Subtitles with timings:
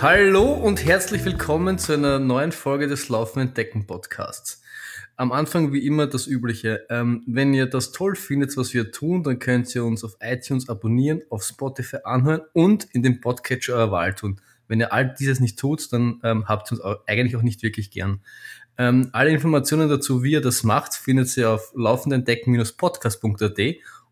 [0.00, 4.62] Hallo und herzlich willkommen zu einer neuen Folge des Laufenden Decken Podcasts.
[5.16, 6.86] Am Anfang wie immer das Übliche.
[6.88, 10.70] Ähm, wenn ihr das toll findet, was wir tun, dann könnt ihr uns auf iTunes
[10.70, 14.40] abonnieren, auf Spotify anhören und in dem Podcatcher eurer Wahl tun.
[14.70, 17.62] Wenn ihr all dieses nicht tut, dann ähm, habt ihr uns auch eigentlich auch nicht
[17.64, 18.20] wirklich gern.
[18.78, 23.60] Ähm, alle Informationen dazu, wie ihr das macht, findet ihr auf laufendendecken-podcast.at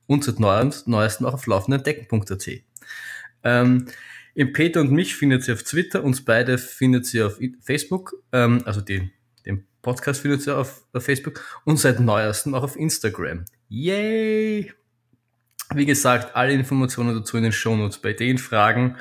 [0.06, 2.48] und seit neuestem auch auf laufendendecken.at.
[3.44, 3.86] Ähm,
[4.34, 8.62] im Peter und mich findet ihr auf Twitter, uns beide findet ihr auf Facebook, ähm,
[8.64, 9.10] also die,
[9.46, 13.44] den Podcast findet ihr auf, auf Facebook und seit neuestem auch auf Instagram.
[13.68, 14.72] Yay!
[15.74, 17.98] Wie gesagt, alle Informationen dazu in den Shownotes.
[17.98, 18.96] Bei den Fragen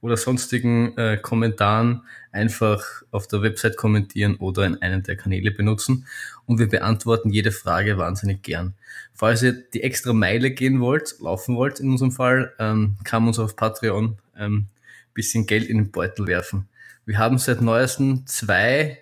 [0.00, 6.06] oder sonstigen äh, Kommentaren einfach auf der Website kommentieren oder in einem der Kanäle benutzen
[6.44, 8.74] und wir beantworten jede Frage wahnsinnig gern.
[9.14, 13.28] Falls ihr die extra Meile gehen wollt, laufen wollt in unserem Fall, ähm, kann man
[13.28, 14.66] uns auf Patreon ähm,
[15.14, 16.68] bisschen Geld in den Beutel werfen.
[17.06, 18.98] Wir haben seit neuestem zwei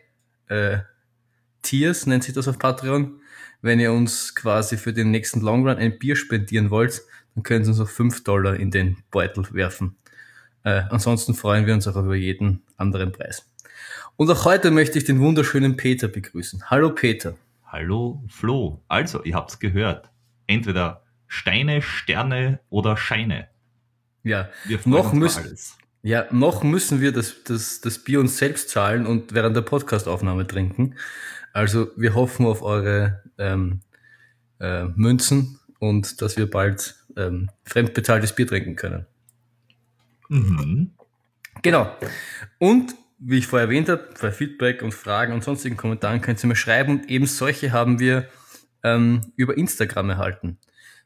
[0.48, 0.78] äh,
[1.62, 3.20] Tiers, nennt sich das auf Patreon.
[3.62, 7.02] Wenn ihr uns quasi für den nächsten Long Run ein Bier spendieren wollt,
[7.34, 9.97] dann können Sie uns auch fünf Dollar in den Beutel werfen.
[10.64, 13.48] Äh, ansonsten freuen wir uns auch über jeden anderen Preis.
[14.16, 16.70] Und auch heute möchte ich den wunderschönen Peter begrüßen.
[16.70, 17.36] Hallo Peter.
[17.66, 18.80] Hallo Flo.
[18.88, 20.10] Also, ihr habt's gehört.
[20.46, 23.48] Entweder Steine, Sterne oder Scheine.
[24.22, 24.48] Ja,
[24.84, 25.56] noch müssen,
[26.02, 30.46] ja, noch müssen wir das, das, das Bier uns selbst zahlen und während der Podcastaufnahme
[30.46, 30.94] trinken.
[31.52, 33.80] Also wir hoffen auf eure ähm,
[34.60, 39.06] äh, Münzen und dass wir bald ähm, fremdbezahltes Bier trinken können.
[40.28, 40.92] Mhm.
[41.62, 41.91] Genau.
[42.58, 46.48] Und wie ich vorher erwähnt habe, bei Feedback und Fragen und sonstigen Kommentaren könnt ihr
[46.48, 46.98] mir schreiben.
[47.00, 48.28] Und eben solche haben wir
[48.83, 50.58] ähm, über Instagram erhalten.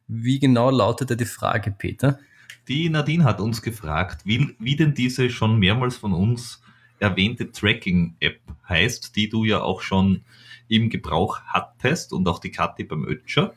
[0.09, 2.19] Wie genau lautete die Frage, Peter?
[2.67, 6.61] Die Nadine hat uns gefragt, wie, wie denn diese schon mehrmals von uns
[6.99, 10.25] erwähnte Tracking-App heißt, die du ja auch schon
[10.69, 13.55] im Gebrauch hattest und auch die Kathi beim Ötscher.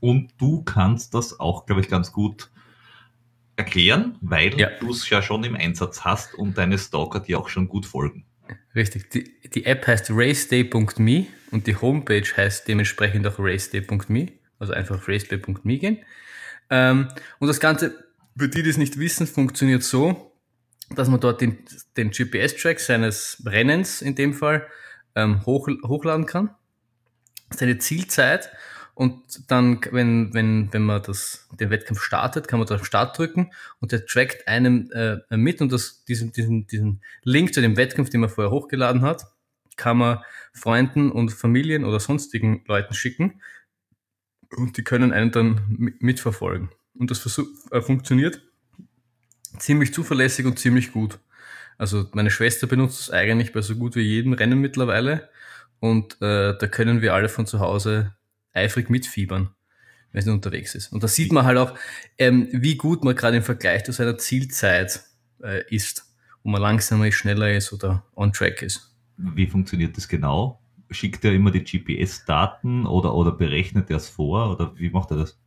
[0.00, 2.50] Und du kannst das auch, glaube ich, ganz gut
[3.56, 4.70] erklären, weil ja.
[4.80, 8.26] du es ja schon im Einsatz hast und deine Stalker dir auch schon gut folgen.
[8.74, 9.10] Richtig.
[9.10, 14.32] Die, die App heißt raceday.me und die Homepage heißt dementsprechend auch raceday.me.
[14.58, 15.98] Also einfach raceday.me gehen.
[16.70, 17.08] Ähm,
[17.38, 18.06] und das Ganze
[18.36, 20.32] für die, die es nicht wissen, funktioniert so,
[20.94, 21.58] dass man dort den,
[21.96, 24.66] den GPS-Track seines Rennens in dem Fall
[25.14, 26.50] ähm, hoch, hochladen kann,
[27.50, 28.50] seine Zielzeit
[28.96, 33.52] und dann, wenn, wenn, wenn man das, den Wettkampf startet, kann man da Start drücken
[33.78, 38.08] und der trackt einem äh, mit und das, diesen, diesen, diesen Link zu dem Wettkampf,
[38.08, 39.26] den man vorher hochgeladen hat,
[39.76, 40.22] kann man
[40.54, 43.42] Freunden und Familien oder sonstigen Leuten schicken
[44.56, 45.60] und die können einen dann
[46.00, 46.70] mitverfolgen.
[46.94, 47.38] Und das
[47.72, 48.40] äh, funktioniert
[49.58, 51.18] ziemlich zuverlässig und ziemlich gut.
[51.76, 55.28] Also meine Schwester benutzt es eigentlich bei so gut wie jedem Rennen mittlerweile.
[55.80, 58.15] Und äh, da können wir alle von zu Hause
[58.56, 59.50] eifrig mitfiebern,
[60.12, 60.92] wenn sie unterwegs ist.
[60.92, 61.74] Und da sieht man halt auch,
[62.18, 65.02] ähm, wie gut man gerade im Vergleich zu seiner Zielzeit
[65.42, 66.06] äh, ist,
[66.42, 68.94] wo man langsamer ist, schneller ist oder on track ist.
[69.16, 70.60] Wie funktioniert das genau?
[70.90, 75.18] Schickt er immer die GPS-Daten oder, oder berechnet er es vor oder wie macht er
[75.18, 75.38] das?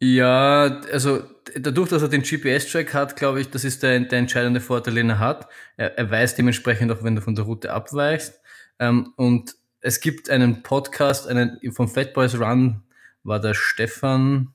[0.00, 1.22] Ja, also
[1.56, 5.10] dadurch, dass er den GPS-Track hat, glaube ich, das ist der, der entscheidende Vorteil, den
[5.10, 5.48] er hat.
[5.76, 8.40] Er, er weiß dementsprechend auch, wenn du von der Route abweichst.
[8.78, 12.82] Ähm, und es gibt einen Podcast, einen vom Fat Boys Run
[13.22, 14.54] war der Stefan,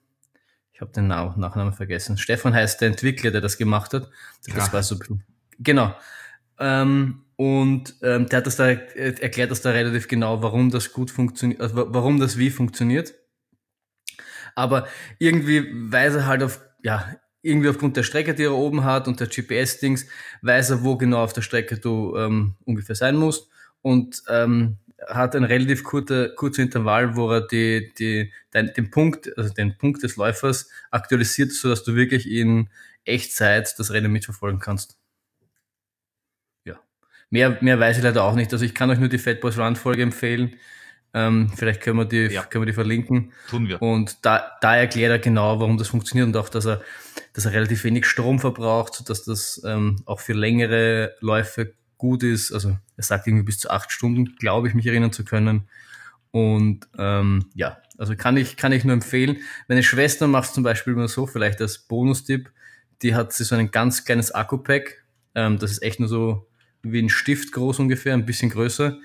[0.73, 2.17] ich habe den Nachnamen vergessen.
[2.17, 4.09] Stefan heißt der Entwickler, der das gemacht hat.
[4.53, 4.97] Das war so
[5.59, 5.95] genau.
[6.59, 11.11] Ähm, und ähm, der hat das da erklärt, das da relativ genau, warum das gut
[11.11, 13.13] funktioniert, also warum das wie funktioniert.
[14.55, 14.87] Aber
[15.19, 19.19] irgendwie weiß er halt auf, ja, irgendwie aufgrund der Strecke, die er oben hat und
[19.19, 20.07] der GPS-Dings,
[20.41, 23.49] weiß er, wo genau auf der Strecke du ähm, ungefähr sein musst.
[23.81, 29.35] Und ähm, hat ein relativ kurzer, kurzer Intervall, wo er die, die, den, den Punkt,
[29.37, 32.69] also den Punkt des Läufers aktualisiert, sodass du wirklich in
[33.05, 34.97] Echtzeit das Rennen mitverfolgen kannst.
[36.65, 36.79] Ja.
[37.29, 38.51] Mehr, mehr weiß ich leider auch nicht.
[38.53, 40.55] Also ich kann euch nur die Fat Boys Run Folge empfehlen.
[41.15, 42.43] Ähm, vielleicht können wir, die, ja.
[42.43, 43.33] können wir die verlinken.
[43.49, 43.81] Tun wir.
[43.81, 46.81] Und da, da erklärt er genau, warum das funktioniert und auch, dass er,
[47.33, 51.73] dass er relativ wenig Strom verbraucht, dass das ähm, auch für längere Läufe
[52.03, 52.51] gut ist.
[52.51, 55.69] Also er sagt irgendwie bis zu acht Stunden, glaube ich, mich erinnern zu können.
[56.31, 59.37] Und ähm, ja, also kann ich, kann ich nur empfehlen.
[59.69, 62.51] Meine Schwester macht es zum Beispiel immer so, vielleicht als Bonustipp,
[63.01, 65.05] die hat sie so ein ganz kleines Akku-Pack.
[65.33, 66.45] Ähm, das ist echt nur so
[66.81, 68.97] wie ein Stift groß ungefähr, ein bisschen größer.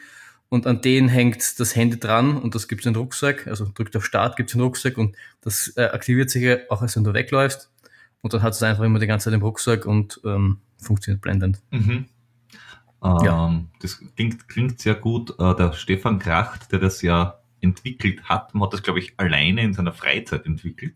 [0.48, 3.46] und an den hängt das Handy dran und das gibt es in den Rucksack.
[3.46, 6.82] Also drückt auf Start, gibt es in den Rucksack und das äh, aktiviert sich auch,
[6.82, 7.70] als wenn du wegläufst.
[8.22, 11.60] Und dann hat es einfach immer die ganze Zeit im Rucksack und ähm, funktioniert blendend.
[11.70, 12.06] Mhm.
[13.02, 13.60] Ähm, ja.
[13.80, 15.38] Das klingt, klingt sehr gut.
[15.38, 19.74] Äh, der Stefan Kracht, der das ja entwickelt hat, hat das, glaube ich, alleine in
[19.74, 20.94] seiner Freizeit entwickelt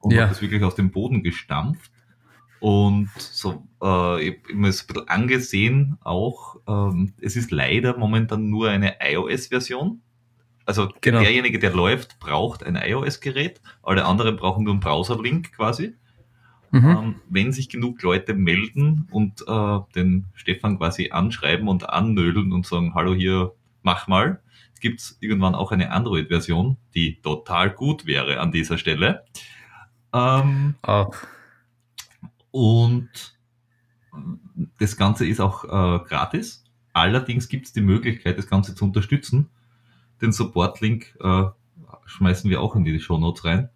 [0.00, 0.22] und ja.
[0.22, 1.90] hat das wirklich aus dem Boden gestampft.
[2.60, 6.56] Und so, äh, ich habe mir das ein bisschen angesehen auch.
[6.68, 10.00] Ähm, es ist leider momentan nur eine iOS-Version.
[10.64, 11.20] Also genau.
[11.20, 13.60] derjenige, der läuft, braucht ein iOS-Gerät.
[13.82, 15.96] Alle anderen brauchen nur einen Browser-Link quasi.
[16.72, 16.88] Mhm.
[16.88, 22.66] Ähm, wenn sich genug Leute melden und äh, den Stefan quasi anschreiben und annödeln und
[22.66, 23.52] sagen, hallo hier,
[23.82, 24.40] mach mal,
[24.80, 29.24] gibt es irgendwann auch eine Android-Version, die total gut wäre an dieser Stelle.
[30.14, 31.10] Ähm, oh.
[32.50, 33.38] Und
[34.78, 36.64] das Ganze ist auch äh, gratis.
[36.94, 39.50] Allerdings gibt es die Möglichkeit, das Ganze zu unterstützen.
[40.22, 41.44] Den Support-Link äh,
[42.06, 43.68] schmeißen wir auch in die Show Notes rein,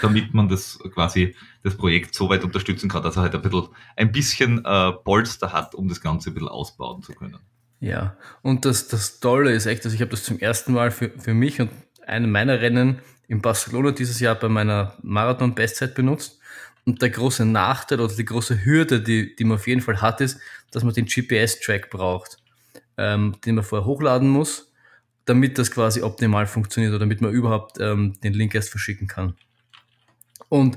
[0.00, 3.68] damit man das quasi das Projekt so weit unterstützen kann, dass er halt ein bisschen,
[3.96, 7.38] ein bisschen äh, Polster hat, um das Ganze ein bisschen ausbauen zu können.
[7.80, 11.10] Ja, und das, das Tolle ist echt, dass ich habe das zum ersten Mal für,
[11.18, 11.70] für mich und
[12.06, 16.38] einem meiner Rennen in Barcelona dieses Jahr bei meiner Marathon-Bestzeit benutzt.
[16.84, 20.20] Und der große Nachteil oder die große Hürde, die, die man auf jeden Fall hat,
[20.20, 20.38] ist,
[20.70, 22.38] dass man den GPS-Track braucht,
[22.96, 24.72] ähm, den man vorher hochladen muss,
[25.24, 29.34] damit das quasi optimal funktioniert oder damit man überhaupt ähm, den Link erst verschicken kann.
[30.52, 30.76] Und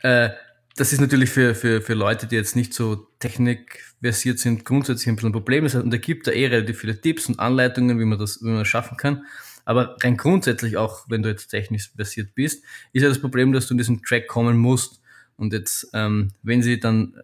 [0.00, 0.30] äh,
[0.74, 5.14] das ist natürlich für, für, für Leute, die jetzt nicht so technikversiert sind, grundsätzlich ein
[5.14, 5.64] bisschen ein Problem.
[5.64, 8.58] Und er gibt da eh relativ viele Tipps und Anleitungen, wie man das, wie man
[8.58, 9.24] das schaffen kann.
[9.64, 13.68] Aber rein grundsätzlich, auch wenn du jetzt technisch versiert bist, ist ja das Problem, dass
[13.68, 15.00] du in diesen Track kommen musst.
[15.36, 17.14] Und jetzt, ähm, wenn sie dann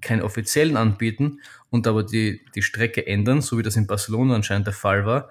[0.00, 4.68] keinen offiziellen anbieten und aber die, die Strecke ändern, so wie das in Barcelona anscheinend
[4.68, 5.30] der Fall war,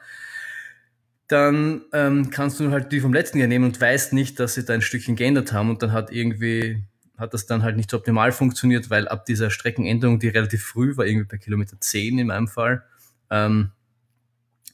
[1.29, 4.65] dann ähm, kannst du halt die vom letzten Jahr nehmen und weißt nicht, dass sie
[4.65, 6.83] da ein Stückchen geändert haben und dann hat irgendwie,
[7.17, 10.97] hat das dann halt nicht so optimal funktioniert, weil ab dieser Streckenänderung, die relativ früh
[10.97, 12.83] war, irgendwie bei Kilometer 10 in meinem Fall,
[13.29, 13.69] ähm,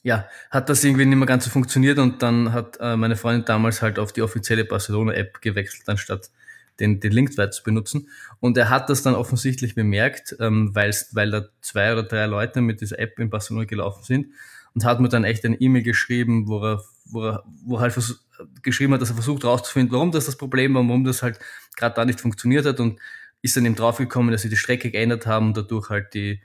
[0.02, 3.44] ja, hat das irgendwie nicht mehr ganz so funktioniert und dann hat äh, meine Freundin
[3.44, 6.31] damals halt auf die offizielle Barcelona-App gewechselt, anstatt
[6.80, 8.08] den, den Link zu benutzen.
[8.40, 12.80] Und er hat das dann offensichtlich bemerkt, ähm, weil da zwei oder drei Leute mit
[12.80, 14.28] dieser App in Barcelona gelaufen sind
[14.75, 17.98] und hat mir dann echt eine E-Mail geschrieben, wo er, wo er, wo er halt
[18.62, 21.39] geschrieben hat, dass er versucht herauszufinden, warum das das Problem war, warum das halt
[21.77, 23.00] gerade da nicht funktioniert hat und
[23.42, 26.42] ist dann eben draufgekommen, dass sie die Strecke geändert haben und dadurch halt die,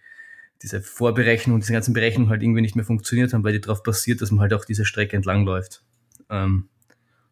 [0.62, 4.20] diese Vorberechnung, diese ganzen Berechnungen halt irgendwie nicht mehr funktioniert haben, weil die darauf basiert,
[4.20, 5.82] dass man halt auch diese Strecke entlang läuft.
[6.28, 6.68] Ähm,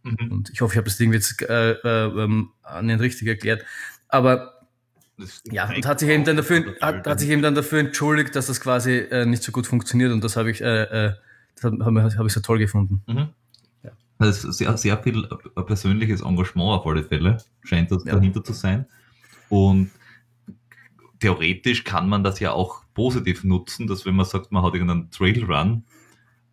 [0.03, 0.33] mhm.
[0.33, 3.65] Und ich hoffe, ich habe das Ding jetzt äh, äh, ähm, an den richtig erklärt.
[4.09, 4.58] Aber
[5.51, 8.47] ja, und hat sich eben dann dafür, hat, hat, sich eben dann dafür entschuldigt, dass
[8.47, 11.13] das quasi äh, nicht so gut funktioniert und das habe ich, äh, äh
[11.61, 13.03] das habe hab ich so toll gefunden.
[13.07, 13.29] Mhm.
[13.83, 13.91] Ja.
[14.19, 15.25] Also sehr, sehr viel
[15.57, 18.15] äh, persönliches Engagement auf alle Fälle scheint das ja.
[18.15, 18.87] dahinter zu sein.
[19.49, 19.91] Und
[21.19, 25.11] theoretisch kann man das ja auch positiv nutzen, dass wenn man sagt, man hat irgendeinen
[25.11, 25.85] Trailrun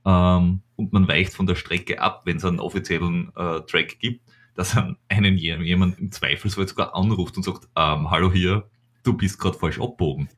[0.05, 4.21] ähm, und man weicht von der Strecke ab, wenn es einen offiziellen äh, Track gibt,
[4.55, 4.75] dass
[5.09, 8.69] einen jemand im Zweifelsfall sogar anruft und sagt, ähm, hallo hier,
[9.03, 10.29] du bist gerade falsch abbogen.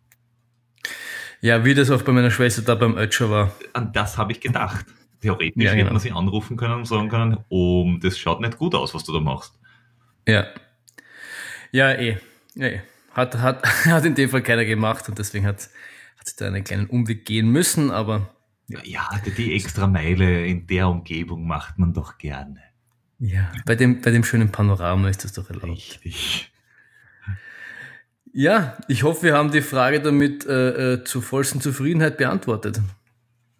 [1.42, 3.56] Ja, wie das auch bei meiner Schwester da beim Ötscher war.
[3.74, 4.86] An das habe ich gedacht.
[5.22, 5.84] Theoretisch ja, genau.
[5.84, 9.04] hätte man sie anrufen können und sagen können, oh, das schaut nicht gut aus, was
[9.04, 9.54] du da machst.
[10.28, 10.47] Ja.
[11.71, 12.18] Ja, eh.
[12.56, 12.81] Ja, eh.
[13.14, 15.69] Hat, hat, hat in dem Fall keiner gemacht und deswegen hat,
[16.19, 18.36] hat sie da einen kleinen Umweg gehen müssen, aber.
[18.68, 22.62] Ja, ja die extra Meile in der Umgebung macht man doch gerne.
[23.19, 25.69] Ja, bei dem, bei dem schönen Panorama ist das doch erlaubt.
[25.69, 26.52] Richtig.
[28.31, 32.80] Ja, ich hoffe, wir haben die Frage damit äh, äh, zur vollsten Zufriedenheit beantwortet.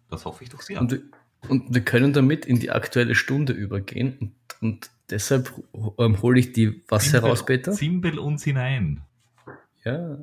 [0.08, 0.80] Das hoffe ich doch sehr.
[0.80, 1.02] Und,
[1.48, 4.16] und wir können damit in die aktuelle Stunde übergehen.
[4.20, 5.52] Und, und deshalb
[5.98, 7.72] ähm, hole ich die was Zimbel, heraus, Peter?
[7.72, 9.02] Zimbel uns hinein.
[9.84, 10.18] Ja.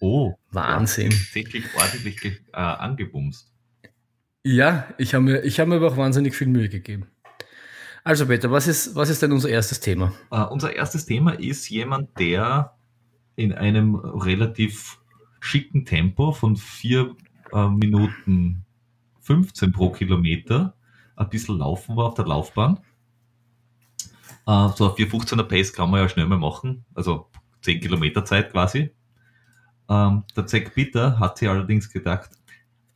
[0.00, 0.34] Oh.
[0.50, 1.10] Wahnsinn.
[1.10, 3.48] Tatsächlich ordentlich äh, angebumst.
[4.42, 7.06] Ja, ich habe mir, hab mir aber auch wahnsinnig viel Mühe gegeben.
[8.06, 10.12] Also Peter, was ist, was ist denn unser erstes Thema?
[10.30, 12.76] Uh, unser erstes Thema ist jemand, der
[13.34, 15.00] in einem relativ
[15.40, 17.16] schicken Tempo von 4
[17.52, 18.64] uh, Minuten
[19.22, 20.76] 15 pro Kilometer
[21.16, 22.78] ein bisschen laufen war auf der Laufbahn.
[24.46, 26.84] Uh, so ein 415er Pace kann man ja schnell mal machen.
[26.94, 27.28] Also
[27.62, 28.94] 10 Kilometer Zeit quasi.
[29.88, 32.30] Ähm, der Zack Bitter hat sich allerdings gedacht,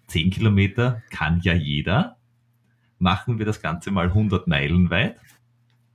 [0.06, 2.19] 10 Kilometer kann ja jeder.
[3.00, 5.16] Machen wir das Ganze mal 100 Meilen weit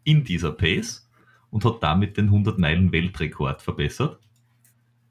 [0.03, 1.09] in dieser Pace
[1.51, 4.19] und hat damit den 100 Meilen Weltrekord verbessert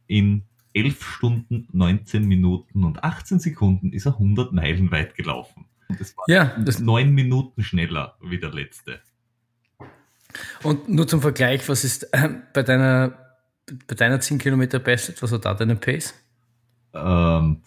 [0.07, 0.43] in
[0.75, 5.67] 11 Stunden, 19 Minuten und 18 Sekunden ist er 100 Meilen weit gelaufen.
[5.89, 9.01] Und das war Ja, das, 9 Minuten schneller wie der letzte.
[10.63, 13.19] und nur zum Vergleich, was ist äh, bei deiner
[13.87, 16.13] bei deiner 10 Kilometer Bestzeit, was war da deine Pace?
[16.93, 17.63] Ähm,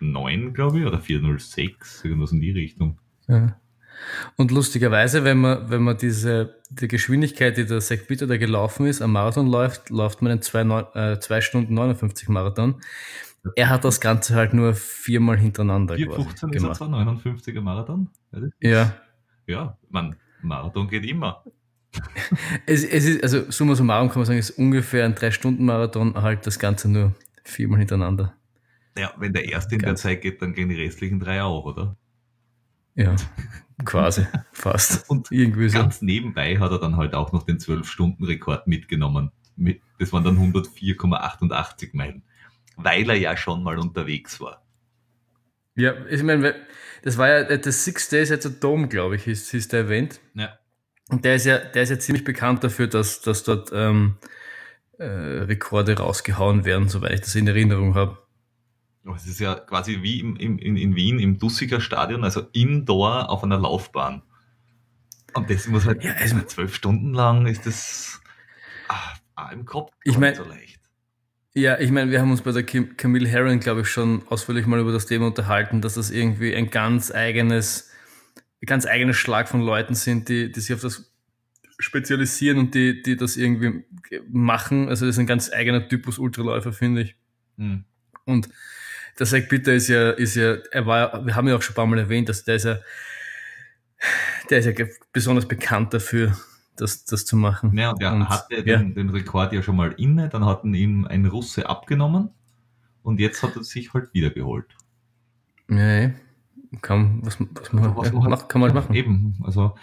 [0.00, 2.98] 4,9 glaube ich oder 4,06, irgendwas in die Richtung.
[3.26, 3.56] Ja.
[4.36, 8.86] Und lustigerweise, wenn man, wenn man diese die Geschwindigkeit, die der Zach Bitter da gelaufen
[8.86, 12.76] ist, am Marathon läuft, läuft man in 2 Stunden 59 Marathon.
[13.56, 16.76] Er hat das Ganze halt nur viermal hintereinander 4,15 quasi ist er gemacht.
[16.76, 18.08] zwar 59er Marathon.
[18.32, 18.94] Ja, das- Ja,
[19.46, 21.42] Ja, man, Marathon geht immer.
[22.66, 26.46] es, es ist, also summa summarum kann man sagen, es ist ungefähr ein 3-Stunden-Marathon, halt
[26.46, 27.14] das Ganze nur
[27.44, 28.34] viermal hintereinander.
[28.98, 31.64] Ja, wenn der erste in der Ganz- Zeit geht, dann gehen die restlichen drei auch,
[31.64, 31.96] oder?
[32.94, 33.14] Ja,
[33.84, 35.08] quasi, fast.
[35.10, 35.78] Und Irgendwie so.
[35.78, 39.30] Ganz nebenbei hat er dann halt auch noch den 12-Stunden-Rekord mitgenommen.
[39.56, 42.22] Mit, das waren dann 104,88 Meilen.
[42.76, 44.62] Weil er ja schon mal unterwegs war.
[45.74, 46.54] Ja, ich meine,
[47.02, 50.20] das war ja das Six Days at the Dome, glaube ich, hieß, hieß der Event.
[50.34, 50.58] Ja.
[51.08, 54.16] Und der ist ja, der ist ja ziemlich bekannt dafür, dass, dass dort ähm,
[54.98, 58.18] äh, Rekorde rausgehauen werden, soweit ich das in Erinnerung habe.
[59.14, 63.30] Es ist ja quasi wie im, im, in, in Wien im Dussiger Stadion, also indoor
[63.30, 64.22] auf einer Laufbahn.
[65.34, 68.20] Und das muss halt Ja, also- zwölf Stunden lang ist das
[68.88, 70.80] ah, ah, im Kopf Ich mein- so leicht.
[71.54, 74.66] Ja, ich meine, wir haben uns bei der Kim, Camille Herron, glaube ich, schon ausführlich
[74.66, 77.90] mal über das Thema unterhalten, dass das irgendwie ein ganz eigenes,
[78.64, 81.10] ganz eigenes Schlag von Leuten sind, die, die sich auf das
[81.80, 83.84] spezialisieren und die, die das irgendwie
[84.30, 84.88] machen.
[84.88, 87.16] Also das ist ein ganz eigener Typus Ultraläufer, finde ich.
[87.56, 87.84] Hm.
[88.24, 88.48] Und
[89.18, 91.76] der Zach Bitter ist ja, ist ja, er war, wir haben ja auch schon ein
[91.76, 92.78] paar Mal erwähnt, dass der ist ja,
[94.50, 96.36] der ist ja besonders bekannt dafür,
[96.76, 97.76] das, das zu machen.
[97.76, 98.76] Ja, und er Und- hatte ja.
[98.78, 102.30] den, den Rekord ja schon mal inne, dann hat ihn ihm ein Russe abgenommen
[103.02, 104.66] und jetzt hat er sich halt wieder geholt.
[105.68, 106.10] Ja.
[106.82, 108.94] Kann, was, was man, Was ja, man halt- macht, kann man halt machen.
[108.94, 109.74] Eben, also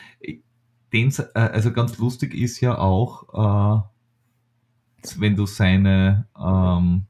[0.94, 7.06] den, äh, also ganz lustig ist ja auch, äh, wenn du seine ähm,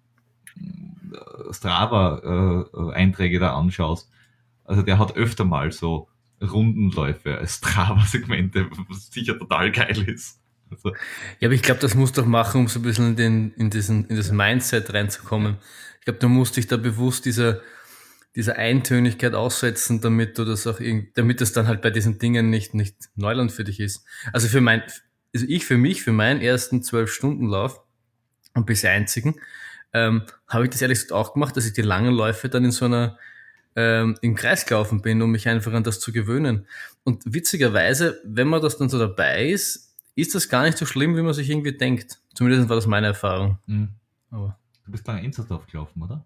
[1.52, 4.10] Strava-Einträge da anschaust.
[4.64, 6.08] Also der hat öfter mal so
[6.42, 10.40] Rundenläufe als Strava-Segmente, was sicher total geil ist.
[10.70, 10.90] Also,
[11.40, 13.54] Ja, aber ich glaube, das musst du auch machen, um so ein bisschen in, den,
[13.54, 15.58] in, diesen, in das Mindset reinzukommen.
[16.00, 17.62] Ich glaube, du musst dich da bewusst dieser,
[18.36, 22.50] dieser Eintönigkeit aussetzen, damit du das auch irgendwie, damit das dann halt bei diesen Dingen
[22.50, 24.06] nicht, nicht Neuland für dich ist.
[24.34, 24.84] Also für mein,
[25.34, 27.82] also ich für mich, für meinen ersten Zwölf-Stunden-Lauf
[28.54, 29.36] und bisher einzigen,
[29.96, 32.72] ähm, habe ich das ehrlich gesagt auch gemacht, dass ich die langen Läufe dann in
[32.72, 33.18] so einer,
[33.76, 36.68] ähm, im Kreis gelaufen bin, um mich einfach an das zu gewöhnen.
[37.04, 41.16] Und witzigerweise, wenn man das dann so dabei ist, ist das gar nicht so schlimm,
[41.18, 42.20] wie man sich irgendwie denkt.
[42.36, 43.58] Zumindest war das meine Erfahrung.
[43.68, 43.88] mh.
[44.32, 46.26] Aber du bist lange Inzersdorf gelaufen, oder?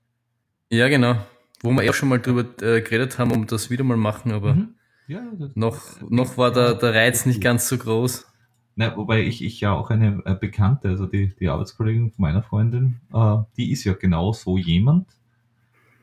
[0.72, 1.16] ja, genau.
[1.62, 4.54] Wo wir eh schon mal drüber äh, geredet haben, um das wieder mal machen, aber
[4.56, 4.76] Mhm.
[5.08, 5.24] Ja,
[5.56, 8.29] noch, noch war der, der Reiz nicht ganz so groß.
[8.76, 12.44] Na, wobei ich, ich ja auch eine äh, Bekannte, also die, die Arbeitskollegin von meiner
[12.44, 15.08] Freundin, äh, die ist ja genau so jemand.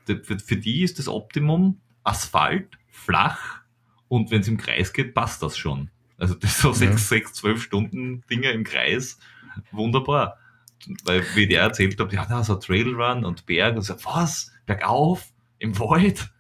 [0.09, 3.61] Die, für, für die ist das Optimum Asphalt, flach
[4.09, 5.91] und wenn es im Kreis geht, passt das schon.
[6.19, 6.75] Also das so Ja.
[6.75, 9.19] sechs, sechs, zwölf Stunden Dinge im Kreis,
[9.73, 10.39] wunderbar.
[11.05, 14.53] Weil wie der erzählt hat, ja, da so Trailrun und Berg und so, was?
[14.67, 15.33] Bergauf?
[15.59, 16.31] Im Wald?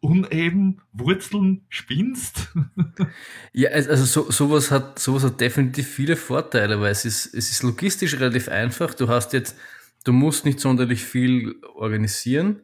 [0.00, 0.80] Uneben?
[0.92, 1.66] Wurzeln?
[1.68, 2.48] Spinnst?
[3.52, 7.62] Ja, also so, sowas hat sowas hat definitiv viele Vorteile, weil es ist, es ist
[7.62, 8.94] logistisch relativ einfach.
[8.94, 9.56] Du hast jetzt,
[10.04, 12.62] du musst nicht sonderlich viel organisieren.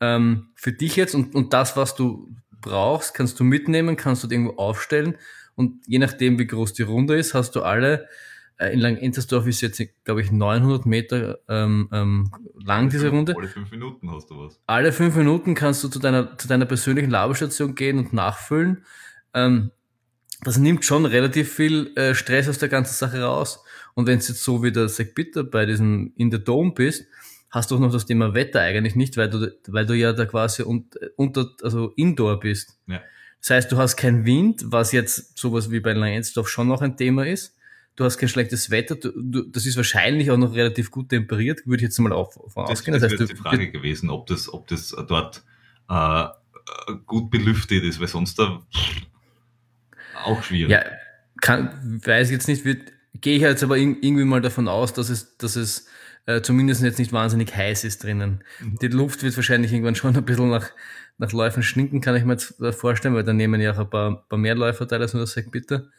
[0.00, 4.28] Ähm, für dich jetzt und, und das, was du brauchst, kannst du mitnehmen, kannst du
[4.28, 5.16] irgendwo aufstellen
[5.54, 8.08] und je nachdem, wie groß die Runde ist, hast du alle.
[8.58, 12.30] Äh, in Langenentersdorf ist jetzt, glaube ich, 900 Meter ähm, ähm,
[12.64, 13.34] lang diese Runde.
[13.36, 14.60] Alle fünf Minuten hast du was.
[14.66, 18.84] alle fünf Minuten kannst du zu deiner, zu deiner persönlichen Labestation gehen und nachfüllen.
[19.34, 19.72] Ähm,
[20.42, 23.62] das nimmt schon relativ viel äh, Stress aus der ganzen Sache raus.
[23.94, 27.06] Und wenn es jetzt so wie der Zack Bitter bei diesem In the Dome bist,
[27.50, 30.26] hast du auch noch das Thema Wetter eigentlich nicht, weil du, weil du ja da
[30.26, 32.78] quasi un, unter, also indoor bist.
[32.86, 33.00] Ja.
[33.40, 36.96] Das heißt, du hast keinen Wind, was jetzt sowas wie bei Langenstoff schon noch ein
[36.96, 37.55] Thema ist.
[37.96, 41.66] Du hast kein schlechtes Wetter, du, du, das ist wahrscheinlich auch noch relativ gut temperiert,
[41.66, 42.92] würde ich jetzt mal auf, von Das, ausgehen.
[42.92, 45.42] das, Das wäre heißt, die Frage gewesen, ob das, ob das dort
[45.88, 46.26] äh,
[47.06, 48.60] gut belüftet ist, weil sonst da
[50.24, 50.70] auch schwierig.
[50.70, 50.84] Ja,
[51.40, 55.36] kann, weiß jetzt nicht, gehe ich jetzt aber ir- irgendwie mal davon aus, dass es,
[55.38, 55.86] dass es
[56.26, 58.42] äh, zumindest jetzt nicht wahnsinnig heiß ist drinnen.
[58.60, 58.78] Mhm.
[58.80, 60.70] Die Luft wird wahrscheinlich irgendwann schon ein bisschen nach,
[61.18, 63.88] nach Läufen schninken, kann ich mir jetzt äh, vorstellen, weil dann nehmen ja auch ein
[63.90, 65.90] paar, paar mehr Läufer teil als nur das Sack bitte.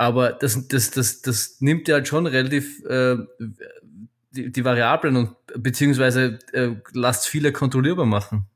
[0.00, 3.18] Aber das, das, das, das nimmt ja halt schon relativ äh,
[4.30, 8.46] die, die Variablen und beziehungsweise äh, lasst viele kontrollierbar machen.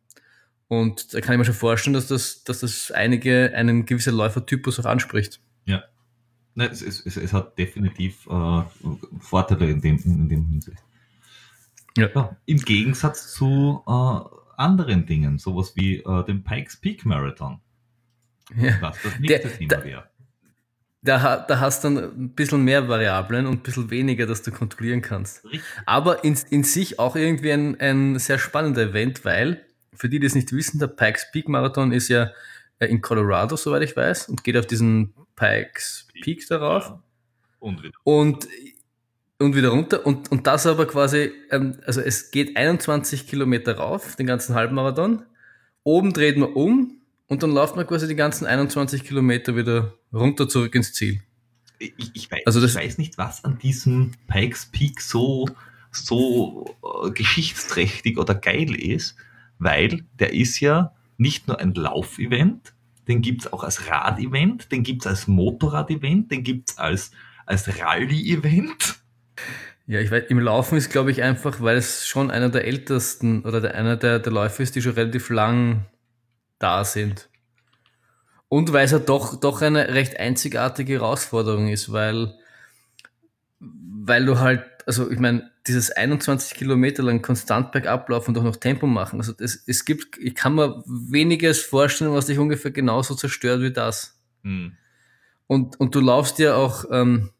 [0.69, 4.81] Und da kann ich mir schon vorstellen, dass das, dass das einige, einen gewissen Läufertypus
[4.81, 5.39] auch anspricht.
[5.67, 5.85] Ja.
[6.55, 8.63] Nein, es, es, es, hat definitiv äh,
[9.21, 10.83] Vorteile in dem, in dem Hinsicht.
[11.99, 12.09] Ja.
[12.15, 12.35] ja.
[12.47, 17.61] Im Gegensatz zu äh, anderen Dingen, sowas wie äh, dem Pikes Peak Marathon.
[18.57, 18.81] Ja.
[18.81, 20.13] Was das nächste Der, Thema wäre.
[21.04, 24.50] Da, da hast du dann ein bisschen mehr Variablen und ein bisschen weniger, dass du
[24.50, 25.44] kontrollieren kannst.
[25.44, 25.61] Richtig.
[25.84, 30.26] Aber in, in sich auch irgendwie ein, ein sehr spannender Event, weil, für die, die
[30.26, 32.30] es nicht wissen, der Pikes Peak Marathon ist ja
[32.78, 36.84] äh, in Colorado, soweit ich weiß, und geht auf diesen Pikes Peak darauf.
[36.87, 37.02] Ja.
[37.61, 37.99] Und, wieder.
[38.04, 38.49] und
[39.38, 44.16] und wieder runter und, und das aber quasi, ähm, also es geht 21 Kilometer rauf,
[44.16, 45.25] den ganzen Halbmarathon.
[45.82, 50.49] Oben dreht man um und dann läuft man quasi die ganzen 21 Kilometer wieder runter
[50.49, 51.23] zurück ins Ziel.
[51.78, 55.49] Ich, ich, weiß, also ich weiß nicht, was an diesem Pikes Peak so,
[55.90, 59.16] so äh, geschichtsträchtig oder geil ist,
[59.59, 62.75] weil der ist ja nicht nur ein Laufevent,
[63.09, 67.11] den gibt's auch als Radevent, den gibt's als Motorradevent, den gibt's als,
[67.47, 68.97] als Rallye-Event.
[69.87, 73.43] Ja, ich weiß, im Laufen ist, glaube ich, einfach, weil es schon einer der ältesten
[73.43, 75.85] oder der, einer der, der Läufe ist, die schon relativ lang
[76.58, 77.28] da sind.
[78.49, 82.34] Und weil es ja doch, doch eine recht einzigartige Herausforderung ist, weil,
[83.58, 88.44] weil du halt, also ich meine, dieses 21 Kilometer lang konstant bergab laufen und auch
[88.44, 89.18] noch Tempo machen.
[89.18, 93.73] Also es, es gibt, ich kann mir weniges vorstellen, was dich ungefähr genauso zerstört wie
[93.73, 94.20] das.
[94.42, 94.76] Hm.
[95.46, 97.30] Und, und du laufst ja auch, ähm,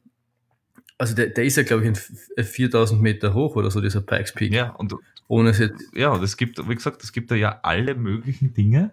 [0.97, 1.99] also der, der ist ja, glaube ich,
[2.37, 4.53] in 4000 Meter hoch oder so, dieser Pikes Peak.
[4.53, 4.95] Ja, und
[5.29, 5.83] ohne es jetzt.
[5.95, 8.93] Ja, und es gibt, wie gesagt, es gibt da ja alle möglichen Dinge,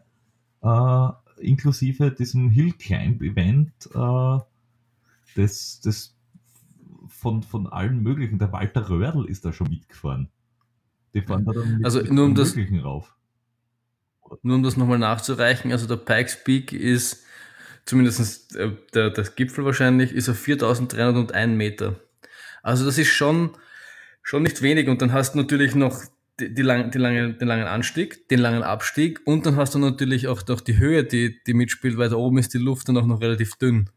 [0.62, 4.39] äh, inklusive diesem Hill Climb Event, äh,
[5.36, 6.15] das, das
[7.08, 8.39] von, von allen möglichen.
[8.39, 10.30] Der Walter Röhrl ist da schon mitgefahren.
[11.13, 13.15] Die fahren da dann mit, also mit nur um das, rauf.
[14.44, 17.24] Nur um das nochmal nachzureichen, also der Pikes Peak ist
[17.86, 22.00] zumindest äh, der, der Gipfel wahrscheinlich, ist auf 4301 Meter.
[22.63, 23.52] Also das ist schon,
[24.21, 24.88] schon nicht wenig.
[24.88, 26.02] Und dann hast du natürlich noch
[26.41, 29.80] die, die, lang, die lange, den langen Anstieg, den langen Abstieg und dann hast du
[29.80, 32.97] natürlich auch noch die Höhe, die, die mitspielt, weil da oben ist die Luft dann
[32.97, 33.89] auch noch relativ dünn.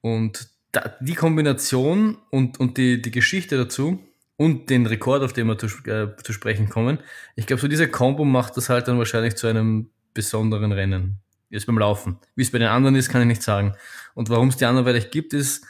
[0.00, 3.98] Und da, die Kombination und, und die, die Geschichte dazu
[4.36, 6.98] und den Rekord, auf den wir zu, äh, zu sprechen kommen,
[7.36, 11.18] ich glaube, so diese Combo macht das halt dann wahrscheinlich zu einem besonderen Rennen
[11.50, 12.18] jetzt beim Laufen.
[12.36, 13.74] Wie es bei den anderen ist, kann ich nicht sagen.
[14.14, 15.66] Und warum es die anderen vielleicht gibt, ist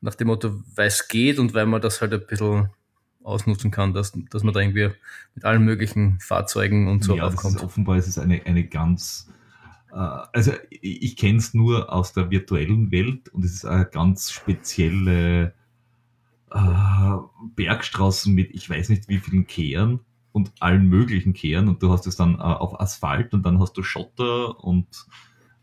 [0.00, 2.70] nach dem Motto, weil es geht und weil man das halt ein bisschen
[3.22, 4.90] ausnutzen kann, dass, dass man da irgendwie
[5.34, 7.56] mit allen möglichen Fahrzeugen und so ja, aufkommt.
[7.56, 9.28] Ist, offenbar ist es eine, eine ganz,
[9.90, 13.86] äh, also ich, ich kenne es nur aus der virtuellen Welt und es ist eine
[13.86, 15.52] ganz spezielle
[16.50, 17.16] äh,
[17.56, 20.00] Bergstraßen mit ich weiß nicht wie vielen Kehren
[20.32, 23.76] und allen möglichen Kehren und du hast es dann äh, auf Asphalt und dann hast
[23.76, 24.86] du Schotter und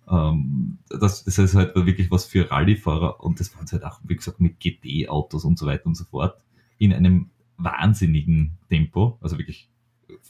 [0.07, 4.15] ähm, das, das ist halt wirklich was für Rallyefahrer und das waren halt auch, wie
[4.15, 6.43] gesagt, mit GT-Autos und so weiter und so fort
[6.77, 9.69] in einem wahnsinnigen Tempo, also wirklich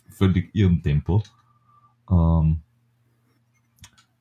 [0.09, 1.23] völlig irrem Tempo.
[2.09, 2.61] Ähm,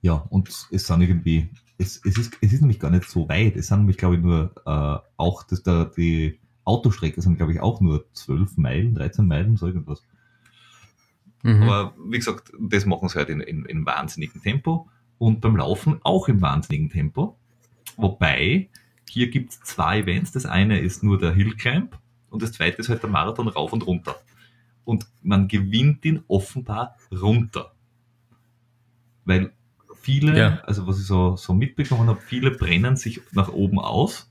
[0.02, 3.56] ja, und es sind irgendwie, es, es, ist, es ist nämlich gar nicht so weit.
[3.56, 7.60] Es sind nämlich, glaube ich, nur äh, auch das, da, die Autostrecke sind, glaube ich,
[7.60, 10.02] auch nur 12 Meilen, 13 Meilen, so irgendwas.
[11.42, 11.62] Mhm.
[11.62, 14.88] Aber wie gesagt, das machen sie halt in, in, in wahnsinnigem Tempo
[15.18, 17.38] und beim Laufen auch im wahnsinnigen Tempo.
[17.96, 18.68] Wobei,
[19.08, 20.32] hier gibt es zwei Events.
[20.32, 21.98] Das eine ist nur der Hill Climb
[22.34, 24.16] und das zweite ist halt der Marathon rauf und runter.
[24.84, 27.72] Und man gewinnt ihn offenbar runter.
[29.24, 29.52] Weil
[30.00, 30.60] viele, ja.
[30.64, 34.28] also was ich so, so mitbekommen habe, viele brennen sich nach oben aus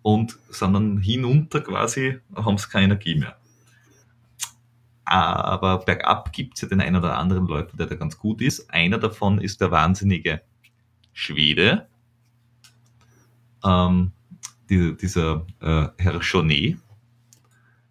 [0.00, 3.36] und sind dann hinunter quasi, haben sie keine Energie mehr.
[5.04, 8.70] Aber bergab gibt es ja den einen oder anderen Läufer, der da ganz gut ist.
[8.70, 10.40] Einer davon ist der wahnsinnige
[11.12, 11.88] Schwede,
[13.62, 14.12] ähm,
[14.70, 16.78] die, dieser äh, Herr Chonet,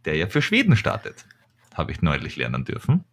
[0.07, 1.25] der ja für Schweden startet.
[1.75, 3.03] Habe ich neulich lernen dürfen.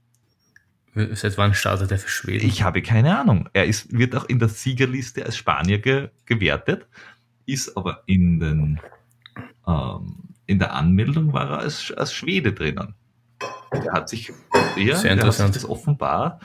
[0.95, 2.47] Seit wann startet er für Schweden?
[2.47, 3.49] Ich habe keine Ahnung.
[3.53, 6.87] Er ist, wird auch in der Siegerliste als Spanier ge, gewertet
[7.47, 8.81] ist aber in, den,
[9.67, 12.95] ähm, in der Anmeldung war er als, als Schwede drinnen.
[13.73, 14.33] Der hat sich,
[14.77, 16.41] ja, Sehr der hat sich das offenbar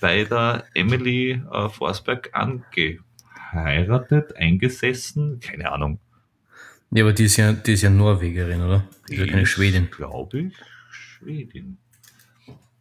[0.00, 6.00] bei der Emily äh, Forsberg angeheiratet, eingesessen, keine Ahnung.
[6.94, 8.84] Ja, aber die ist ja, die ist ja Norwegerin, oder?
[9.08, 9.90] Die, ist ja keine Schwedin.
[9.90, 10.54] Glaube ich,
[10.90, 11.78] Schwedin.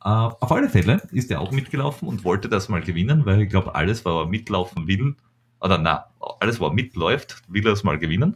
[0.04, 3.50] Uh, auf alle Fälle ist er auch mitgelaufen und wollte das mal gewinnen, weil ich
[3.50, 5.15] glaube, alles, was er mitlaufen will,
[5.62, 6.08] oder na,
[6.39, 8.36] alles, was mitläuft, will er es mal gewinnen.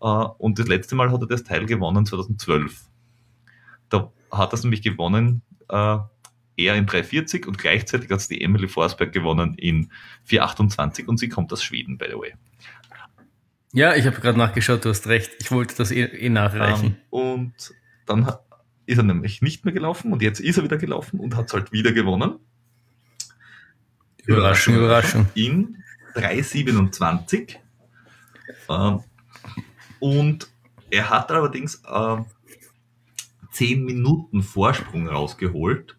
[0.00, 2.84] Äh, und das letzte Mal hat er das Teil gewonnen 2012.
[3.88, 5.98] Da hat er es nämlich gewonnen, äh,
[6.58, 9.90] er in 340 und gleichzeitig hat es die Emily Forsberg gewonnen in
[10.24, 12.34] 428 und sie kommt aus Schweden, by the way.
[13.72, 15.32] Ja, ich habe gerade nachgeschaut, du hast recht.
[15.40, 16.96] Ich wollte das eh, eh nachreichen.
[16.96, 17.74] Ähm, und
[18.06, 18.30] dann
[18.86, 21.52] ist er nämlich nicht mehr gelaufen und jetzt ist er wieder gelaufen und hat es
[21.52, 22.38] halt wieder gewonnen.
[24.24, 25.26] Überraschung, Überraschung.
[25.34, 25.82] In
[26.14, 27.58] 327.
[28.68, 29.00] Ähm,
[30.00, 30.48] und
[30.90, 32.16] er hat allerdings äh,
[33.52, 35.96] 10 Minuten Vorsprung rausgeholt.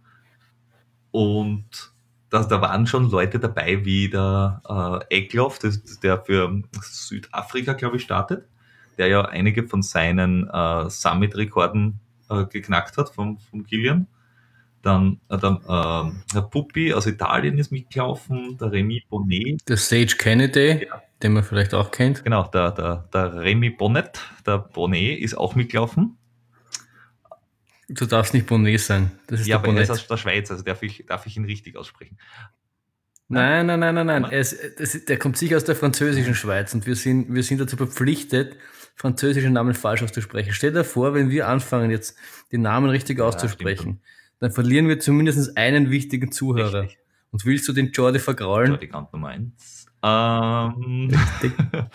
[1.12, 1.93] Und
[2.29, 4.61] das, da waren schon Leute dabei wie der
[5.09, 5.59] äh, Eckloff,
[6.03, 8.45] der für Südafrika, glaube ich, startet,
[8.97, 14.07] der ja einige von seinen äh, Summit-Rekorden äh, geknackt hat vom, vom Kilian.
[14.81, 19.67] Dann, äh, dann äh, der Puppi aus Italien ist mitgelaufen, der Remy Bonnet.
[19.67, 21.01] Der Sage Kennedy, ja.
[21.23, 22.23] den man vielleicht auch kennt.
[22.23, 26.17] Genau, der, der, der Remy Bonnet, der Bonnet ist auch mitgelaufen.
[27.89, 29.12] Du darfst nicht Bonnet sein.
[29.28, 29.82] Das ist ja, aber Bonnet.
[29.82, 32.17] er ist aus der Schweiz, also darf ich, darf ich ihn richtig aussprechen.
[33.30, 34.23] Nein, nein, nein, nein, nein.
[34.26, 37.60] Er ist, das, der kommt sicher aus der französischen Schweiz und wir sind, wir sind
[37.60, 38.58] dazu verpflichtet,
[38.95, 40.54] französische Namen falsch auszusprechen.
[40.54, 42.17] Stell dir vor, wenn wir anfangen, jetzt
[42.52, 46.84] die Namen richtig auszusprechen, ja, dann verlieren wir zumindest einen wichtigen Zuhörer.
[46.84, 47.00] Richtig.
[47.32, 48.71] Und willst du den Jordi vergraulen?
[48.71, 49.88] Jordi Kant Nummer eins.
[50.02, 51.12] Ähm,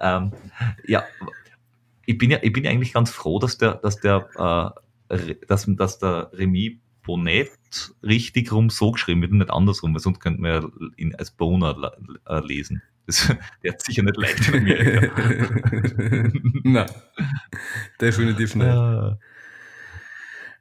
[0.00, 0.32] ähm,
[0.86, 1.04] ja,
[2.06, 5.66] ich bin ja, ich bin ja eigentlich ganz froh, dass der, dass der, äh, dass,
[5.68, 7.50] dass der Remy Bonnet
[8.02, 11.30] richtig rum so geschrieben wird und nicht andersrum, weil sonst könnte man ja ihn als
[11.30, 11.92] Boner
[12.28, 12.82] äh, lesen.
[13.06, 15.22] Das, der hat sicher nicht leicht in Amerika.
[16.64, 16.90] Nein,
[18.00, 18.66] definitiv nicht.
[18.66, 19.18] Ah.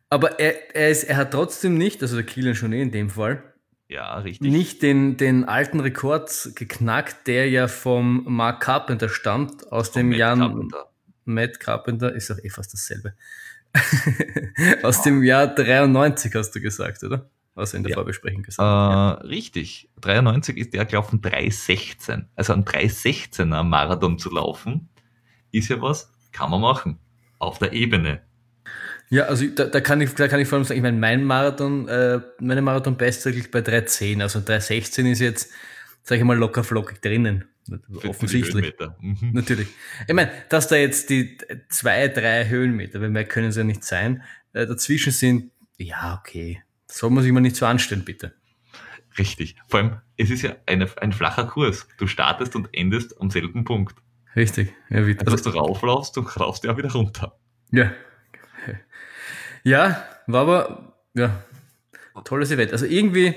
[0.09, 3.09] Aber er, er, ist, er hat trotzdem nicht, also der Kilian schon eh in dem
[3.09, 3.43] Fall,
[3.87, 4.51] ja, richtig.
[4.51, 10.17] Nicht den, den alten Rekord geknackt, der ja vom Mark Carpenter stammt, aus dem Matt
[10.17, 10.37] Jahr.
[10.37, 10.85] Carpenter.
[11.25, 13.13] Matt Carpenter ist auch eh fast dasselbe.
[14.83, 17.29] aus dem Jahr 93 hast du gesagt, oder?
[17.55, 17.95] Was er in der ja.
[17.95, 19.11] Vorbesprechung gesagt äh, ja.
[19.23, 19.89] Richtig.
[20.01, 22.27] 93 ist der gelaufen 316.
[22.35, 24.89] Also ein 316er Marathon zu laufen,
[25.51, 26.99] ist ja was, kann man machen.
[27.39, 28.21] Auf der Ebene.
[29.09, 31.23] Ja, also da, da, kann ich, da kann ich vor allem sagen, ich meine, mein
[31.23, 34.21] Marathon, äh, meine Marathon-Bestzeit liegt bei 310.
[34.21, 35.51] Also 316 ist jetzt,
[36.03, 37.45] sage ich mal, locker flockig drinnen.
[37.99, 38.73] Für Offensichtlich.
[39.01, 39.31] Mhm.
[39.33, 39.67] Natürlich.
[40.07, 41.37] Ich meine, dass da jetzt die
[41.69, 44.23] zwei, drei Höhenmeter, weil mehr können es ja nicht sein,
[44.53, 46.61] äh, dazwischen sind, ja, okay.
[46.87, 48.33] Soll man sich mal nicht so anstellen, bitte.
[49.17, 49.55] Richtig.
[49.67, 51.87] Vor allem, es ist ja eine, ein flacher Kurs.
[51.97, 53.95] Du startest und endest am selben Punkt.
[54.35, 54.73] Richtig.
[54.89, 57.37] Ja, wie, also, dass du rauflaufst, du raufst ja wieder runter.
[57.71, 57.93] Ja.
[59.63, 61.43] Ja, war aber, ja,
[62.23, 62.71] tolles Event.
[62.71, 63.35] Also irgendwie,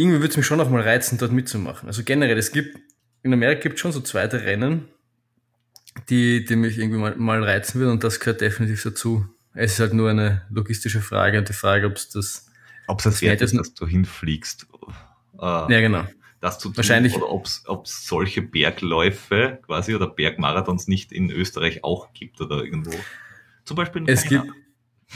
[0.00, 1.88] irgendwie würde es mich schon noch mal reizen, dort mitzumachen.
[1.88, 2.78] Also generell, es gibt,
[3.22, 4.88] in Amerika gibt es schon so zweite Rennen,
[6.08, 9.26] die, die mich irgendwie mal, mal reizen würden und das gehört definitiv dazu.
[9.54, 12.46] Es ist halt nur eine logistische Frage und die Frage, ob es das.
[12.86, 14.66] Ob es das wert ist, dass du hinfliegst.
[15.38, 16.04] Äh, ja, genau.
[16.40, 17.14] Das zu tun, Wahrscheinlich.
[17.14, 22.92] Oder ob es solche Bergläufe quasi oder Bergmarathons nicht in Österreich auch gibt oder irgendwo.
[23.64, 24.46] Zum Beispiel in es gibt,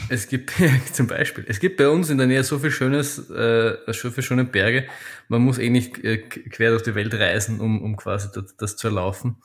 [0.09, 0.53] es gibt
[0.93, 4.23] zum Beispiel, es gibt bei uns in der Nähe so viel schönes, äh, so viel
[4.23, 4.87] schöne Berge.
[5.27, 8.77] Man muss eh nicht äh, quer durch die Welt reisen, um, um quasi das, das
[8.77, 9.37] zu erlaufen.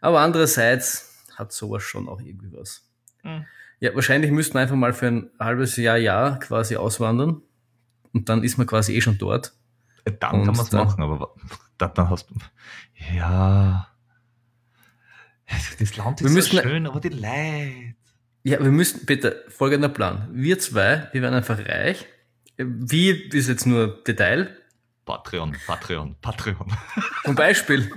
[0.00, 2.88] Aber andererseits hat sowas schon auch irgendwie was.
[3.22, 3.46] Mhm.
[3.80, 7.42] Ja, wahrscheinlich müsste man einfach mal für ein halbes Jahr, Jahr quasi auswandern.
[8.12, 9.54] Und dann ist man quasi eh schon dort.
[10.04, 11.34] Äh, dann und kann man es machen, aber
[11.78, 12.34] dann, dann hast du,
[13.16, 13.88] ja,
[15.78, 17.91] das Land ist so schön, aber die Leute.
[18.44, 20.28] Ja, wir müssten, bitte, folgender Plan.
[20.32, 22.06] Wir zwei, wir werden einfach reich.
[22.56, 24.56] Wie ist jetzt nur Detail?
[25.04, 26.66] Patreon, Patreon, Patreon.
[27.24, 27.88] Zum Beispiel.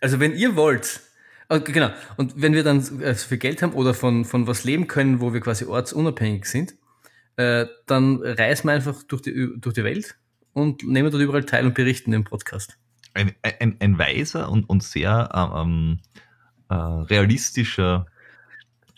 [0.00, 1.00] Also wenn ihr wollt,
[1.48, 4.64] und genau, und wenn wir dann äh, so viel Geld haben oder von, von was
[4.64, 6.74] leben können, wo wir quasi ortsunabhängig sind,
[7.36, 10.16] äh, dann reisen wir einfach durch die, durch die Welt
[10.52, 12.78] und nehmen dort überall teil und berichten im Podcast.
[13.14, 16.00] Ein, ein, ein weiser und, und sehr ähm,
[16.68, 18.06] äh, realistischer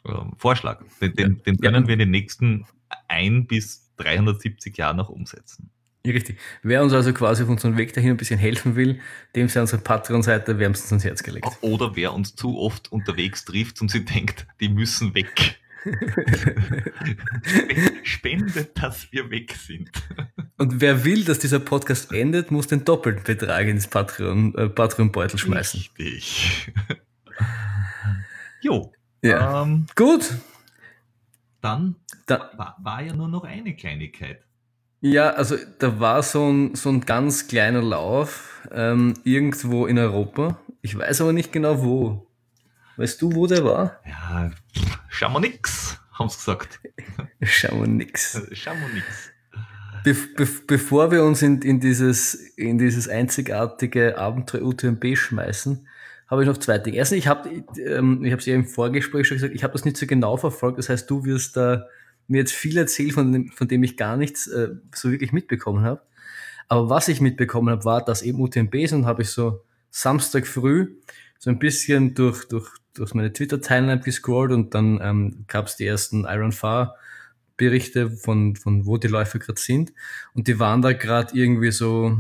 [0.09, 0.83] ähm, Vorschlag.
[1.01, 1.87] Den, den, den können ja.
[1.87, 2.66] wir in den nächsten
[3.09, 5.71] ein bis 370 Jahren noch umsetzen.
[6.07, 6.38] Ja, richtig.
[6.62, 9.01] Wer uns also quasi auf unserem Weg dahin ein bisschen helfen will,
[9.35, 11.49] dem sei unsere Patreon-Seite wärmstens ans Herz gelegt.
[11.62, 15.59] Oder wer uns zu oft unterwegs trifft und sie denkt, die müssen weg.
[18.05, 19.90] Spendet, dass wir weg sind.
[20.59, 25.38] Und wer will, dass dieser Podcast endet, muss den doppelten Betrag ins Patreon, äh, Patreon-Beutel
[25.38, 25.87] schmeißen.
[25.99, 26.73] Richtig.
[28.61, 28.92] jo.
[29.27, 29.62] Ja.
[29.62, 30.35] Ähm, Gut.
[31.61, 34.43] Dann da, war, war ja nur noch eine Kleinigkeit.
[35.01, 40.59] Ja, also da war so ein, so ein ganz kleiner Lauf ähm, irgendwo in Europa.
[40.83, 42.27] Ich weiß aber nicht genau wo.
[42.97, 44.01] Weißt du, wo der war?
[44.07, 44.51] Ja,
[45.09, 46.81] Chamonix, haben sie gesagt.
[47.43, 48.41] Chamonix.
[48.53, 49.05] Chamonix.
[50.03, 55.87] Be be bevor wir uns in, in, dieses, in dieses einzigartige Abenteuer UTMB schmeißen,
[56.29, 56.97] habe ich noch zwei Dinge.
[56.97, 59.97] Erstens, ich habe ähm, ich es ja im Vorgespräch schon gesagt, ich habe das nicht
[59.97, 60.79] so genau verfolgt.
[60.79, 61.87] Das heißt, du wirst da
[62.29, 65.85] mir jetzt viel erzählen, von dem, von dem ich gar nichts äh, so wirklich mitbekommen
[65.85, 66.03] habe.
[66.69, 70.47] Aber was ich mitbekommen habe, war, dass eben UTMB ist und habe ich so Samstag
[70.47, 70.97] früh
[71.39, 75.87] so ein bisschen durch, durch, durch meine Twitter-Timeline gescrollt und dann ähm, gab es die
[75.87, 76.97] ersten Iron Far
[77.57, 79.93] Berichte von, von wo die Läufer gerade sind.
[80.35, 82.19] Und die waren da gerade irgendwie so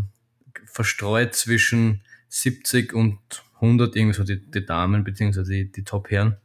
[0.66, 3.18] verstreut zwischen 70 und
[3.56, 6.36] 100, irgendwie so die, die Damen beziehungsweise die, die Top-Herren.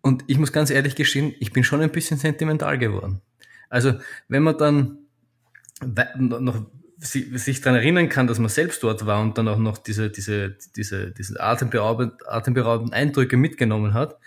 [0.00, 3.20] Und ich muss ganz ehrlich gestehen, ich bin schon ein bisschen sentimental geworden.
[3.68, 3.94] Also
[4.28, 4.98] wenn man dann
[6.16, 6.66] noch
[7.00, 10.56] sich daran erinnern kann, dass man selbst dort war und dann auch noch diese, diese,
[10.76, 14.18] diese, diese atemberaubenden, atemberaubenden Eindrücke mitgenommen hat,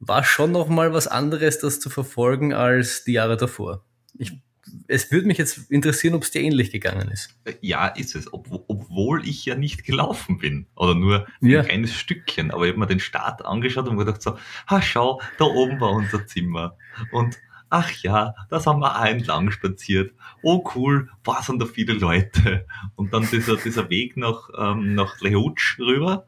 [0.00, 3.84] war schon noch mal was anderes, das zu verfolgen als die Jahre davor.
[4.18, 4.38] Ich,
[4.86, 7.36] es würde mich jetzt interessieren, ob es dir ähnlich gegangen ist.
[7.60, 11.60] Ja, ist es, ob, obwohl ich ja nicht gelaufen bin oder nur ja.
[11.60, 12.50] ein kleines Stückchen.
[12.50, 15.80] Aber ich habe mir den Start angeschaut und mir gedacht so, ha schau, da oben
[15.80, 16.76] war unser Zimmer
[17.12, 17.38] und
[17.70, 20.12] ach ja, das haben wir auch entlang spaziert.
[20.42, 22.66] Oh cool, was sind da viele Leute.
[22.96, 26.26] Und dann dieser, dieser Weg nach, ähm, nach Lehutsch rüber.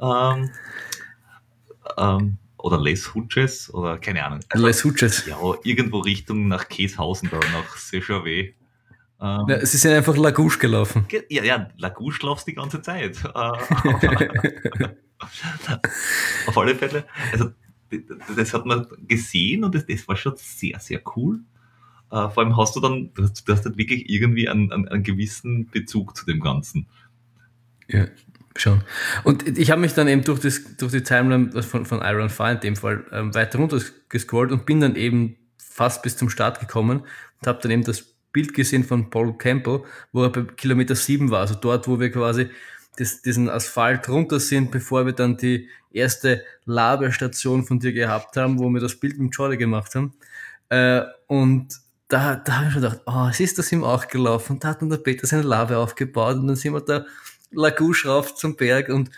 [0.00, 0.50] Ähm,
[1.98, 4.40] ähm, oder Les Hutches oder keine Ahnung.
[4.48, 5.26] Also, Les Hutches.
[5.26, 8.54] Ja, irgendwo Richtung nach Käshausen da, nach Sechavé.
[9.22, 11.06] Ähm, ja, sie sind einfach Lagouche gelaufen.
[11.28, 13.22] Ja, ja, Lagouche laufst die ganze Zeit.
[13.24, 13.28] Äh,
[16.46, 17.50] auf alle Fälle, also
[18.36, 21.40] das hat man gesehen und das, das war schon sehr, sehr cool.
[22.12, 24.88] Uh, vor allem hast du dann, du hast, du hast halt wirklich irgendwie einen, einen,
[24.88, 26.86] einen gewissen Bezug zu dem Ganzen.
[27.88, 28.06] Ja,
[28.56, 28.82] schon.
[29.24, 32.52] Und ich habe mich dann eben durch, das, durch die Timeline von, von Iron Fire
[32.52, 36.60] in dem Fall ähm, weiter runter gescrollt und bin dann eben fast bis zum Start
[36.60, 37.00] gekommen
[37.40, 39.82] und habe dann eben das Bild gesehen von Paul Campbell,
[40.12, 42.48] wo er bei Kilometer 7 war, also dort, wo wir quasi
[42.96, 48.58] das, diesen Asphalt runter sind, bevor wir dann die erste Labestation von dir gehabt haben,
[48.58, 50.14] wo wir das Bild mit Jordi gemacht haben.
[50.68, 51.68] Äh, und
[52.08, 54.58] da, da habe ich schon gedacht, oh, es ist das ihm auch gelaufen.
[54.58, 57.04] Da hat dann der Peter seine Labe aufgebaut und dann sind wir da
[57.50, 59.10] Lagouche rauf zum Berg und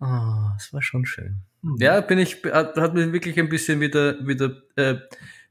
[0.00, 1.40] oh, es war schon schön.
[1.62, 1.76] Mhm.
[1.78, 4.96] Ja, bin ich, hat, hat mich wirklich ein bisschen wieder, wieder äh,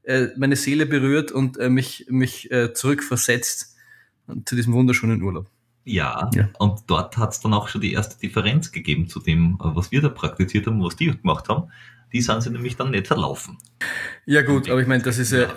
[0.04, 3.76] äh, meine Seele berührt und äh, mich, mich äh, zurückversetzt
[4.44, 5.50] zu diesem wunderschönen Urlaub.
[5.84, 6.48] Ja, ja.
[6.58, 9.90] und dort hat es dann auch schon die erste Differenz gegeben zu dem, äh, was
[9.90, 11.70] wir da praktiziert haben, was die gemacht haben.
[12.12, 13.58] Die sind sie nämlich dann nicht verlaufen.
[14.24, 15.48] Ja gut, aber ich meine, das ist ja...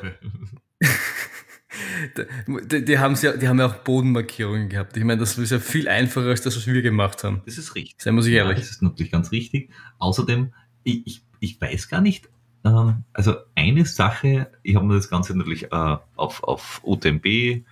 [2.71, 4.95] die, die, haben ja, die haben ja auch Bodenmarkierungen gehabt.
[4.95, 7.41] Ich meine, das ist ja viel einfacher als das, was wir gemacht haben.
[7.45, 8.01] Das ist richtig.
[8.01, 8.57] Sei muss ich ehrlich.
[8.57, 9.69] Ja, das ist natürlich ganz richtig.
[9.99, 10.53] Außerdem,
[10.83, 12.29] ich, ich, ich weiß gar nicht,
[12.63, 17.63] ähm, also eine Sache, ich habe mir das Ganze natürlich äh, auf, auf UTMB,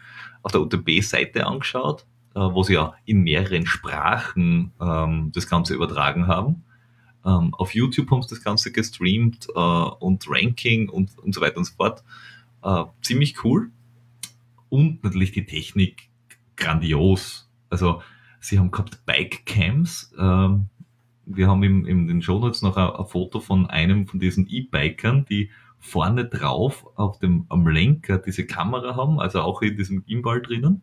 [0.43, 2.05] auf der UTMB-Seite angeschaut
[2.35, 6.65] äh, wo sie ja in mehreren Sprachen ähm, das Ganze übertragen haben.
[7.25, 11.57] Ähm, auf YouTube haben sie das Ganze gestreamt äh, und Ranking und, und so weiter
[11.57, 12.03] und so fort.
[12.61, 13.71] Äh, ziemlich cool.
[14.69, 16.09] Und natürlich die Technik
[16.55, 17.51] grandios.
[17.69, 18.01] Also
[18.39, 20.13] sie haben gehabt Bike-Cams.
[20.17, 20.69] Ähm,
[21.25, 25.25] wir haben im, in den Shownotes noch ein, ein Foto von einem von diesen E-Bikern,
[25.25, 25.49] die
[25.79, 30.81] vorne drauf auf dem am Lenker diese Kamera haben, also auch in diesem Gimbal drinnen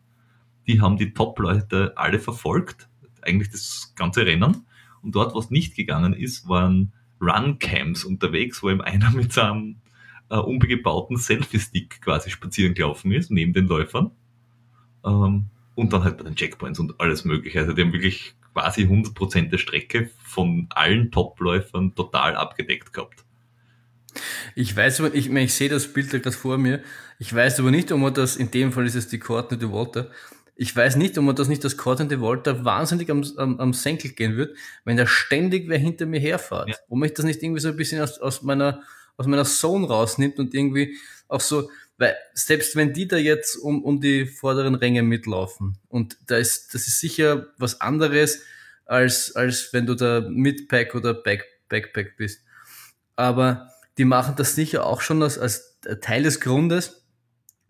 [0.67, 2.89] die haben die Top-Leute alle verfolgt,
[3.21, 4.65] eigentlich das ganze Rennen.
[5.01, 9.77] Und dort, was nicht gegangen ist, waren Run-Cams unterwegs, wo eben einer mit seinem
[10.33, 14.11] äh, unbegebauten Selfie-Stick quasi spazieren gelaufen ist, neben den Läufern.
[15.05, 17.59] Ähm, und dann halt bei den Checkpoints und alles mögliche.
[17.59, 23.23] Also die haben wirklich quasi 100% der Strecke von allen Top-Läufern total abgedeckt gehabt.
[24.55, 26.81] Ich weiß aber, ich, ich sehe das Bild gerade vor mir.
[27.19, 29.71] Ich weiß aber nicht, ob man das, in dem Fall ist es die Courtney de
[29.71, 30.09] Walter,
[30.55, 34.11] ich weiß nicht, ob man das nicht das Corten Volta wahnsinnig am, am, am Senkel
[34.11, 36.69] gehen wird, wenn da ständig wer hinter mir herfährt.
[36.69, 36.75] Ja.
[36.89, 38.83] Ob mich das nicht irgendwie so ein bisschen aus, aus meiner,
[39.17, 40.97] aus meiner Zone rausnimmt und irgendwie
[41.27, 46.17] auch so, weil selbst wenn die da jetzt um, um die vorderen Ränge mitlaufen und
[46.27, 48.41] da ist, das ist sicher was anderes
[48.85, 52.41] als, als wenn du da Midpack oder Back, Backpack bist.
[53.15, 57.05] Aber die machen das sicher auch schon als, als Teil des Grundes,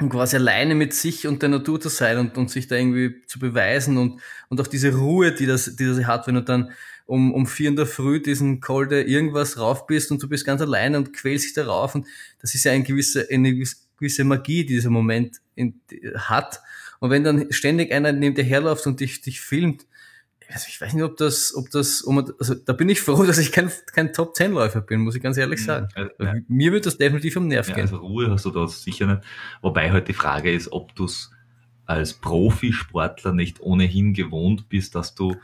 [0.02, 3.22] um quasi alleine mit sich und der Natur zu sein und, und sich da irgendwie
[3.28, 6.72] zu beweisen und, und auch diese Ruhe, die das, die das hat, wenn du dann
[7.06, 10.62] um, um vier in der Früh diesen Kolde irgendwas rauf bist und du bist ganz
[10.62, 12.08] alleine und quälst dich darauf und
[12.40, 13.54] das ist ja eine gewisse, eine
[13.98, 15.82] gewisse Magie, die dieser Moment in,
[16.16, 16.62] hat.
[17.00, 19.86] Und wenn dann ständig einer neben dir herläuft und dich, dich filmt,
[20.50, 22.06] also ich weiß nicht, ob das, ob das,
[22.40, 25.24] also da bin ich froh, dass ich kein, kein Top Ten Läufer bin, muss ich
[25.24, 25.66] ganz ehrlich mhm.
[25.66, 25.88] sagen.
[25.96, 26.36] Also, ja.
[26.48, 27.84] Mir wird das definitiv um Nerv ja, gehen.
[27.84, 29.22] Also Ruhe hast du da sicher nicht.
[29.62, 31.32] Wobei halt die Frage ist, ob du es
[31.86, 35.36] als Profisportler nicht ohnehin gewohnt bist, dass du,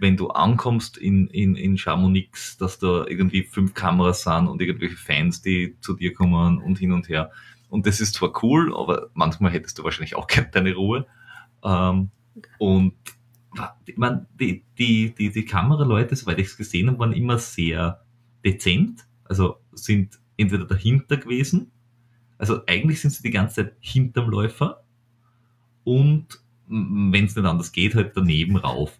[0.00, 4.96] wenn du ankommst in, in, in Chamonix, dass da irgendwie fünf Kameras sind und irgendwelche
[4.96, 7.30] Fans, die zu dir kommen und hin und her.
[7.68, 11.06] Und das ist zwar cool, aber manchmal hättest du wahrscheinlich auch gerne deine Ruhe.
[11.62, 12.10] Ähm,
[12.58, 12.94] und
[13.84, 18.02] ich meine, die, die, die, die Kameraleute, soweit ich es gesehen habe, waren immer sehr
[18.44, 19.06] dezent.
[19.24, 21.70] Also sind entweder dahinter gewesen,
[22.40, 24.82] also eigentlich sind sie die ganze Zeit hinterm Läufer
[25.84, 28.98] und wenn es nicht anders geht, halt daneben rauf.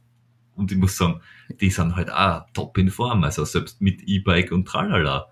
[0.60, 1.20] Und ich muss sagen,
[1.60, 5.26] die sind halt auch top in Form, also selbst mit E-Bike und tralala.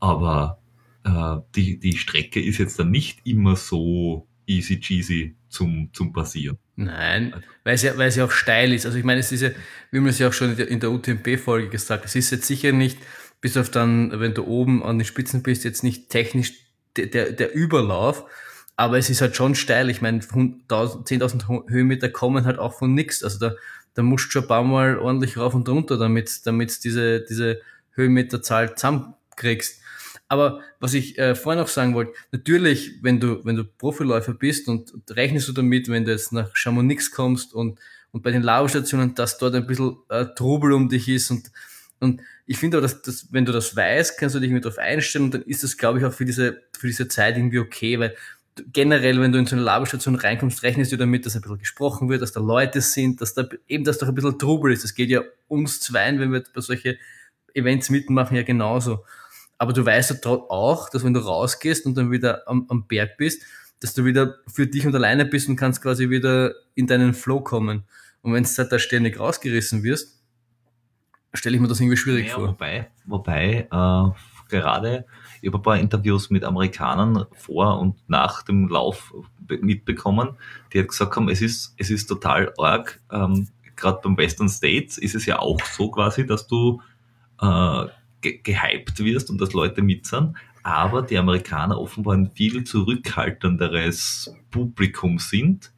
[0.00, 0.58] Aber
[1.04, 6.58] äh, die, die Strecke ist jetzt dann nicht immer so easy cheesy zum, zum Passieren.
[6.76, 8.86] Nein, weil ja, weil es auch steil ist.
[8.86, 9.50] Also ich meine, es ist ja,
[9.90, 12.46] wie man es ja auch schon in der, in der UTMP-Folge gesagt es ist jetzt
[12.46, 12.98] sicher nicht,
[13.40, 16.54] bis auf dann, wenn du oben an den Spitzen bist, jetzt nicht technisch
[16.96, 18.24] der, der, der Überlauf,
[18.76, 19.90] aber es ist halt schon steil.
[19.90, 23.22] Ich meine, 10.000 Höhenmeter kommen halt auch von nichts.
[23.22, 23.54] Also da,
[24.00, 27.60] da musst du schon ein paar Mal ordentlich rauf und runter, damit, damit diese, diese
[27.90, 29.78] Höhenmeterzahl zusammenkriegst.
[30.26, 34.68] Aber was ich äh, vorhin noch sagen wollte, natürlich, wenn du, wenn du Profiläufer bist
[34.68, 37.78] und, und rechnest du damit, wenn du jetzt nach Chamonix kommst und,
[38.10, 41.50] und bei den Laufstationen, dass dort ein bisschen äh, Trubel um dich ist und,
[41.98, 44.78] und ich finde aber, dass, dass, wenn du das weißt, kannst du dich mit darauf
[44.78, 47.98] einstellen und dann ist das, glaube ich, auch für diese, für diese Zeit irgendwie okay,
[47.98, 48.16] weil
[48.72, 52.08] generell, wenn du in so eine Laberstation reinkommst, rechnest du damit, dass ein bisschen gesprochen
[52.08, 54.84] wird, dass da Leute sind, dass da eben, dass doch ein bisschen Trubel ist.
[54.84, 56.98] Das geht ja uns zweien, wenn wir bei solche
[57.54, 59.04] Events mitmachen, ja genauso.
[59.58, 63.16] Aber du weißt ja auch, dass wenn du rausgehst und dann wieder am, am Berg
[63.18, 63.42] bist,
[63.80, 67.40] dass du wieder für dich und alleine bist und kannst quasi wieder in deinen Flow
[67.40, 67.84] kommen.
[68.22, 70.20] Und wenn du halt da ständig rausgerissen wirst,
[71.32, 72.48] stelle ich mir das irgendwie schwierig naja, vor.
[72.48, 75.06] Wobei, wobei äh, gerade,
[75.40, 79.14] ich habe ein paar Interviews mit Amerikanern vor und nach dem Lauf
[79.48, 80.36] mitbekommen,
[80.72, 83.00] die halt gesagt haben, es ist, es ist total arg.
[83.10, 86.82] Ähm, Gerade beim Western States ist es ja auch so quasi, dass du
[87.40, 87.86] äh,
[88.20, 94.34] ge gehypt wirst und dass Leute mit sind, aber die Amerikaner offenbar ein viel zurückhaltenderes
[94.50, 95.72] Publikum sind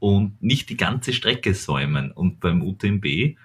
[0.00, 2.10] und nicht die ganze Strecke säumen.
[2.10, 3.36] Und beim UTMB,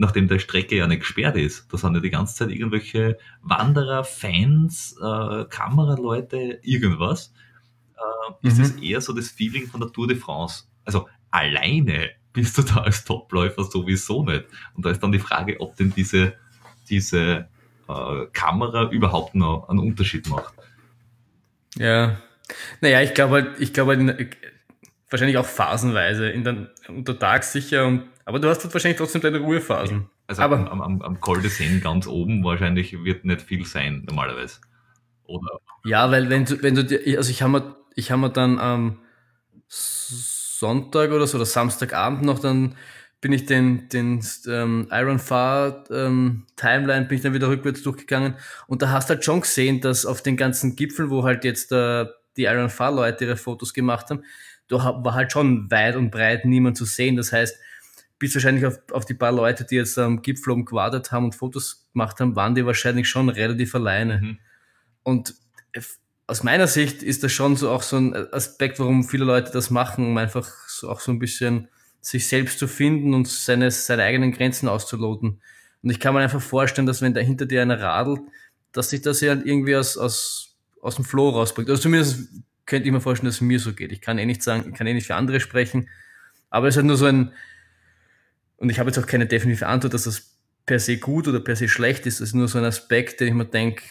[0.00, 4.02] nachdem der Strecke ja nicht gesperrt ist, da sind ja die ganze Zeit irgendwelche Wanderer,
[4.02, 7.34] Fans, äh, Kameraleute, irgendwas,
[8.42, 8.82] äh, ist mhm.
[8.82, 10.64] eher so das Feeling von der Tour de France.
[10.86, 14.46] Also alleine bist du da als Topläufer sowieso nicht.
[14.74, 16.32] Und da ist dann die Frage, ob denn diese,
[16.88, 17.48] diese
[17.86, 20.54] äh, Kamera überhaupt noch einen Unterschied macht.
[21.76, 22.16] Ja,
[22.80, 24.36] naja, ich glaube halt, ich glaube halt,
[25.10, 29.40] wahrscheinlich auch phasenweise, in der, untertags sicher, und, aber du hast halt wahrscheinlich trotzdem deine
[29.40, 30.08] Ruhephasen.
[30.28, 34.04] Also aber, am, am, am Col de Seine ganz oben wahrscheinlich wird nicht viel sein,
[34.06, 34.60] normalerweise.
[35.24, 35.58] Oder?
[35.84, 38.60] Ja, weil wenn du, wenn du dir, also ich habe mir, ich habe mir dann
[38.60, 39.00] am
[39.66, 42.76] Sonntag oder so, oder Samstagabend noch dann
[43.20, 48.36] bin ich den, den ähm, Iron Far ähm, Timeline, bin ich dann wieder rückwärts durchgegangen
[48.68, 51.72] und da hast du halt schon gesehen, dass auf den ganzen Gipfeln, wo halt jetzt
[51.72, 54.22] äh, die Iron Far Leute ihre Fotos gemacht haben,
[54.68, 57.16] da war halt schon weit und breit niemand zu sehen.
[57.16, 57.58] Das heißt,
[58.20, 61.34] bis wahrscheinlich auf, auf die paar Leute, die jetzt am Gipfel oben gewartet haben und
[61.34, 64.20] Fotos gemacht haben, waren die wahrscheinlich schon relativ alleine.
[64.20, 64.38] Mhm.
[65.02, 65.34] Und
[66.26, 69.70] aus meiner Sicht ist das schon so auch so ein Aspekt, warum viele Leute das
[69.70, 71.68] machen, um einfach so auch so ein bisschen
[72.02, 75.40] sich selbst zu finden und seine, seine eigenen Grenzen auszuloten.
[75.82, 78.20] Und ich kann mir einfach vorstellen, dass wenn da hinter dir einer radelt,
[78.72, 81.70] dass sich das ja irgendwie aus, aus, aus dem Flow rausbringt.
[81.70, 82.28] Also zumindest
[82.66, 83.92] könnte ich mir vorstellen, dass es mir so geht.
[83.92, 85.88] Ich kann eh nicht sagen, ich kann eh nicht für andere sprechen,
[86.50, 87.32] aber es ist halt nur so ein,
[88.60, 91.56] und ich habe jetzt auch keine definitive Antwort, dass das per se gut oder per
[91.56, 92.20] se schlecht ist.
[92.20, 93.82] Es ist nur so ein Aspekt, den ich mir denke,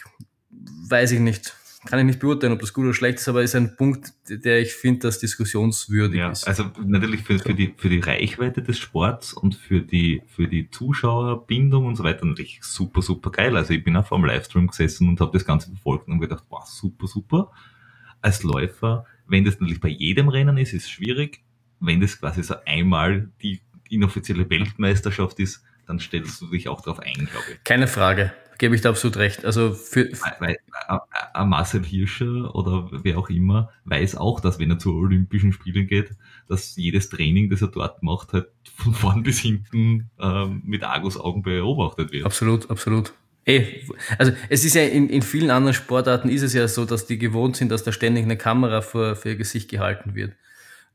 [0.88, 1.54] weiß ich nicht
[1.86, 4.60] kann ich nicht beurteilen, ob das gut oder schlecht ist, aber ist ein Punkt, der
[4.60, 6.46] ich finde, dass diskussionswürdig ja, ist.
[6.46, 10.70] Also natürlich für, für, die, für die Reichweite des Sports und für die, für die
[10.70, 13.56] Zuschauerbindung und so weiter natürlich super, super geil.
[13.56, 16.44] Also ich bin auch vor dem Livestream gesessen und habe das Ganze verfolgt und gedacht,
[16.50, 17.50] wow, super, super.
[18.20, 21.42] Als Läufer, wenn das natürlich bei jedem Rennen ist, ist es schwierig.
[21.80, 27.00] Wenn das quasi so einmal die inoffizielle Weltmeisterschaft ist, dann stellst du dich auch darauf
[27.00, 27.64] ein, glaube ich.
[27.64, 29.44] Keine Frage gebe ich da absolut recht.
[29.46, 30.58] Also für weil,
[31.32, 35.86] weil Marcel Hirscher oder wer auch immer weiß auch, dass wenn er zu Olympischen Spielen
[35.86, 36.10] geht,
[36.46, 41.42] dass jedes Training, das er dort macht, halt von vorn bis hinten ähm, mit Argusaugen
[41.42, 42.26] beobachtet wird.
[42.26, 43.14] Absolut, absolut.
[43.46, 43.86] Ey,
[44.18, 47.16] also es ist ja in, in vielen anderen Sportarten ist es ja so, dass die
[47.16, 50.34] gewohnt sind, dass da ständig eine Kamera vor, für ihr Gesicht gehalten wird.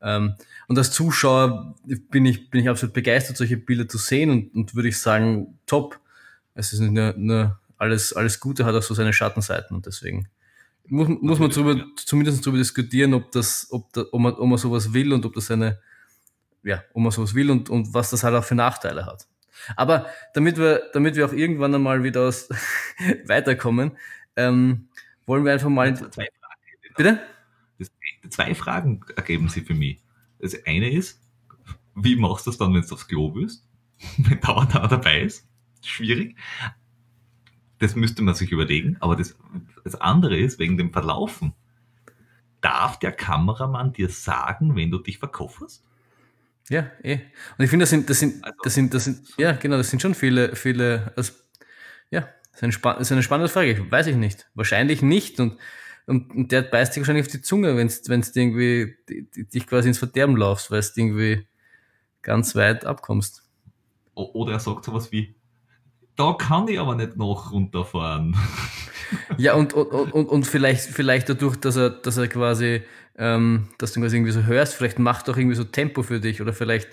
[0.06, 0.36] Ähm,
[0.68, 1.76] und als Zuschauer
[2.12, 5.60] bin ich, bin ich absolut begeistert, solche Bilder zu sehen und, und würde ich sagen,
[5.66, 6.00] top.
[6.54, 10.30] Es ist nur, nur alles, alles Gute hat auch so seine Schattenseiten und deswegen
[10.88, 14.58] muss, muss man drüber, zumindest darüber diskutieren, ob das, ob, da, ob, man, ob man
[14.58, 15.80] sowas will und ob das eine,
[16.64, 19.28] ja, ob man sowas will und, und was das halt auch für Nachteile hat.
[19.76, 22.48] Aber damit wir, damit wir auch irgendwann einmal wieder aus
[23.26, 23.98] weiterkommen,
[24.36, 24.88] ähm,
[25.26, 25.96] wollen wir einfach mal.
[25.96, 26.96] Zwei Fragen.
[26.96, 27.20] Bitte?
[28.30, 30.02] Zwei Fragen ergeben sich für mich.
[30.40, 31.22] Das eine ist,
[31.96, 33.66] wie machst du das dann, wenn du aufs Klo bist?
[34.18, 35.48] Wenn dauernd da dabei ist?
[35.82, 36.36] Schwierig.
[37.80, 38.98] Das müsste man sich überlegen.
[39.00, 39.38] Aber das,
[39.86, 41.54] das andere ist, wegen dem Verlaufen.
[42.60, 45.86] Darf der Kameramann dir sagen, wenn du dich verkofferst?
[46.70, 47.20] Ja, eh.
[47.58, 49.90] Und ich finde, das sind, das sind, also, das sind, das sind, ja, genau, das
[49.90, 51.32] sind schon viele, viele, also,
[52.10, 53.90] ja, das ist, eine, das ist eine spannende Frage.
[53.92, 54.50] Weiß ich nicht.
[54.56, 55.40] Wahrscheinlich nicht.
[55.40, 55.58] Und,
[56.08, 59.98] und, und der beißt dich wahrscheinlich auf die Zunge, wenn du irgendwie dich quasi ins
[59.98, 61.48] Verderben laufst, weil du irgendwie
[62.22, 63.44] ganz weit abkommst.
[64.14, 65.36] Oder er sagt sowas wie,
[66.16, 68.36] da kann ich aber nicht noch runterfahren.
[69.38, 72.82] Ja, und, und, und, und vielleicht, vielleicht dadurch, dass er, dass er quasi,
[73.16, 76.20] ähm, dass du quasi irgendwie so hörst, vielleicht macht er auch irgendwie so Tempo für
[76.20, 76.88] dich oder vielleicht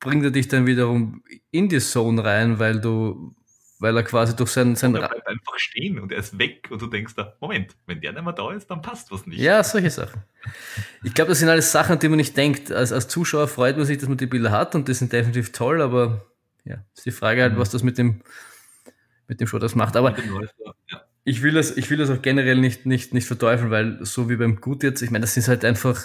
[0.00, 1.22] bringt er dich dann wiederum
[1.52, 3.32] in die Zone rein, weil du,
[3.78, 6.80] weil er quasi durch sein, sein er bleibt einfach stehen und er ist weg und
[6.80, 9.38] du denkst da, Moment, wenn der nicht mehr da ist, dann passt was nicht.
[9.38, 10.22] Ja, solche Sachen.
[11.02, 12.72] Ich glaube, das sind alles Sachen, an die man nicht denkt.
[12.72, 15.52] Als, als Zuschauer freut man sich, dass man die Bilder hat und die sind definitiv
[15.52, 16.24] toll, aber
[16.64, 17.58] ja, ist die Frage halt, mhm.
[17.58, 18.22] was das mit dem,
[19.28, 19.96] mit dem Show das macht.
[19.96, 20.16] Aber
[21.24, 24.36] ich will das, ich will das auch generell nicht, nicht, nicht verteufeln, weil so wie
[24.36, 26.00] beim Gut jetzt, ich meine, das ist halt einfach,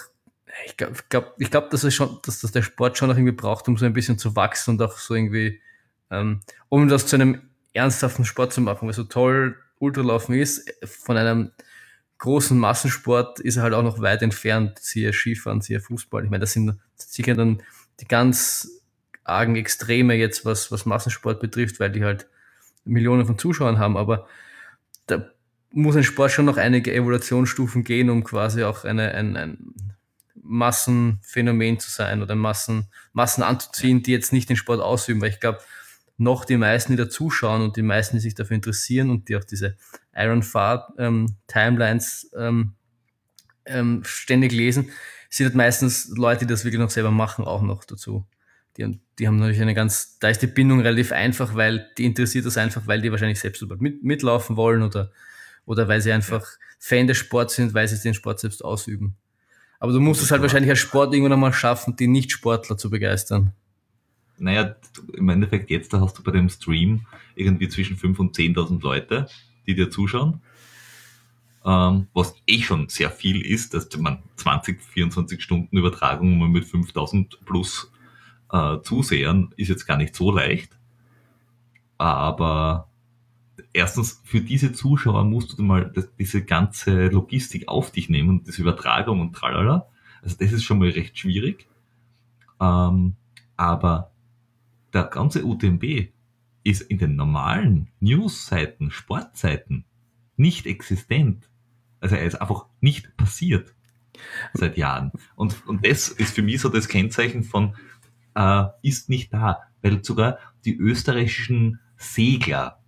[0.66, 3.16] ich glaube, ich glaube, ich glaub, dass es schon, dass das der Sport schon noch
[3.16, 5.62] irgendwie braucht, um so ein bisschen zu wachsen und auch so irgendwie,
[6.10, 11.18] ähm, um das zu einem ernsthaften Sport zu machen, weil so toll Ultralaufen ist, von
[11.18, 11.52] einem
[12.20, 16.24] großen Massensport ist er halt auch noch weit entfernt, siehe Skifahren, siehe Fußball.
[16.24, 17.64] Ich meine, das sind sicher dann
[18.00, 18.70] die ganz
[19.24, 22.28] argen Extreme jetzt, was, was Massensport betrifft, weil die halt
[22.86, 24.28] Millionen von Zuschauern haben, aber
[25.08, 25.32] da
[25.72, 29.74] muss ein Sport schon noch einige Evolutionsstufen gehen, um quasi auch eine, ein, ein
[30.36, 35.40] Massenphänomen zu sein oder Massen, Massen anzuziehen, die jetzt nicht den Sport ausüben, weil ich
[35.40, 35.60] glaube,
[36.22, 39.36] noch die meisten, die da zuschauen und die meisten, die sich dafür interessieren und die
[39.36, 39.76] auch diese
[40.16, 42.74] Iron Far ähm, Timelines ähm,
[43.66, 44.92] ähm, ständig lesen,
[45.30, 48.28] sind halt meistens Leute, die das wirklich noch selber machen, auch noch dazu.
[48.78, 52.46] Die, die haben natürlich eine ganz, da ist die Bindung relativ einfach, weil die interessiert
[52.46, 55.12] das einfach, weil die wahrscheinlich selbst mit, mitlaufen wollen oder,
[55.66, 56.46] oder weil sie einfach
[56.80, 59.16] Fan des Sports sind, weil sie den Sport selbst ausüben.
[59.80, 63.54] Aber du musst es halt wahrscheinlich als Sport irgendwann einmal schaffen, die Nicht-Sportler zu begeistern.
[64.42, 64.76] Naja,
[65.14, 69.28] im Endeffekt jetzt, da hast du bei dem Stream irgendwie zwischen 5.000 und 10.000 Leute,
[69.68, 70.42] die dir zuschauen.
[71.64, 76.66] Ähm, was eh schon sehr viel ist, dass man 20, 24 Stunden Übertragung mal mit
[76.66, 77.92] 5000 plus
[78.52, 80.76] äh, Zusehern ist jetzt gar nicht so leicht.
[82.00, 82.90] Aber
[83.74, 88.48] erstens, für diese Zuschauer musst du mal das, diese ganze Logistik auf dich nehmen und
[88.48, 89.86] diese Übertragung und tralala.
[90.24, 91.68] Also das ist schon mal recht schwierig.
[92.60, 93.16] Ähm,
[93.56, 94.12] aber
[94.94, 96.10] der ganze UTMB
[96.64, 99.86] ist in den normalen News-Seiten, Sportseiten
[100.38, 101.50] nicht existent.
[102.00, 103.74] Also er ist einfach nicht passiert
[104.54, 105.12] seit Jahren.
[105.36, 107.76] Und, und das ist für mich so das Kennzeichen von,
[108.36, 112.80] äh, ist nicht da, weil sogar die österreichischen Segler,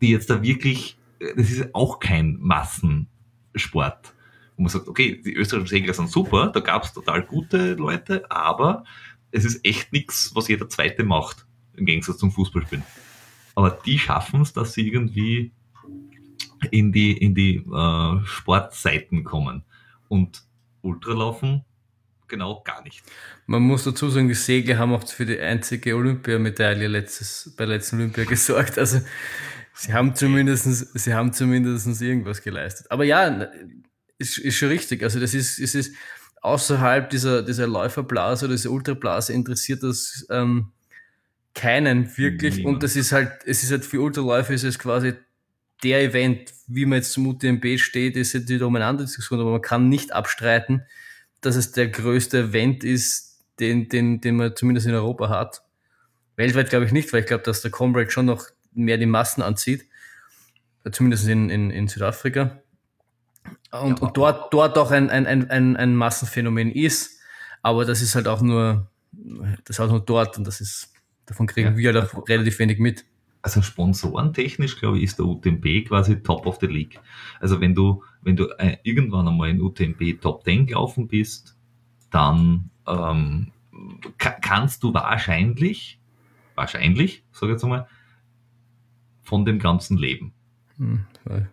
[0.00, 0.98] die jetzt da wirklich,
[1.36, 4.14] das ist auch kein Massensport,
[4.56, 8.30] wo man sagt, okay, die österreichischen Segler sind super, da gab es total gute Leute,
[8.30, 8.84] aber
[9.32, 12.84] es ist echt nichts, was jeder Zweite macht, im Gegensatz zum Fußballspielen.
[13.54, 15.52] Aber die schaffen es, dass sie irgendwie
[16.70, 19.64] in die, in die äh, Sportseiten kommen.
[20.08, 20.42] Und
[20.82, 21.64] Ultralaufen
[22.30, 23.02] genau gar nicht.
[23.46, 27.96] Man muss dazu sagen, die Segler haben auch für die einzige Olympiamedaille letztes, bei letzten
[27.96, 28.78] Olympia gesorgt.
[28.78, 29.00] Also
[29.74, 32.90] sie haben zumindest, sie haben zumindest irgendwas geleistet.
[32.90, 33.48] Aber ja,
[34.16, 35.02] ist, ist schon richtig.
[35.02, 35.94] Also das ist, es ist
[36.40, 40.72] außerhalb dieser, dieser Läuferblase oder dieser Ultrablase interessiert das ähm,
[41.54, 42.56] keinen wirklich.
[42.56, 42.74] Niemand.
[42.74, 45.14] Und das ist halt, es ist halt für Ultraläufer ist es quasi
[45.82, 49.40] der Event, wie man jetzt zum UTMB steht, ist jetzt wieder um eine andere Diskussion,
[49.40, 50.82] aber man kann nicht abstreiten,
[51.40, 55.62] dass es der größte Event ist, den, den, den man zumindest in Europa hat.
[56.36, 59.42] Weltweit glaube ich nicht, weil ich glaube, dass der Comrade schon noch mehr die Massen
[59.42, 59.86] anzieht.
[60.92, 62.62] Zumindest in, in, in Südafrika.
[63.72, 67.18] Und, ja, und dort, dort auch ein, ein, ein, ein Massenphänomen ist.
[67.62, 68.88] Aber das ist halt auch nur,
[69.64, 70.92] das ist auch nur dort und das ist,
[71.26, 71.76] davon kriegen ja.
[71.76, 73.04] wir halt auch relativ wenig mit.
[73.42, 77.00] Also sponsorentechnisch, glaube ich, ist der UTMB quasi top of the league.
[77.40, 81.56] Also wenn du wenn du äh, irgendwann einmal in UTMB Top 10 gelaufen bist,
[82.10, 83.52] dann ähm,
[84.18, 86.00] kannst du wahrscheinlich,
[86.54, 87.88] wahrscheinlich, sage ich jetzt mal,
[89.22, 90.32] von dem Ganzen leben.
[90.76, 91.06] Hm,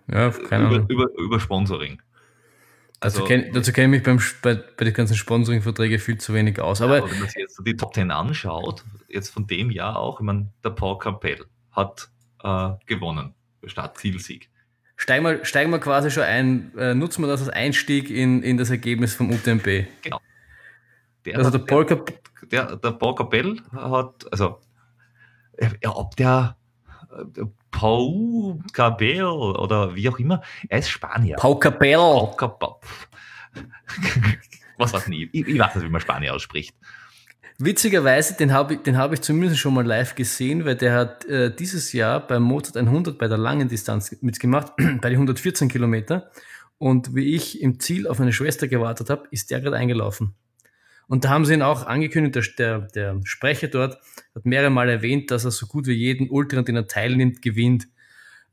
[0.08, 0.88] ja, keine Ahnung.
[0.90, 2.02] Über, über, über Sponsoring.
[3.00, 6.60] Also, dazu kenne kenn ich mich beim, bei, bei den ganzen Sponsoring-Verträgen viel zu wenig
[6.60, 6.82] aus.
[6.82, 9.98] Aber, ja, aber wenn man sich jetzt die Top Ten anschaut, jetzt von dem Jahr
[9.98, 12.10] auch, ich meine, der Paul Capel hat
[12.44, 14.50] äh, gewonnen, Start-Zielsieg.
[14.96, 18.58] Steigen wir, steigen wir quasi schon ein, äh, nutzen wir das als Einstieg in, in
[18.58, 19.86] das Ergebnis vom UTMB.
[20.02, 20.20] Genau.
[21.26, 22.04] Der also der, Paul der,
[22.52, 24.60] der, der Paul Capel hat, also,
[25.84, 26.57] ja, ob der,
[27.72, 31.36] Paul Capel oder wie auch immer, er ist Spanier.
[31.38, 31.98] Paul Capel.
[34.78, 36.76] Was weiß ich, ich, ich weiß nicht, wie man Spanier ausspricht.
[37.60, 41.26] Witzigerweise, den habe ich, den hab ich zumindest schon mal live gesehen, weil der hat
[41.26, 46.30] äh, dieses Jahr beim Mozart 100 bei der langen Distanz mitgemacht, bei den 114 Kilometer.
[46.78, 50.36] Und wie ich im Ziel auf meine Schwester gewartet habe, ist der gerade eingelaufen.
[51.08, 53.98] Und da haben sie ihn auch angekündigt, der, der, der Sprecher dort
[54.36, 57.42] hat mehrere Mal erwähnt, dass er so gut wie jeden Ultra, an den er teilnimmt,
[57.42, 57.88] gewinnt.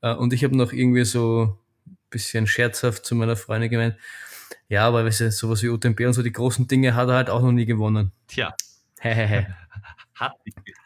[0.02, 3.96] Äh, und ich habe noch irgendwie so ein bisschen scherzhaft zu meiner Freundin gemeint,
[4.68, 7.30] ja, aber weißt du, sowas wie UTMB und so die großen Dinge hat er halt
[7.30, 8.12] auch noch nie gewonnen.
[8.28, 8.54] Tja.
[9.00, 9.54] Hehehe.
[10.14, 10.32] hat,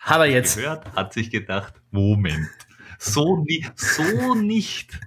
[0.00, 2.48] hat er jetzt gehört, hat sich gedacht, Moment,
[2.98, 3.44] so,
[3.76, 4.98] so nicht.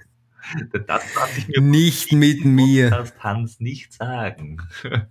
[0.71, 3.07] Das darf ich mir nicht mit mir.
[3.19, 4.61] Hans nicht sagen.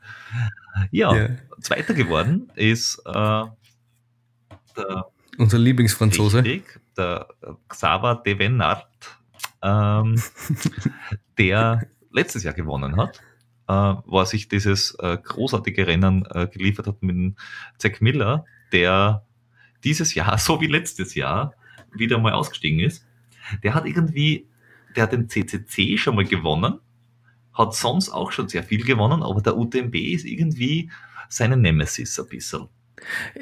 [0.90, 1.28] ja, ja,
[1.60, 3.44] zweiter geworden ist äh,
[4.76, 5.06] der
[5.38, 6.44] unser Lieblingsfranzose.
[6.44, 7.28] Richtig, der
[7.68, 8.86] Xaver de Venart,
[9.62, 10.20] ähm,
[11.38, 13.20] der letztes Jahr gewonnen hat
[13.70, 17.36] äh, wo er sich dieses äh, großartige Rennen äh, geliefert hat mit
[17.78, 19.24] Zack Miller, der
[19.84, 21.54] dieses Jahr, so wie letztes Jahr,
[21.94, 23.06] wieder mal ausgestiegen ist.
[23.62, 24.48] Der hat irgendwie,
[24.96, 26.80] der hat den CCC schon mal gewonnen,
[27.52, 30.90] hat sonst auch schon sehr viel gewonnen, aber der UTMB ist irgendwie
[31.28, 32.68] seine Nemesis ein bisschen.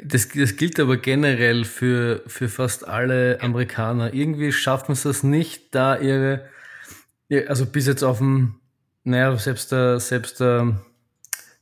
[0.03, 4.13] Das, das gilt aber generell für, für fast alle Amerikaner.
[4.13, 6.45] Irgendwie schafft man es das nicht, da ihre,
[7.47, 8.59] also bis jetzt auf dem
[9.03, 10.81] naja, selbst der, selbst der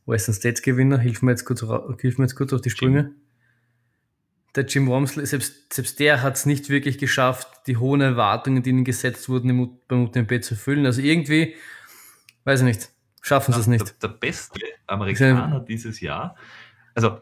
[0.06, 1.64] Western States Gewinner, hilf mir jetzt kurz,
[2.00, 3.00] hilf mir jetzt kurz auf die Sprünge.
[3.00, 3.16] Jim.
[4.56, 8.72] Der Jim Wormsley, selbst, selbst der hat es nicht wirklich geschafft, die hohen Erwartungen, die
[8.72, 10.86] ihnen gesetzt wurden, im, beim UTMB zu füllen.
[10.86, 11.56] Also irgendwie,
[12.44, 12.90] weiß ich nicht,
[13.22, 14.02] schaffen sie es nicht.
[14.02, 16.36] Der, der, beste Amerikaner dieses Jahr,
[16.96, 17.22] also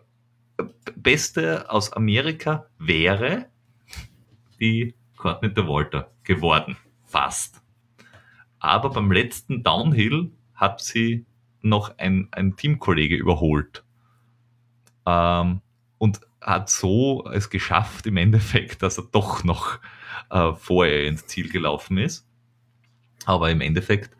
[0.95, 3.47] beste aus Amerika wäre
[4.59, 6.77] die Courtney de Walter geworden.
[7.05, 7.61] Fast.
[8.59, 11.25] Aber beim letzten Downhill hat sie
[11.61, 13.83] noch ein, ein Teamkollege überholt.
[15.05, 15.61] Ähm,
[15.97, 19.79] und hat so es geschafft im Endeffekt, dass er doch noch
[20.29, 22.27] äh, vorher ins Ziel gelaufen ist.
[23.25, 24.15] Aber im Endeffekt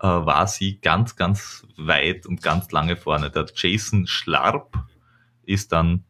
[0.00, 3.30] äh, war sie ganz, ganz weit und ganz lange vorne.
[3.30, 4.78] Der Jason Schlarp
[5.44, 6.04] ist dann,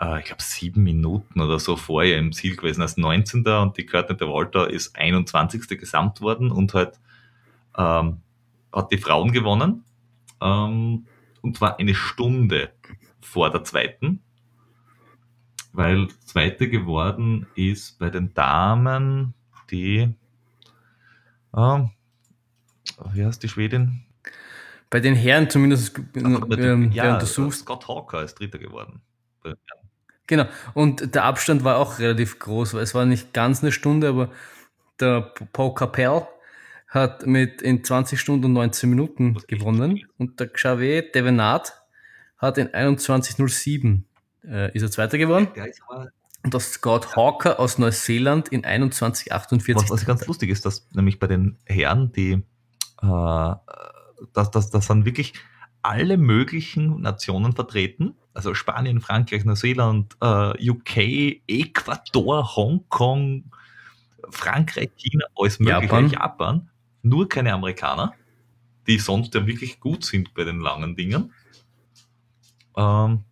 [0.00, 3.46] äh, ich glaube, sieben Minuten oder so vorher im Ziel gewesen als 19.
[3.46, 5.66] und die Courtney de Walter ist 21.
[5.78, 7.00] gesamt worden und halt
[7.78, 8.20] ähm,
[8.70, 9.84] hat die Frauen gewonnen.
[10.42, 11.06] Ähm,
[11.40, 12.70] und zwar eine Stunde
[13.22, 14.20] vor der zweiten.
[15.72, 19.34] Weil zweite geworden ist bei den Damen
[19.70, 20.14] die,
[21.54, 21.80] äh,
[23.12, 24.04] wie heißt die Schwedin?
[24.90, 27.60] Bei den Herren zumindest, ähm, ja, du suchst.
[27.60, 29.00] Scott Hawker ist Dritter geworden.
[30.26, 30.46] Genau.
[30.74, 34.30] Und der Abstand war auch relativ groß, weil es war nicht ganz eine Stunde, aber
[35.00, 36.26] der Paul Capel
[36.86, 41.82] hat mit in 20 Stunden und 19 Minuten gewonnen und der Xavier Devenat
[42.36, 44.02] hat in 21.07
[44.44, 45.48] äh, ist er Zweiter geworden.
[46.42, 49.74] Und das Scott Hawker aus Neuseeland in 21,48.
[49.74, 52.42] Was, was ganz lustig ist, dass nämlich bei den Herren, die,
[53.02, 53.54] äh,
[54.32, 55.34] dass, dass, dass dann wirklich
[55.82, 63.50] alle möglichen Nationen vertreten, also Spanien, Frankreich, Neuseeland, äh, UK, Ecuador, Hongkong,
[64.30, 66.70] Frankreich, China, alles mögliche, Japan, Japan
[67.02, 68.14] nur keine Amerikaner,
[68.86, 71.32] die sonst ja wirklich gut sind bei den langen Dingen.
[72.76, 73.24] Ähm,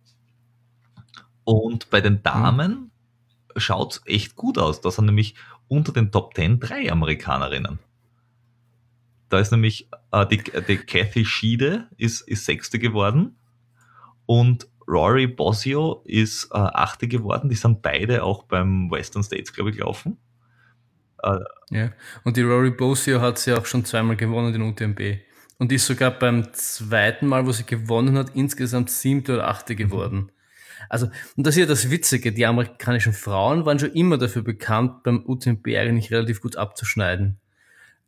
[1.49, 2.91] und bei den Damen
[3.55, 3.59] mhm.
[3.59, 4.81] schaut es echt gut aus.
[4.81, 5.33] Da sind nämlich
[5.67, 7.79] unter den Top 10 drei Amerikanerinnen.
[9.29, 13.35] Da ist nämlich äh, die, die Kathy Schiede ist, ist Sechste geworden
[14.27, 17.49] und Rory Bosio ist äh, Achte geworden.
[17.49, 20.17] Die sind beide auch beim Western States, glaube ich, gelaufen.
[21.23, 21.39] Äh,
[21.71, 21.91] ja,
[22.25, 25.17] und die Rory Bosio hat sie auch schon zweimal gewonnen, den UTMB.
[25.57, 30.31] Und ist sogar beim zweiten Mal, wo sie gewonnen hat, insgesamt siebte oder achte geworden.
[30.89, 35.03] Also, und das ist ja das Witzige, die amerikanischen Frauen waren schon immer dafür bekannt,
[35.03, 37.39] beim UTMB eigentlich relativ gut abzuschneiden.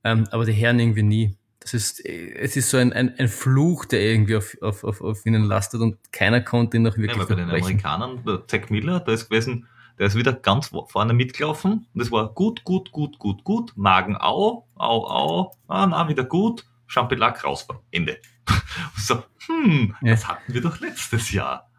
[0.03, 1.38] Ähm, aber die Herren irgendwie nie.
[1.59, 5.25] das ist, es ist so ein, ein, ein Fluch, der irgendwie auf, auf, auf, auf
[5.27, 8.99] ihnen lastet und keiner konnte ihn noch wirklich ja, bei den Amerikanern, der Zack Miller,
[8.99, 9.67] da ist gewesen,
[9.99, 14.17] der ist wieder ganz vorne mitgelaufen und es war gut, gut, gut, gut, gut, Magen,
[14.17, 18.17] au, au, au, ah, na, wieder gut, Champelac raus, Ende.
[18.97, 20.11] so, hm, ja.
[20.11, 21.70] das hatten wir doch letztes Jahr.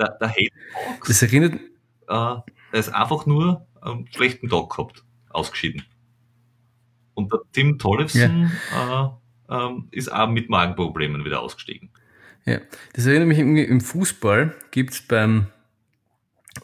[0.00, 1.60] Der, der Hayden Hawks, das erinnert, äh,
[2.08, 5.84] er ist einfach nur einen schlechten Tag gehabt, ausgeschieden.
[7.14, 9.20] Und der Tim Tollefson ja.
[9.48, 11.90] äh, äh, ist auch mit Magenproblemen wieder ausgestiegen.
[12.46, 12.60] Ja,
[12.94, 15.48] das erinnert mich irgendwie im Fußball gibt es beim,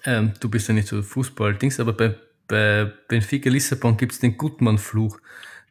[0.04, 2.16] ähm, du bist ja nicht so Fußball-Dings, aber bei,
[2.48, 5.18] bei Benfica Lissabon gibt es den Gutmann-Fluch.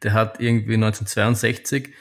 [0.02, 1.92] Der hat irgendwie 1962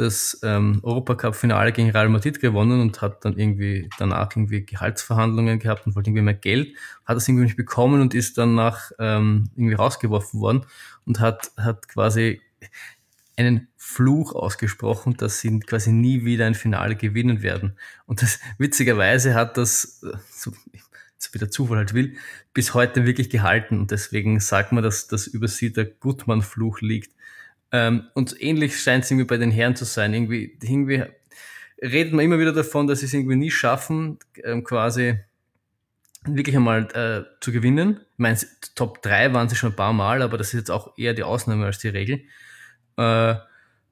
[0.00, 5.86] das ähm, Europacup-Finale gegen Real Madrid gewonnen und hat dann irgendwie danach irgendwie Gehaltsverhandlungen gehabt
[5.86, 6.74] und wollte irgendwie mehr Geld,
[7.04, 10.66] hat das irgendwie nicht bekommen und ist danach ähm, irgendwie rausgeworfen worden
[11.04, 12.40] und hat, hat quasi
[13.38, 17.76] einen Fluch ausgesprochen, dass sie quasi nie wieder ein Finale gewinnen werden.
[18.06, 20.52] Und das witzigerweise hat das, so,
[21.18, 22.16] so wie der Zufall halt will,
[22.52, 23.78] bis heute wirklich gehalten.
[23.78, 27.12] Und deswegen sagt man, dass das über sie der Gutmann-Fluch liegt.
[27.72, 30.14] Ähm, und ähnlich scheint es irgendwie bei den Herren zu sein.
[30.14, 31.04] Irgendwie, irgendwie
[31.82, 35.18] redet man immer wieder davon, dass sie es irgendwie nie schaffen, ähm, quasi
[36.24, 38.00] wirklich einmal äh, zu gewinnen.
[38.12, 38.38] Ich meine,
[38.74, 41.22] Top 3 waren sie schon ein paar Mal, aber das ist jetzt auch eher die
[41.22, 42.22] Ausnahme als die Regel.
[42.96, 43.36] Äh,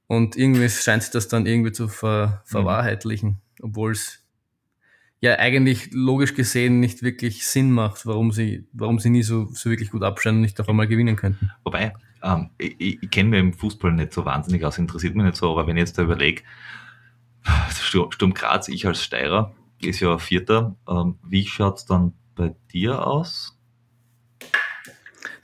[0.08, 4.22] und irgendwie scheint sich das dann irgendwie zu ver verwahrheitlichen, obwohl es
[5.20, 9.70] ja eigentlich logisch gesehen nicht wirklich Sinn macht, warum sie, warum sie nie so, so
[9.70, 11.50] wirklich gut abschneiden und nicht auch einmal gewinnen könnten.
[11.64, 11.94] Wobei,
[12.26, 15.50] ähm, ich, ich kenne mich im Fußball nicht so wahnsinnig aus, interessiert mich nicht so,
[15.50, 16.42] aber wenn ich jetzt da überlege,
[17.70, 20.74] Sturm Graz, ich als Steirer, ist ja Vierter.
[20.88, 23.56] Ähm, wie schaut es dann bei dir aus?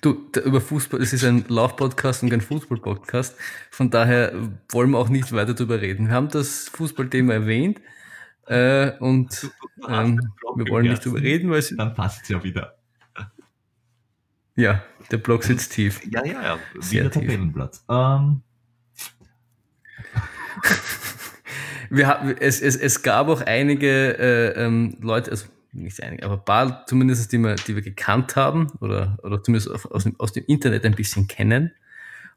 [0.00, 3.36] Du, über Fußball, es ist ein Lauf-Podcast und kein Fußball-Podcast.
[3.70, 4.32] Von daher
[4.70, 6.08] wollen wir auch nicht weiter darüber reden.
[6.08, 7.80] Wir haben das Fußballthema erwähnt
[8.46, 9.48] äh, und
[9.88, 10.20] ähm,
[10.56, 11.72] wir wollen nicht darüber reden, weil es.
[11.76, 12.74] Dann passt es ja wieder.
[14.56, 16.00] Ja, der Block sitzt tief.
[16.10, 16.58] Ja, ja, ja.
[16.78, 17.22] Sehr tief.
[17.22, 17.84] Tabellenplatz.
[17.88, 18.42] Ähm.
[21.90, 26.34] Wir haben, es, es, es gab auch einige äh, ähm, Leute, also nicht einige, aber
[26.34, 30.32] ein paar zumindest, die wir, die wir gekannt haben oder, oder zumindest aus dem, aus
[30.32, 31.72] dem Internet ein bisschen kennen.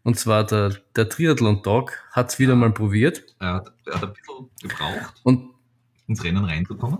[0.04, 3.24] Und zwar der, der Triathlon-Dog hat es wieder mal probiert.
[3.40, 5.50] Er hat, er hat ein bisschen gebraucht, und
[6.08, 7.00] ins Rennen reinzukommen.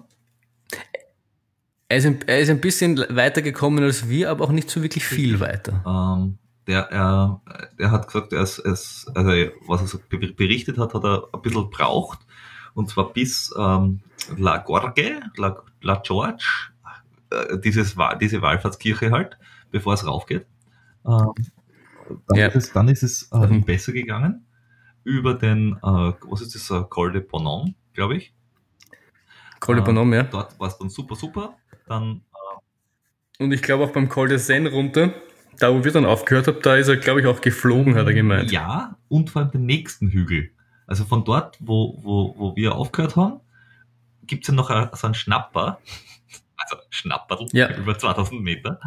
[1.88, 4.82] Er ist, ein, er ist ein bisschen weiter gekommen als wir, aber auch nicht so
[4.82, 5.84] wirklich viel weiter.
[5.86, 7.42] Ähm, der, er,
[7.78, 9.32] er hat gesagt, er ist, also
[9.68, 12.20] was er so berichtet hat, hat er ein bisschen braucht.
[12.74, 14.02] Und zwar bis ähm,
[14.36, 16.72] La Gorge, La, La George,
[17.30, 19.38] äh, dieses, diese Wallfahrtskirche halt,
[19.72, 20.48] bevor es raufgeht.
[21.06, 21.32] Ähm,
[22.28, 22.48] dann, ja.
[22.48, 23.64] ist es, dann ist es äh, mhm.
[23.64, 24.46] besser gegangen.
[25.04, 28.34] Über den, äh, was ist das, äh, Col de Bonon, glaube ich.
[29.60, 30.24] Col de Bonon, ja.
[30.24, 31.56] Dort war es dann super, super.
[31.88, 32.22] Dann,
[33.40, 35.14] äh, Und ich glaube auch beim Col de Seine runter,
[35.60, 38.14] da wo wir dann aufgehört haben, da ist er, glaube ich, auch geflogen, hat er
[38.14, 38.52] gemeint.
[38.52, 40.52] Ja, und vor allem den nächsten Hügel.
[40.88, 43.40] Also von dort, wo, wo, wo wir aufgehört haben,
[44.24, 45.80] gibt es ja noch a, so einen Schnapper,
[46.58, 47.76] also Schnapperl, ja.
[47.76, 48.80] über 2000 Meter,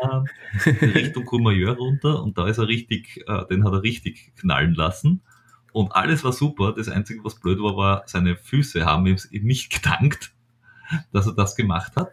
[0.00, 4.74] äh, Richtung Courmayeur runter und da ist er richtig, äh, den hat er richtig knallen
[4.74, 5.22] lassen.
[5.72, 6.74] Und alles war super.
[6.76, 10.32] Das Einzige, was blöd war, war, seine Füße haben ihm nicht gedankt,
[11.12, 12.12] dass er das gemacht hat.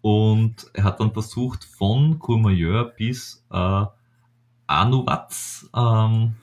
[0.00, 3.84] Und er hat dann versucht, von Courmayeur bis äh,
[4.66, 6.36] Anuwatz ähm,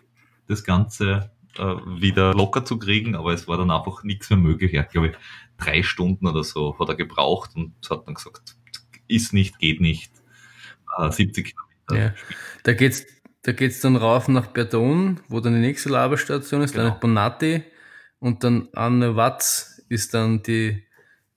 [0.48, 4.74] das Ganze äh, wieder locker zu kriegen, aber es war dann einfach nichts mehr möglich.
[4.74, 5.16] Er hat, glaube ich,
[5.58, 8.56] drei Stunden oder so hat er gebraucht und hat dann gesagt,
[9.08, 10.12] ist nicht, geht nicht.
[10.98, 12.08] Äh, 70 Kilometer.
[12.08, 12.14] Ja.
[12.64, 13.06] Da geht's,
[13.44, 16.90] da geht's dann rauf nach Berton, wo dann die nächste Laberstation ist, genau.
[16.90, 17.64] dann Bonatti
[18.20, 20.84] und dann Anne Watz ist dann die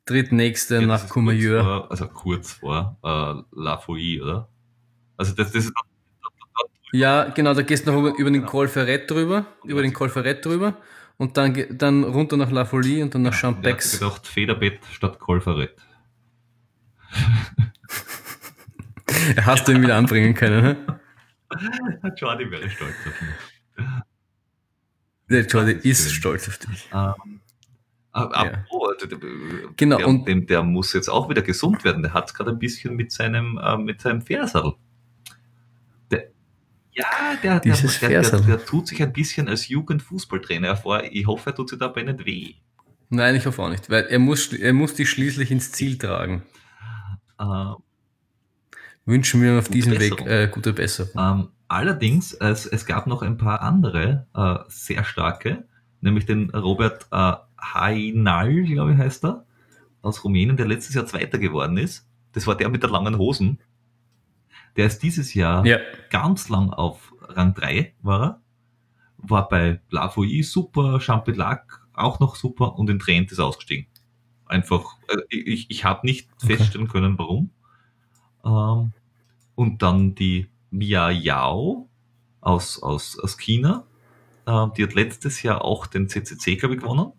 [0.07, 1.91] drittnächste ja, nach Courmayeur.
[1.91, 4.49] Also kurz vor äh, La Folie, oder?
[5.17, 5.73] Also das, das ist
[6.93, 8.51] ja, genau, da gehst du noch über, über den genau.
[8.51, 10.77] Col Ferret drüber, über den Col Ferret drüber
[11.17, 13.95] und dann, dann runter nach La Folie und dann nach ja, Champex.
[13.95, 15.77] Ich gedacht, Federbett statt Col Ferret.
[19.43, 21.01] Hast du ihn wieder anbringen können, ne?
[22.17, 23.87] Jordi wäre stolz auf mich.
[25.29, 26.89] Der Jordi ist stolz auf dich.
[26.93, 27.41] Ähm,
[28.13, 28.65] aber, ja.
[28.71, 28.86] oh,
[29.77, 32.03] genau, der, und der, der, muss jetzt auch wieder gesund werden.
[32.03, 34.75] Der hat es gerade ein bisschen mit seinem, äh, mit seinem Fährsadel.
[36.99, 37.05] Ja,
[37.43, 41.03] der, der, der, der, der, tut sich ein bisschen als Jugendfußballtrainer hervor.
[41.11, 42.55] Ich hoffe, er tut sich dabei nicht weh.
[43.11, 46.43] Nein, ich hoffe auch nicht, weil er muss, er muss die schließlich ins Ziel tragen.
[47.39, 47.45] Äh,
[49.05, 51.13] Wünschen wir auf diesem Weg äh, gute Besserung.
[51.19, 55.65] Ähm, allerdings, es, es gab noch ein paar andere äh, sehr starke
[56.01, 57.35] nämlich den Robert äh,
[57.75, 59.45] Hainal, glaube ich, heißt er,
[60.03, 62.07] aus Rumänien, der letztes Jahr Zweiter geworden ist.
[62.33, 63.59] Das war der mit der langen Hosen.
[64.77, 65.79] Der ist dieses Jahr Ja.
[66.11, 68.41] ganz lang auf Rang 3 war er.
[69.19, 73.87] War bei La Folie super, Champelac auch noch super und in Trent ist ausgestiegen.
[74.45, 76.57] Einfach, äh, ich, ich habe nicht Okay.
[76.57, 77.51] feststellen können, warum.
[78.45, 78.93] Ähm,
[79.55, 81.89] und dann die Mia Yao
[82.43, 83.85] aus, aus, aus China.
[84.47, 87.13] Äh, die hat letztes Jahr auch den CCC, glaube ich, gewonnen.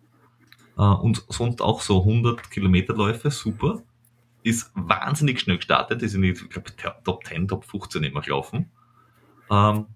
[0.78, 3.82] Äh, und sonst auch so 100 Kilometerläufe, super.
[4.44, 8.72] Ist wahnsinnig schnell gestartet, ist in die glaub, Top 10, Top 15 immer gelaufen.
[9.50, 9.88] Ähm,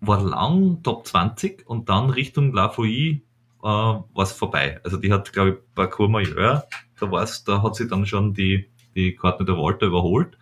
[0.00, 3.22] war lang Top 20 und dann Richtung La Folie
[3.62, 4.80] äh, war es vorbei.
[4.84, 6.64] Also die hat, glaube ich, bei Courmayeur,
[7.00, 10.38] da war's, da hat sie dann schon die, die Courtney der Walter überholt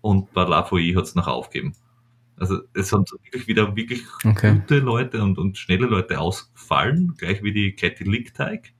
[0.00, 1.74] und bei La Folie hat es noch aufgegeben.
[2.40, 4.54] Also es sind wirklich wieder wirklich Okay.
[4.54, 8.72] gute Leute und, und schnelle Leute ausgefallen, gleich wie die Katie Lickteig.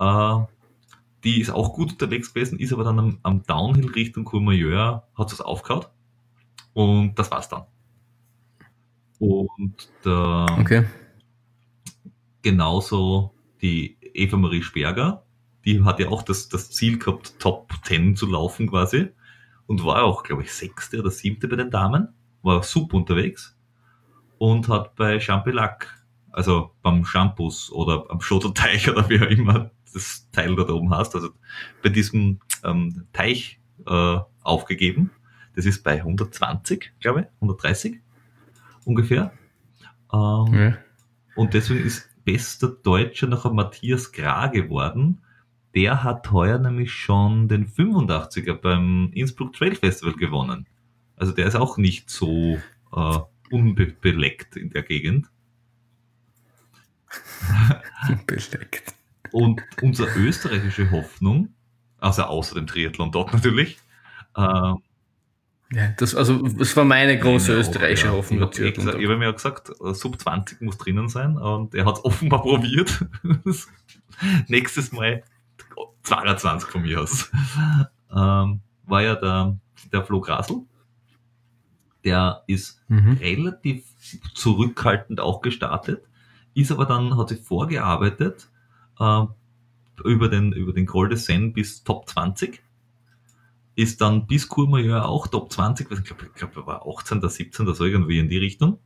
[0.00, 0.36] Äh,
[1.24, 5.32] die ist auch gut unterwegs gewesen, ist aber dann am, am Downhill Richtung Courmayeur, hat
[5.32, 5.90] es aufgehört.
[6.74, 7.64] Und das war's dann.
[9.18, 10.84] Und der, Okay.
[12.42, 15.24] genauso die Eva Marie Sperger,
[15.64, 19.08] die hat ja auch das, das Ziel gehabt, Top 10 zu laufen quasi.
[19.66, 22.08] Und war auch, glaube ich, sechste oder siebte bei den Damen.
[22.44, 23.56] War super unterwegs.
[24.38, 25.88] Und hat bei Champelac,
[26.30, 31.14] also beim Shampoos oder am Schotterteich oder wie auch immer das Teil da oben hast,
[31.14, 31.30] also
[31.82, 35.10] bei diesem ähm, Teich äh, aufgegeben.
[35.56, 38.00] Das ist bei 120, glaube ich, 130
[38.84, 39.32] ungefähr.
[40.12, 40.76] Ähm, Ja.
[41.36, 45.22] und deswegen ist bester Deutscher nachher Matthias Gra geworden.
[45.76, 50.66] Der hat heuer nämlich schon den 85er beim Innsbruck Trail Festival gewonnen.
[51.16, 52.58] Also der ist auch nicht so
[52.94, 53.18] äh,
[53.50, 55.28] unbeleckt in der Gegend.
[58.26, 58.94] Beleckt.
[59.30, 61.54] Und unsere österreichische Hoffnung,
[61.98, 63.78] also außer dem Triathlon dort natürlich,
[64.36, 64.40] äh,
[65.74, 68.12] Ja, das, also, das war meine große Meine auch, österreichische ja.
[68.12, 68.38] Hoffnung.
[68.38, 69.08] Ich habe natürlich.
[69.10, 72.42] hab mir ja gesagt, äh, Sub 20 muss drinnen sein und er hat es offenbar
[72.42, 73.04] probiert.
[74.48, 75.24] Nächstes Mal
[76.02, 77.30] 22 von mir aus.
[78.14, 79.58] Ähm, war ja der,
[79.92, 80.62] der Flo Grasel.
[82.04, 83.12] Der ist Mhm.
[83.20, 83.84] relativ
[84.34, 86.04] zurückhaltend auch gestartet,
[86.54, 88.48] ist aber dann, hat sich vorgearbeitet
[89.00, 89.24] äh,
[90.04, 92.62] über den, über den Col de Seine bis Top 20.
[93.76, 97.18] Ist dann bis Courmayeur auch Top 20, ich glaube, ich glaub, er war 18.
[97.18, 97.66] oder 17.
[97.66, 98.78] oder so irgendwie in die Richtung.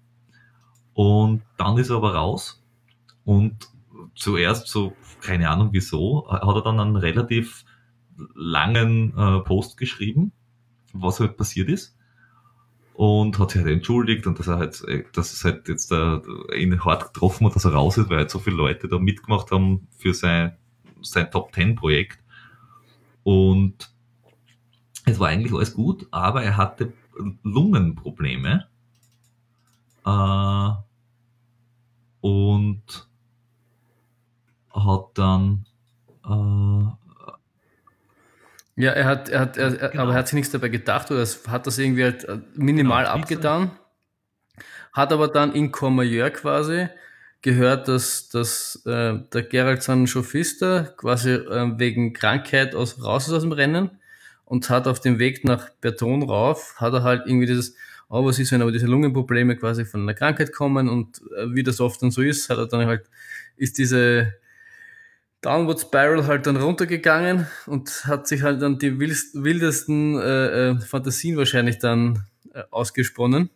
[0.95, 2.62] Und dann ist er aber raus
[3.25, 3.69] und
[4.14, 7.64] zuerst so, keine Ahnung wieso, hat er dann einen relativ
[8.35, 10.33] langen äh, Post geschrieben,
[10.93, 11.98] was halt passiert ist
[12.99, 16.19] und hat sich halt entschuldigt und dass er halt, äh, dass es halt jetzt äh,
[16.57, 19.53] ihn hart getroffen hat, dass er raus ist, weil halt so viele Leute da mitgemacht
[19.53, 20.57] haben für sein,
[21.01, 22.19] sein Top Ten Projekt.
[23.23, 23.95] Und
[25.05, 26.93] es war eigentlich alles gut, aber er hatte
[27.45, 28.67] Lungenprobleme.
[30.05, 30.71] Äh,
[32.21, 33.09] und
[34.75, 35.67] hat dann
[36.25, 37.08] äh,
[38.79, 40.03] Ja, er hat, er hat, er, Genau.
[40.05, 43.14] aber er hat sich nichts dabei gedacht oder hat das irgendwie halt äh, minimal Genau,
[43.16, 43.70] abgetan.
[44.93, 46.89] Hat aber dann in Courmayeur quasi
[47.43, 53.43] gehört, dass, dass äh, der Gerald Sanchofista quasi äh, wegen Krankheit aus, raus ist aus
[53.43, 53.91] dem Rennen
[54.45, 57.76] und hat auf dem Weg nach Berton rauf, hat er halt irgendwie dieses,
[58.09, 61.62] oh, was ist, wenn aber diese Lungenprobleme quasi von einer Krankheit kommen und äh, wie
[61.64, 63.09] das oft dann so ist, hat er dann halt,
[63.57, 64.35] ist diese
[65.41, 71.36] Downward Spiral halt dann runtergegangen und hat sich halt dann die wildesten äh, äh, Fantasien
[71.36, 73.51] wahrscheinlich dann äh, ausgesponnen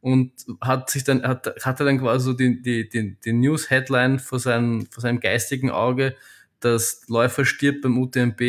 [0.00, 4.38] und hat sich dann hat, hatte dann quasi die, die, die, die News Headline vor
[4.40, 6.14] seinem, vor seinem geistigen Auge,
[6.60, 8.40] dass Läufer stirbt beim UTMB,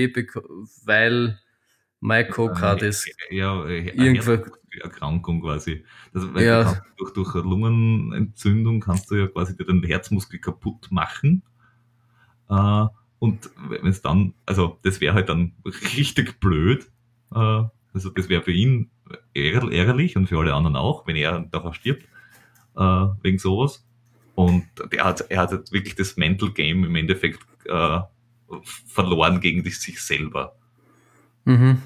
[0.83, 1.39] weil
[2.01, 3.07] Mike Card ist.
[3.29, 4.43] Ja, äh, Irgendwo-
[4.81, 5.85] Erkrankung quasi.
[6.13, 6.81] Also, weil Ja.
[6.97, 11.43] durch, durch Lungenentzündung kannst du ja quasi dir den Herzmuskel kaputt machen.
[12.53, 12.87] Äh,
[13.19, 15.53] und wenn es dann, also das wäre halt dann
[15.97, 16.89] richtig blöd.
[17.33, 18.89] Äh, also das wäre für ihn
[19.35, 22.03] ärger- ärgerlich und für alle anderen auch, wenn er davor stirbt,
[22.75, 23.85] äh, wegen sowas.
[24.35, 27.99] Und der hat, er hat halt wirklich das Mental Game im Endeffekt äh,
[28.87, 30.55] verloren gegen sich selber.
[31.45, 31.81] Mhm.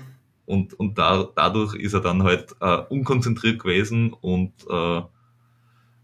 [0.46, 5.02] Und, und da, dadurch ist er dann halt äh, unkonzentriert gewesen und äh,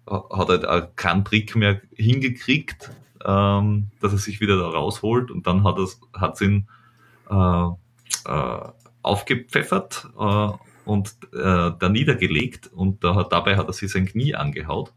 [0.05, 2.91] hat halt auch keinen Trick mehr hingekriegt,
[3.25, 5.31] ähm, dass er sich wieder da rausholt.
[5.31, 6.67] Und dann hat es hat's ihn
[7.29, 7.67] äh,
[8.25, 8.69] äh,
[9.01, 10.49] aufgepfeffert äh,
[10.85, 14.93] und äh, da niedergelegt und da hat, dabei hat er sich sein Knie angehaut.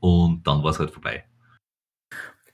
[0.00, 1.24] Und dann war es halt vorbei.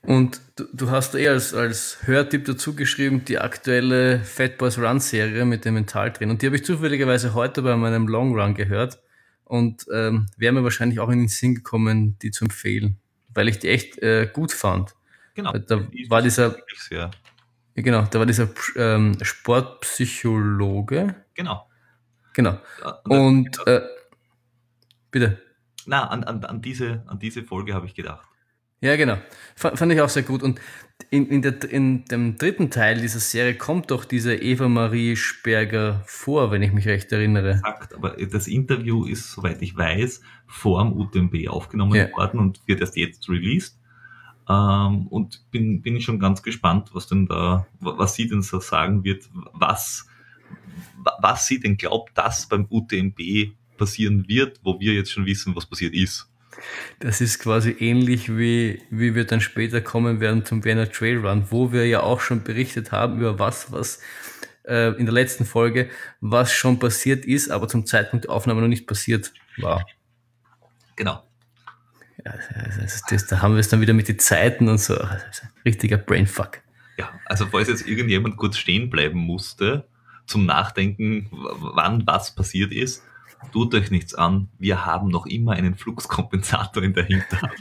[0.01, 4.99] Und du, du hast eh als, als Hörtipp dazu geschrieben, die aktuelle Fat Boys Run
[4.99, 6.31] Serie mit dem Mentaltrainer.
[6.31, 8.99] Und die habe ich zufälligerweise heute bei meinem Long Run gehört.
[9.43, 12.99] Und ähm, wäre mir wahrscheinlich auch in den Sinn gekommen, die zu empfehlen,
[13.37, 14.95] weil ich die echt äh, gut fand.
[15.35, 15.53] Genau.
[15.53, 16.57] Da war dieser,
[16.89, 17.11] ja,
[17.75, 21.13] genau, da war dieser ähm, Sportpsychologe.
[21.35, 21.69] Genau.
[22.33, 22.57] Genau.
[23.03, 23.81] Und äh,
[25.11, 25.39] bitte.
[25.85, 28.27] Na, an, an, an, diese, an diese Folge habe ich gedacht.
[28.81, 29.19] Ja, genau.
[29.55, 30.41] Fand ich auch sehr gut.
[30.41, 30.59] Und
[31.09, 36.03] in, in, der, in dem dritten Teil dieser Serie kommt doch diese Eva Marie Sperger
[36.05, 37.51] vor, wenn ich mich recht erinnere.
[37.51, 42.11] Exakt, aber das Interview ist, soweit ich weiß, vor dem UTMB aufgenommen ja.
[42.11, 43.79] worden und wird erst jetzt released.
[44.49, 48.59] Ähm, und bin, bin ich schon ganz gespannt, was denn da, was sie denn so
[48.59, 50.07] sagen wird, was,
[51.21, 53.19] was sie denn glaubt, dass beim UTMB
[53.77, 56.29] passieren wird, wo wir jetzt schon wissen, was passiert ist.
[56.99, 61.47] Das ist quasi ähnlich wie, wie wir dann später kommen werden zum Vienna Trail Run,
[61.49, 63.99] wo wir ja auch schon berichtet haben über was, was
[64.65, 65.89] äh, in der letzten Folge,
[66.21, 69.85] was schon passiert ist, aber zum Zeitpunkt der Aufnahme noch nicht passiert war.
[70.95, 71.23] Genau.
[72.25, 72.33] Ja,
[72.81, 74.97] das, das, da haben wir es dann wieder mit den Zeiten und so.
[75.63, 76.61] Richtiger Brainfuck.
[76.97, 79.87] Ja, also falls jetzt irgendjemand kurz stehen bleiben musste,
[80.25, 83.03] zum Nachdenken, wann was passiert ist,
[83.51, 87.55] tut euch nichts an, wir haben noch immer einen Fluxkompensator in der Hinterhand.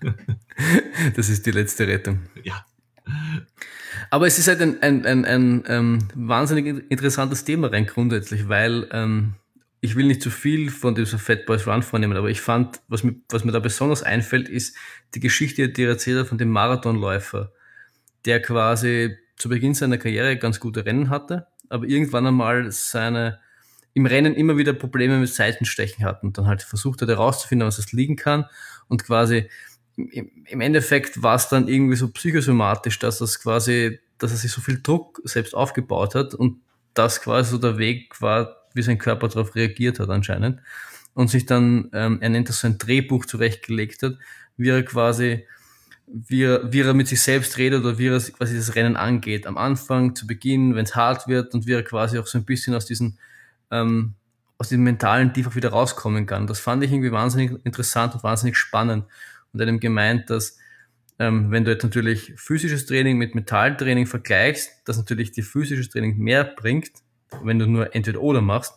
[1.16, 2.20] das ist die letzte Rettung.
[2.42, 2.64] Ja.
[4.10, 8.88] Aber es ist halt ein, ein, ein, ein ähm, wahnsinnig interessantes Thema rein grundsätzlich, weil
[8.92, 9.34] ähm,
[9.80, 13.02] ich will nicht zu viel von dieser Fat Boys Run vornehmen, aber ich fand, was
[13.02, 14.76] mir, was mir da besonders einfällt, ist
[15.14, 17.52] die Geschichte, die er erzählt hat von dem Marathonläufer,
[18.26, 23.40] der quasi zu Beginn seiner Karriere ganz gute Rennen hatte, aber irgendwann einmal seine
[23.94, 27.78] im Rennen immer wieder Probleme mit Seitenstechen hat und dann halt versucht hat herauszufinden, was
[27.78, 28.46] es liegen kann
[28.88, 29.48] und quasi
[29.96, 34.60] im Endeffekt war es dann irgendwie so psychosomatisch, dass das quasi, dass er sich so
[34.60, 36.60] viel Druck selbst aufgebaut hat und
[36.94, 40.60] das quasi so der Weg war, wie sein Körper darauf reagiert hat anscheinend
[41.14, 44.16] und sich dann, ähm, er nennt das so ein Drehbuch zurechtgelegt hat,
[44.56, 45.46] wie er quasi,
[46.06, 49.46] wie er, wie er mit sich selbst redet oder wie er quasi das Rennen angeht.
[49.46, 52.44] Am Anfang, zu Beginn, wenn es hart wird und wie er quasi auch so ein
[52.44, 53.18] bisschen aus diesen
[53.70, 54.14] ähm,
[54.58, 56.46] aus dem mentalen Tief auch wieder rauskommen kann.
[56.46, 59.06] Das fand ich irgendwie wahnsinnig interessant und wahnsinnig spannend.
[59.52, 60.58] Und einem gemeint, dass
[61.18, 66.18] ähm, wenn du jetzt natürlich physisches Training mit Mentaltraining vergleichst, dass natürlich die physisches Training
[66.18, 66.90] mehr bringt,
[67.42, 68.74] wenn du nur entweder oder machst.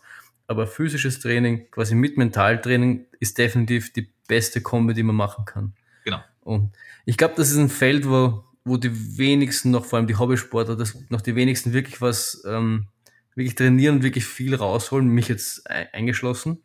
[0.48, 5.74] Aber physisches Training quasi mit Mentaltraining ist definitiv die beste Kombi, die man machen kann.
[6.04, 6.20] Genau.
[6.42, 6.74] Und
[7.06, 10.76] ich glaube, das ist ein Feld, wo, wo die wenigsten noch, vor allem die Hobbysportler,
[10.76, 12.88] das noch die wenigsten wirklich was ähm,
[13.36, 16.60] wirklich trainieren und wirklich viel rausholen, mich jetzt eingeschlossen,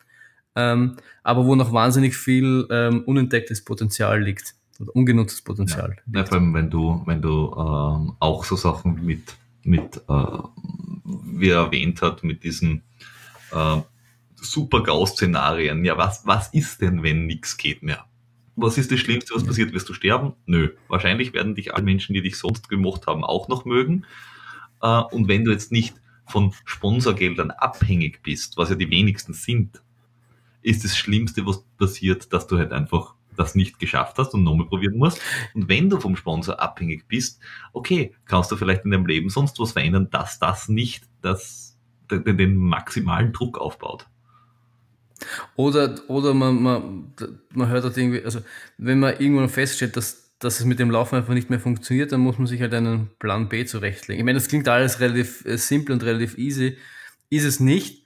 [0.54, 5.96] ähm, aber wo noch wahnsinnig viel ähm, unentdecktes Potenzial liegt oder ungenutztes Potenzial.
[6.12, 10.38] Ja, ja vor allem, wenn du, wenn du ähm, auch so Sachen mit, mit äh,
[11.04, 12.82] wie er erwähnt hat, mit diesen
[13.52, 13.80] äh,
[14.36, 18.04] Super-GAU-Szenarien, ja, was, was ist denn, wenn nichts geht mehr?
[18.56, 19.48] Was ist das Schlimmste, was ja.
[19.48, 19.72] passiert?
[19.72, 20.32] Wirst du sterben?
[20.46, 20.70] Nö.
[20.88, 24.04] Wahrscheinlich werden dich alle Menschen, die dich sonst gemocht haben, auch noch mögen.
[24.82, 25.94] Äh, und wenn du jetzt nicht
[26.28, 29.82] von Sponsorgeldern abhängig bist, was ja die wenigsten sind,
[30.62, 34.66] ist das Schlimmste, was passiert, dass du halt einfach das nicht geschafft hast und nochmal
[34.66, 35.20] probieren musst.
[35.54, 37.40] Und wenn du vom Sponsor abhängig bist,
[37.72, 41.78] okay, kannst du vielleicht in deinem Leben sonst was verändern, dass das nicht das,
[42.10, 44.06] den, den maximalen Druck aufbaut.
[45.56, 47.12] Oder, oder man, man,
[47.52, 48.40] man hört halt irgendwie, also
[48.76, 52.20] wenn man irgendwann feststellt, dass dass es mit dem Laufen einfach nicht mehr funktioniert, dann
[52.20, 54.20] muss man sich halt einen Plan B zurechtlegen.
[54.20, 56.78] Ich meine, das klingt alles relativ äh, simpel und relativ easy.
[57.28, 58.04] Ist es nicht,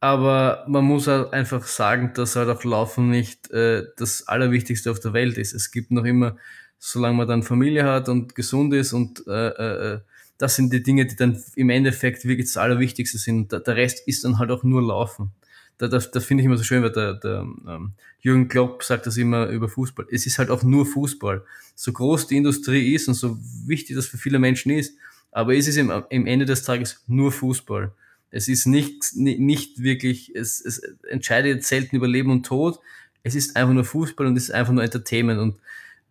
[0.00, 5.00] aber man muss halt einfach sagen, dass halt auch Laufen nicht äh, das Allerwichtigste auf
[5.00, 5.52] der Welt ist.
[5.52, 6.36] Es gibt noch immer,
[6.78, 10.00] solange man dann Familie hat und gesund ist und äh, äh, äh
[10.36, 13.52] das sind die Dinge, die dann im Endeffekt wirklich das Allerwichtigste sind.
[13.52, 15.30] Der Rest ist dann halt auch nur Laufen
[15.78, 19.06] da, da, da finde ich immer so schön, weil der, der ähm, Jürgen Klopp sagt
[19.06, 20.06] das immer über Fußball.
[20.10, 21.44] Es ist halt auch nur Fußball.
[21.74, 24.96] So groß die Industrie ist und so wichtig das für viele Menschen ist,
[25.32, 27.92] aber es ist im, im Ende des Tages nur Fußball.
[28.30, 32.78] Es ist nicht, nicht wirklich, es, es entscheidet selten über Leben und Tod.
[33.22, 35.56] Es ist einfach nur Fußball und es ist einfach nur Entertainment und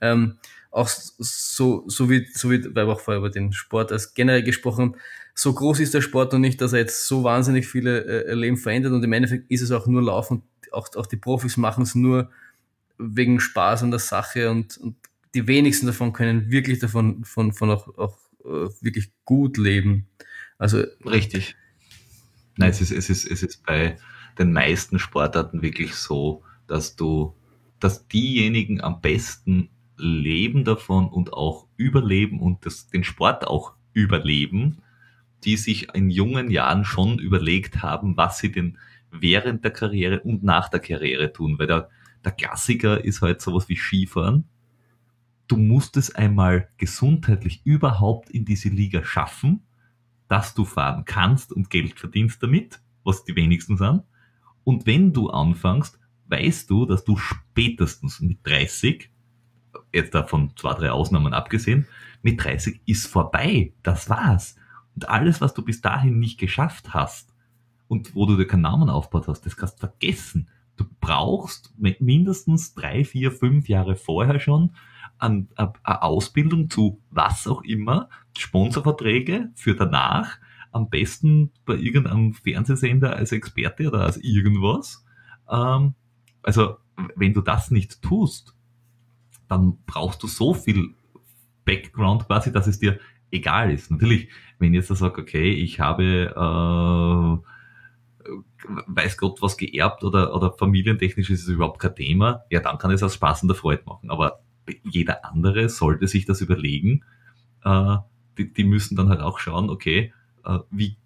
[0.01, 0.37] ähm,
[0.71, 4.43] auch so, so wie, so wie, weil wir auch vorher über den Sport als generell
[4.43, 4.95] gesprochen haben,
[5.33, 8.57] so groß ist der Sport noch nicht, dass er jetzt so wahnsinnig viele äh, Leben
[8.57, 10.43] verändert und im Endeffekt ist es auch nur Laufen.
[10.71, 12.29] Auch, auch die Profis machen es nur
[12.97, 14.95] wegen Spaß an der Sache und, und
[15.33, 20.07] die wenigsten davon können wirklich davon von, von auch, auch äh, wirklich gut leben.
[20.57, 21.55] Also richtig.
[22.57, 23.97] Nein, es ist, es ist, es ist bei
[24.37, 27.35] den meisten Sportarten wirklich so, dass du,
[27.79, 34.82] dass diejenigen am besten leben davon und auch überleben und das, den Sport auch überleben,
[35.43, 38.77] die sich in jungen Jahren schon überlegt haben, was sie denn
[39.11, 41.59] während der Karriere und nach der Karriere tun.
[41.59, 41.89] Weil der,
[42.25, 44.45] der Klassiker ist halt sowas wie Skifahren.
[45.47, 49.63] Du musst es einmal gesundheitlich überhaupt in diese Liga schaffen,
[50.27, 54.03] dass du fahren kannst und Geld verdienst damit, was die wenigsten sind.
[54.63, 59.11] Und wenn du anfängst, weißt du, dass du spätestens mit 30,
[59.91, 61.85] jetzt davon zwei, drei Ausnahmen abgesehen,
[62.21, 63.73] mit 30 ist vorbei.
[63.83, 64.55] Das war's.
[64.95, 67.33] Und alles, was du bis dahin nicht geschafft hast
[67.87, 70.49] und wo du dir keinen Namen aufgebaut hast, das kannst du vergessen.
[70.77, 74.75] Du brauchst mindestens drei, vier, fünf Jahre vorher schon
[75.19, 75.47] eine
[75.83, 80.37] Ausbildung zu was auch immer, Sponsorverträge für danach,
[80.71, 85.05] am besten bei irgendeinem Fernsehsender als Experte oder als irgendwas.
[85.49, 85.93] Ähm,
[86.41, 86.77] also
[87.15, 88.55] wenn du das nicht tust,
[89.47, 90.95] dann brauchst du so viel
[91.63, 92.99] Background quasi, dass es dir
[93.33, 93.91] egal ist.
[93.91, 94.29] Natürlich,
[94.59, 97.49] wenn jetzt da sagt, okay, ich habe äh,
[98.87, 102.91] weiß Gott was geerbt oder, oder familientechnisch ist es überhaupt kein Thema, ja, dann kann
[102.91, 104.09] es aus Spaß und der Freude machen.
[104.09, 104.39] Aber
[104.83, 107.03] jeder andere sollte sich das überlegen.
[107.63, 107.97] Äh,
[108.37, 110.13] die, die müssen dann halt auch schauen, okay,
[110.45, 110.97] äh, wie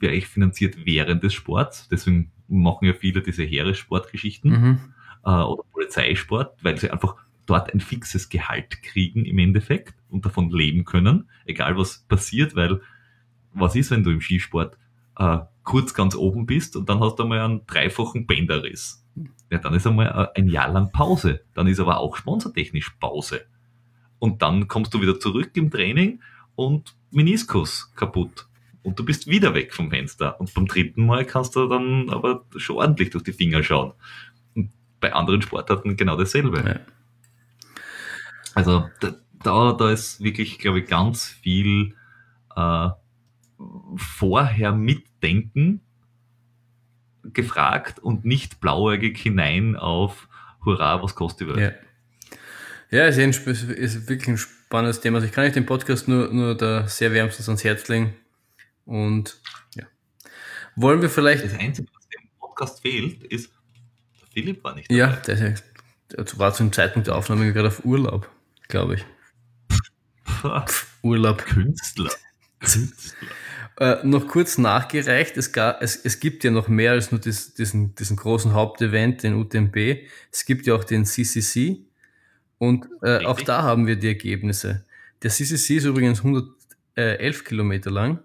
[0.00, 1.88] wäre ich finanziert während des Sports?
[1.88, 4.78] Deswegen machen ja viele diese Heeressportgeschichten mhm.
[5.24, 7.16] äh, oder Polizeisport, weil sie einfach
[7.46, 12.80] dort ein fixes Gehalt kriegen im Endeffekt und davon leben können, egal was passiert, weil
[13.52, 14.78] was ist, wenn du im Skisport
[15.18, 19.04] äh, kurz ganz oben bist und dann hast du einmal einen dreifachen Bänderriss.
[19.50, 21.40] Ja, dann ist einmal äh, ein Jahr lang Pause.
[21.54, 23.42] Dann ist aber auch sponsortechnisch Pause.
[24.18, 26.20] Und dann kommst du wieder zurück im Training
[26.54, 28.46] und Meniskus kaputt.
[28.82, 30.40] Und du bist wieder weg vom Fenster.
[30.40, 33.92] Und beim dritten Mal kannst du dann aber schon ordentlich durch die Finger schauen.
[34.54, 36.62] Und bei anderen Sportarten genau dasselbe.
[36.64, 36.80] Ja.
[38.54, 38.88] Also
[39.46, 41.94] da, da ist wirklich, glaube ich, ganz viel
[42.56, 42.88] äh,
[43.96, 45.80] vorher mitdenken
[47.22, 50.28] gefragt und nicht blauäugig hinein auf
[50.64, 51.74] Hurra, was kostet die Welt.
[52.90, 55.16] Ja, ja ist, ein, ist wirklich ein spannendes Thema.
[55.16, 58.14] Also ich kann euch den Podcast nur, nur da sehr wärmstens ans Herz legen.
[58.84, 59.40] Und
[59.74, 59.84] ja.
[60.76, 61.44] Wollen wir vielleicht.
[61.44, 63.50] Das Einzige, was dem Podcast fehlt, ist,
[64.20, 64.98] der Philipp war nicht dabei.
[64.98, 65.54] Ja, der,
[66.12, 68.30] der war zum Zeitpunkt der Aufnahme gerade auf Urlaub
[68.68, 69.04] glaube ich.
[71.02, 71.38] Urlaub.
[71.46, 72.10] Künstler.
[72.60, 73.28] Künstler.
[73.76, 77.54] Äh, noch kurz nachgereicht, es, gab, es, es gibt ja noch mehr als nur dies,
[77.54, 79.76] diesen, diesen großen Hauptevent, den UTMB.
[80.30, 81.80] Es gibt ja auch den CCC
[82.58, 84.84] und äh, auch da haben wir die Ergebnisse.
[85.22, 88.20] Der CCC ist übrigens 111 Kilometer lang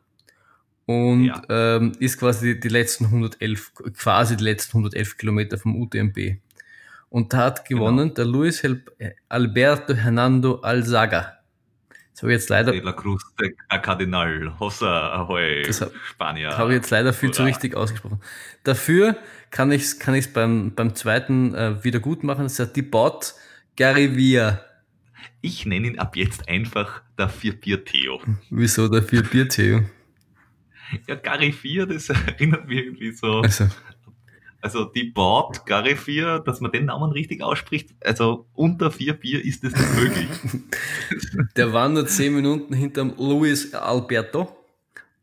[0.85, 1.41] und ja.
[1.49, 6.37] ähm, ist quasi die, die letzten 111, quasi die letzten 111 Kilometer vom UTMB.
[7.09, 8.13] Und da hat gewonnen genau.
[8.13, 8.63] der Luis
[9.29, 11.38] Alberto Hernando Alzaga.
[12.19, 12.73] Das habe ich jetzt leider.
[12.73, 15.65] De la Cruz de Cardinal, Hossa, Ahoy,
[16.09, 16.57] Spanier.
[16.57, 17.37] Habe ich jetzt leider viel Hurra.
[17.37, 18.19] zu richtig ausgesprochen.
[18.65, 19.15] Dafür
[19.51, 22.43] kann ich es kann ich's beim, beim zweiten äh, wieder gut machen.
[22.43, 23.35] Das ist ja Dibot
[23.77, 24.59] Garivia.
[25.39, 28.19] Ich nenne ihn ab jetzt einfach der Vier-Bier-Theo.
[28.49, 29.85] Wieso der Vier-Bier-Theo?
[31.07, 33.69] Ja, Garivia, das erinnert mich irgendwie so also.
[34.61, 39.63] Also die Bord Garifir, dass man den Namen richtig ausspricht, also unter vier Bier ist
[39.63, 40.27] das nicht möglich.
[41.55, 44.55] Der war nur zehn Minuten hinterm Luis Alberto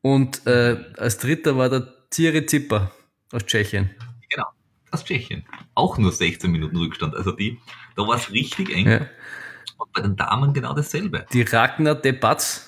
[0.01, 2.93] und äh, als dritter war der Thierry Zipper
[3.33, 3.91] aus Tschechien.
[4.31, 4.47] Genau,
[4.91, 5.45] aus Tschechien.
[5.75, 7.15] Auch nur 16 Minuten Rückstand.
[7.15, 7.59] Also die,
[7.97, 8.89] da war es richtig eng.
[8.89, 9.07] Ja.
[9.79, 11.27] Und bei den Damen genau dasselbe.
[11.33, 12.63] Die Ragnar Debatz.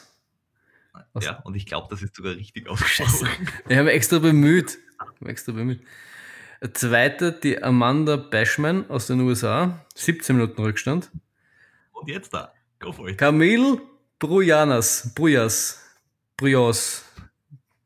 [1.21, 3.29] Ja, und ich glaube, das ist sogar richtig ausgesprochen.
[3.66, 4.79] Wir haben extra bemüht.
[4.99, 5.81] Wir haben extra bemüht.
[6.72, 11.11] Zweite die Amanda Bashman aus den USA, 17 Minuten Rückstand.
[11.92, 13.18] Und jetzt da, go for it.
[13.18, 13.80] Camille
[14.18, 15.80] Brujanas, Brujas,
[16.36, 17.04] Bruyas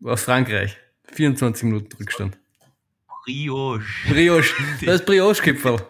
[0.02, 0.76] aus Frankreich,
[1.12, 2.38] 24 Minuten Rückstand.
[3.24, 3.84] Brioche.
[4.08, 4.54] Brioche,
[4.86, 5.86] das ist Brioche-Kipferl.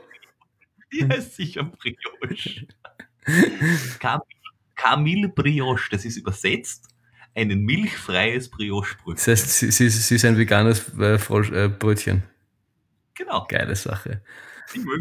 [0.92, 2.66] Ja, ist sicher Brioche.
[4.74, 6.88] Camille Brioche, das ist übersetzt
[7.34, 9.14] ein milchfreies Brioche-Brötchen.
[9.14, 12.22] Das heißt, sie, sie, sie ist ein veganes äh, äh Brötchen.
[13.14, 13.46] Genau.
[13.48, 14.22] Geile Sache.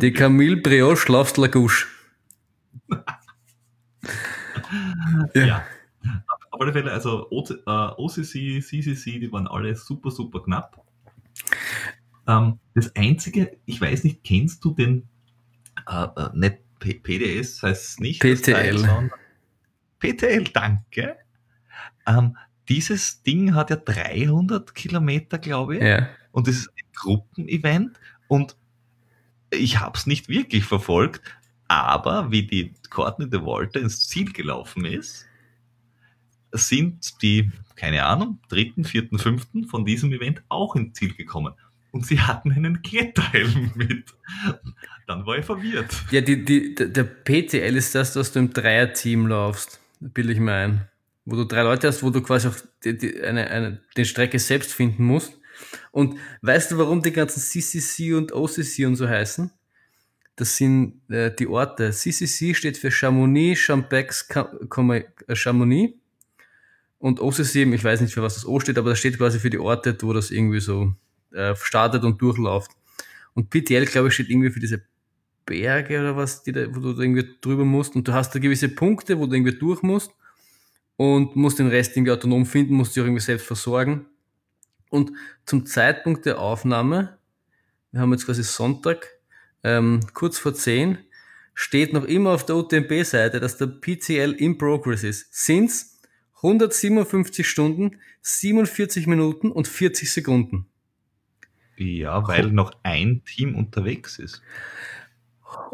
[0.01, 1.88] Die Camille Brioche Laufst Lagouche.
[5.34, 5.45] ja.
[5.45, 5.66] ja.
[6.49, 10.84] Auf alle Fälle, also OCC, äh, CCC, die waren alle super, super knapp.
[12.28, 15.07] Ähm, das Einzige, ich weiß nicht, kennst du den,
[15.88, 18.22] äh, äh nicht PDS heißt es nicht.
[18.22, 19.12] PTL.
[19.99, 21.16] PTL, danke.
[22.07, 22.36] Ähm,
[22.68, 25.84] dieses Ding hat ja 300 Kilometer, glaube ich.
[25.84, 26.09] Ja.
[26.32, 28.55] Und das ist ein Gruppenevent und
[29.51, 31.21] ich habe es nicht wirklich verfolgt,
[31.67, 35.25] Aber wie die Courtney de Walter ins Ziel gelaufen ist,
[36.51, 41.53] sind die, keine Ahnung, dritten, vierten, fünften von diesem Event auch ins Ziel gekommen.
[41.91, 44.13] Und sie hatten einen Kletterhelm mit.
[45.07, 45.95] Dann war ich verwirrt.
[46.11, 50.53] Ja, die, die, der PTL ist das, dass du im Dreier-Team laufst, bilde ich mir
[50.53, 50.88] ein.
[51.25, 54.39] Wo du drei Leute hast, wo du quasi auf die, die, eine, eine, die Strecke
[54.39, 55.39] selbst finden musst.
[55.91, 59.51] Und weißt du, warum die ganzen CCC und OCC und so heißen?
[60.36, 61.91] Das sind äh, die Orte.
[61.91, 65.93] CCC steht für Chamonix, Champex, äh, Chamonix.
[66.97, 69.49] Und OCC, ich weiß nicht, für was das O steht, aber das steht quasi für
[69.49, 70.93] die Orte, wo das irgendwie so
[71.32, 72.72] äh, startet und durchläuft.
[73.34, 74.84] Und PTL, glaube ich, steht irgendwie für diese
[75.45, 77.95] Berge oder was, da, wo du da irgendwie drüber musst.
[77.95, 80.12] Und du hast da gewisse Punkte, wo du irgendwie durch musst
[80.97, 84.05] und musst den Rest irgendwie autonom finden, musst dich irgendwie selbst versorgen.
[84.92, 85.14] Und
[85.46, 87.18] zum Zeitpunkt der Aufnahme,
[87.92, 89.08] wir haben jetzt quasi Sonntag,
[89.64, 90.98] ähm, kurz vor 10,
[91.54, 95.34] steht noch immer auf der UTMB-Seite, dass der PCL in Progress ist.
[95.34, 96.02] Sind's
[96.36, 100.66] 157 Stunden, 47 Minuten und 40 Sekunden.
[101.78, 102.52] Ja, weil cool.
[102.52, 104.42] noch ein Team unterwegs ist.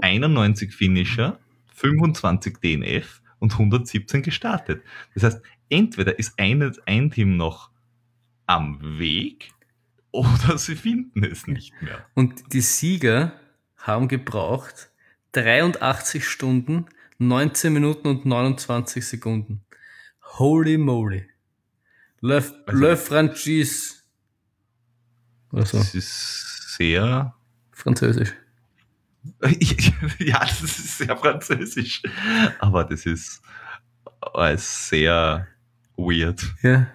[0.01, 1.39] 91 Finisher,
[1.74, 4.84] 25 DNF und 117 gestartet.
[5.15, 7.72] Das heißt, entweder ist ein, ein Team noch
[8.47, 9.51] am Weg
[10.11, 12.05] oder sie finden es nicht mehr.
[12.15, 13.33] Und die Sieger
[13.77, 14.89] haben gebraucht
[15.33, 16.87] 83 Stunden,
[17.19, 19.63] 19 Minuten und 29 Sekunden.
[20.39, 21.27] Holy moly.
[22.21, 22.35] Le,
[22.65, 23.95] also, Le Franchise.
[25.51, 25.77] Also.
[25.77, 27.35] Das ist sehr
[27.71, 28.33] französisch.
[30.19, 32.01] ja, das ist sehr französisch.
[32.59, 33.41] Aber das ist
[34.55, 35.47] sehr
[35.97, 36.55] weird.
[36.61, 36.87] Ja.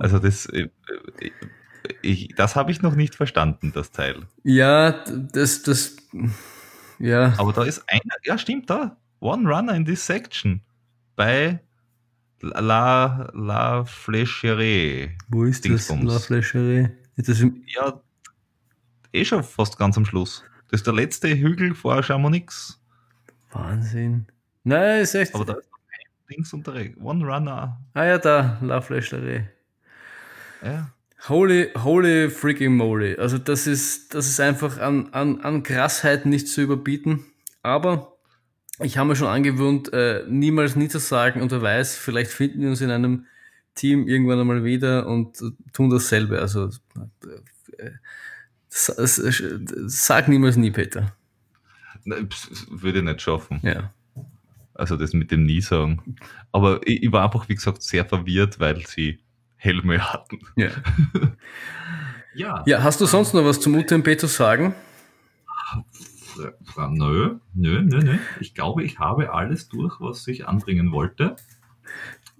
[0.00, 0.68] Also das, äh,
[2.02, 4.26] ich, das habe ich noch nicht verstanden, das Teil.
[4.44, 5.96] Ja, das, das,
[6.98, 7.34] ja.
[7.38, 10.62] Aber da ist einer, ja stimmt, da, One Runner in this section
[11.16, 11.60] bei
[12.40, 15.16] La, La Flecherie.
[15.28, 16.04] Wo ist Dingsbums.
[16.04, 16.88] das, La Flecherie?
[17.16, 18.00] Ist das ja,
[19.12, 20.44] eh schon fast ganz am Schluss.
[20.70, 22.80] Das ist der letzte Hügel vor Chamonix.
[23.52, 24.26] Wahnsinn.
[24.64, 25.34] Nein, ist echt.
[25.34, 27.80] Aber da ist noch ein Dings unter One Runner.
[27.94, 29.48] Ah ja, da, La Flecherie.
[30.62, 30.92] Ja.
[31.28, 33.16] Holy, holy freaking moly.
[33.16, 37.24] Also das ist, das ist einfach an, an, an Krassheit nicht zu überbieten.
[37.62, 38.16] Aber
[38.80, 42.62] ich habe mir schon angewöhnt, äh, niemals nie zu sagen und wer weiß, vielleicht finden
[42.62, 43.26] wir uns in einem
[43.74, 45.38] Team irgendwann einmal wieder und
[45.72, 46.40] tun dasselbe.
[46.40, 46.70] Also
[47.78, 47.90] äh,
[48.68, 51.14] sag niemals nie, Peter.
[52.04, 53.60] Würde ich nicht schaffen.
[53.62, 53.92] Ja.
[54.74, 56.16] Also das mit dem Nie sagen.
[56.50, 59.20] Aber ich, ich war einfach, wie gesagt, sehr verwirrt, weil sie
[59.62, 60.40] Helme hatten.
[60.56, 60.70] Ja.
[62.34, 62.64] ja.
[62.66, 64.74] ja, hast du sonst noch was zum UTMP zu sagen?
[66.36, 68.18] Nö, nö, nö, nö.
[68.40, 71.36] Ich glaube, ich habe alles durch, was ich anbringen wollte.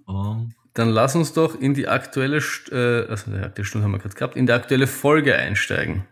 [0.05, 3.93] Um, ähm, Dann lass uns doch in die aktuelle, äh, also die aktuelle Stunde haben
[3.93, 6.05] wir gerade gehabt, in die aktuelle Folge einsteigen,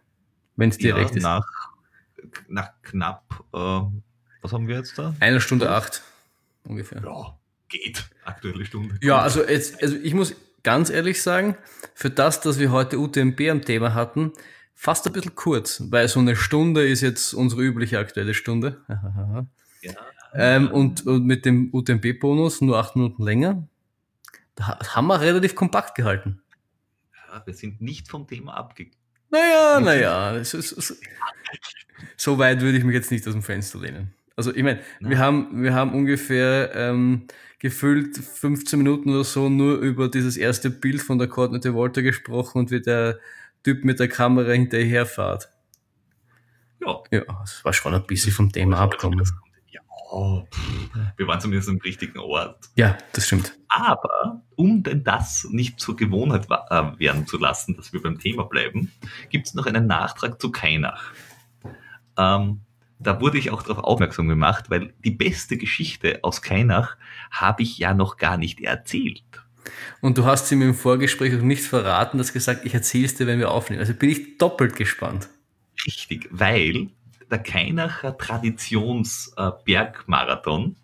[0.56, 1.24] wenn es dir ja, recht ist.
[1.24, 1.46] Nach,
[2.48, 3.82] nach knapp, äh,
[4.42, 5.14] was haben wir jetzt da?
[5.20, 6.04] Eine Stunde acht
[6.64, 7.04] ungefähr.
[7.04, 7.38] Ja,
[7.68, 8.10] geht.
[8.24, 8.98] Aktuelle Stunde.
[9.02, 11.58] Ja, also jetzt, also ich muss ganz ehrlich sagen,
[11.94, 14.32] für das, dass wir heute UTMB am Thema hatten,
[14.76, 18.82] fast ein bisschen kurz, weil so eine Stunde ist jetzt unsere übliche aktuelle Stunde.
[19.82, 19.94] ja.
[20.34, 23.68] ähm, und, und mit dem UTMB-Bonus nur acht Minuten länger.
[24.56, 26.42] Da haben wir relativ kompakt gehalten.
[27.14, 28.98] Ja, wir sind nicht vom Thema abgegangen.
[29.30, 30.94] Naja, naja, so, so,
[32.18, 34.14] so weit würde ich mich jetzt nicht aus dem Fenster lehnen.
[34.36, 37.28] Also ich meine, wir haben, wir haben ungefähr ähm,
[37.62, 42.58] gefühlt 15 Minuten oder so nur über dieses erste Bild von der Courtney Walter gesprochen
[42.58, 43.20] und wie der
[43.64, 45.52] Typ mit der Kamera hinterherfährt.
[46.80, 47.04] Ja.
[47.12, 49.24] Ja, das war schon ein bisschen vom Thema abgekommen.
[49.70, 49.82] Ja,
[51.16, 52.70] wir waren zumindest am richtigen Ort.
[52.76, 53.56] Ja, das stimmt.
[53.70, 58.44] Aber um denn das nicht zur Gewohnheit äh, werden zu lassen, dass wir beim Thema
[58.44, 58.92] bleiben,
[59.30, 61.14] gibt es noch einen Nachtrag zu Kainach.
[62.18, 62.62] Ähm,
[63.04, 66.96] da wurde ich auch darauf aufmerksam gemacht, weil die beste Geschichte aus Kainach
[67.32, 69.24] habe ich ja noch gar nicht erzählt.
[70.02, 73.16] Und du hast sie mir im Vorgespräch auch nicht verraten, dass gesagt, ich erzähle es
[73.16, 73.80] dir, wenn wir aufnehmen.
[73.80, 75.30] Also bin ich doppelt gespannt.
[75.86, 76.90] Richtig, weil
[77.30, 80.76] der Kainacher Traditionsbergmarathon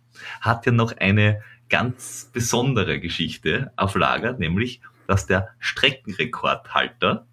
[0.41, 7.27] hat ja noch eine ganz besondere Geschichte auf Lager, nämlich, dass der Streckenrekordhalter,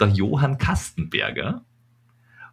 [0.00, 1.64] der Johann Kastenberger,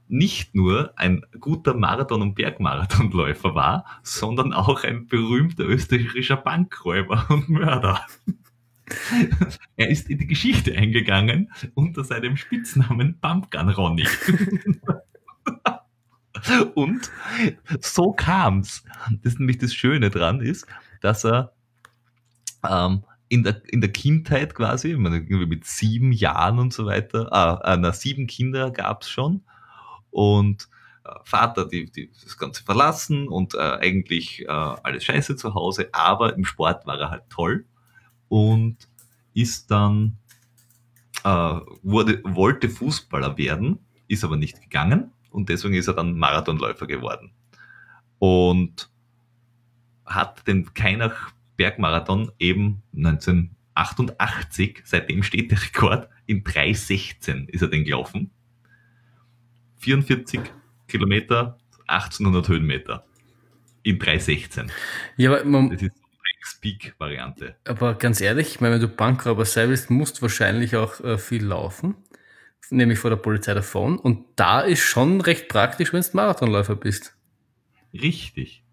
[0.10, 7.48] nicht nur ein guter Marathon- und Bergmarathonläufer war, sondern auch ein berühmter österreichischer Bankräuber und
[7.48, 8.06] Mörder.
[9.76, 14.08] er ist in die Geschichte eingegangen unter seinem Spitznamen Pumpgun Ronny.
[16.74, 17.12] Und
[17.82, 18.84] so kam's.
[19.22, 20.66] Das ist nämlich das Schöne dran ist,
[21.02, 21.52] dass er
[22.68, 27.92] ähm, in, der, in der Kindheit quasi, mit sieben Jahren und so weiter, äh, na,
[27.94, 29.44] sieben Kinder gab's schon.
[30.12, 30.70] Und
[31.04, 35.90] äh, Vater die, die das Ganze verlassen und äh, eigentlich äh, alles scheiße zu Hause,
[35.92, 37.66] aber im Sport war er halt toll
[38.28, 38.78] und
[39.34, 40.18] ist dann,
[41.24, 46.88] äh, wurde, wollte Fußballer werden, ist aber nicht gegangen und deswegen ist er dann Marathonläufer
[46.88, 47.32] geworden.
[48.20, 48.90] Und
[50.06, 57.84] hat den Kainach Bergmarathon eben 1988, seitdem steht der Rekord, in 3,16 ist er den
[57.84, 58.32] gelaufen.
[59.80, 60.42] 44
[60.88, 61.58] Kilometer,
[61.88, 63.04] 1800 Höhenmeter
[63.84, 64.70] in 3,16.
[65.18, 67.56] Ja, aber man, Das ist Peak-Variante.
[67.66, 71.18] Aber ganz ehrlich, ich meine, wenn du Bankrauber sein willst, musst du wahrscheinlich auch äh,
[71.18, 71.96] viel laufen,
[72.70, 73.98] nämlich vor der Polizei davon.
[73.98, 77.16] Und da ist schon recht praktisch, wenn du Marathonläufer bist.
[77.94, 78.64] Richtig.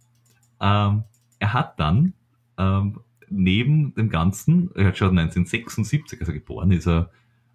[0.60, 1.04] Ähm,
[1.38, 2.14] er hat dann
[2.58, 7.10] ähm, neben dem Ganzen, er hat schon 1976, also geboren ist er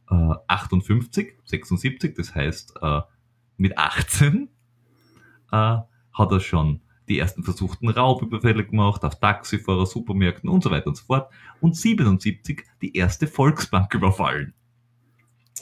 [0.10, 3.02] äh, 58, 76, das heißt äh,
[3.62, 4.50] mit 18
[5.52, 10.88] äh, hat er schon die ersten versuchten Raubüberfälle gemacht auf Taxifahrer, Supermärkten und so weiter
[10.88, 14.54] und so fort und 77 die erste Volksbank überfallen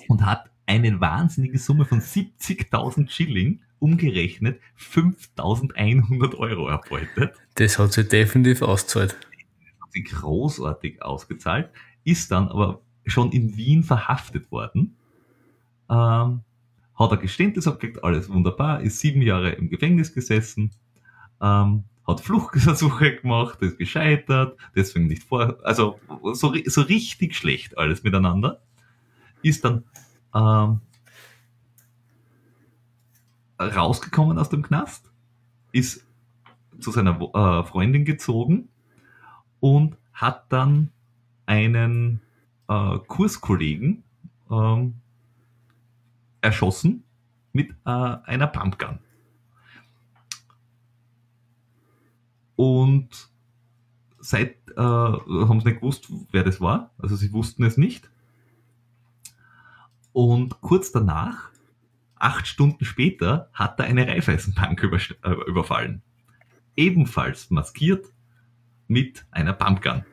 [0.07, 7.35] und hat eine wahnsinnige Summe von 70.000 Schilling umgerechnet 5.100 Euro erbeutet.
[7.55, 9.17] Das hat sich definitiv ausgezahlt.
[9.81, 11.69] Hat sie großartig ausgezahlt,
[12.03, 14.95] ist dann aber schon in Wien verhaftet worden.
[15.89, 16.41] Ähm,
[16.99, 20.71] hat er Geständnis abgelegt, alles wunderbar, ist sieben Jahre im Gefängnis gesessen,
[21.41, 25.99] ähm, hat Fluchtversuche gemacht, ist gescheitert, deswegen nicht vor, also
[26.33, 28.61] so, so richtig schlecht alles miteinander.
[29.41, 29.85] Ist dann
[30.35, 30.81] ähm,
[33.57, 35.09] rausgekommen aus dem Knast,
[35.71, 36.05] ist
[36.79, 38.67] zu seiner äh, Freundin gezogen
[39.61, 40.91] und hat dann
[41.45, 42.21] einen
[42.67, 44.03] äh, Kurskollegen
[44.51, 44.95] ähm,
[46.41, 47.03] erschossen
[47.51, 48.99] mit äh, einer Pumpgun.
[52.55, 53.29] Und
[54.19, 56.91] seit äh, haben sie nicht gewusst, wer das war.
[56.97, 58.09] Also sie wussten es nicht.
[60.11, 61.51] Und kurz danach,
[62.15, 66.01] acht Stunden später, hat er eine Raiffeisenbank über, äh, überfallen.
[66.75, 68.07] Ebenfalls maskiert
[68.87, 70.03] mit einer Pumpgun.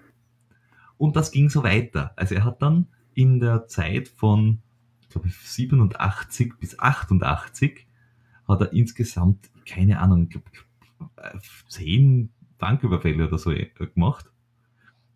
[0.98, 2.12] Und das ging so weiter.
[2.16, 4.62] Also er hat dann in der Zeit von,
[5.08, 7.86] glaube ich, 87 bis 88
[8.46, 10.44] hat er insgesamt, keine Ahnung, ich glaub,
[11.68, 13.52] zehn Banküberfälle oder so
[13.94, 14.30] gemacht.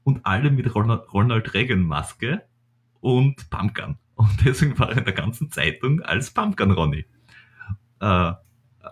[0.03, 2.43] Und alle mit Ronald, Ronald Reagan Maske
[3.01, 3.97] und Pumpgun.
[4.15, 7.07] Und deswegen war er in der ganzen Zeitung als Pumpgun Ronny
[8.01, 8.33] äh,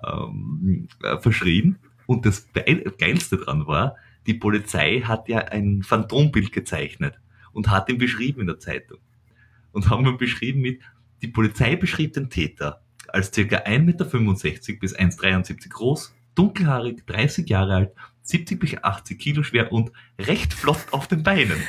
[0.05, 1.79] ähm, äh, verschrien.
[2.07, 3.97] Und das Geilste dran war,
[4.27, 7.20] die Polizei hat ja ein Phantombild gezeichnet
[7.53, 8.99] und hat ihn beschrieben in der Zeitung.
[9.78, 10.80] Und haben ihn beschrieben mit,
[11.22, 17.74] die Polizei beschrieb den Täter als circa 1,65 Meter bis 1,73 groß, dunkelhaarig, 30 Jahre
[17.76, 17.92] alt,
[18.22, 21.62] 70 bis 80 Kilo schwer und recht flott auf den Beinen.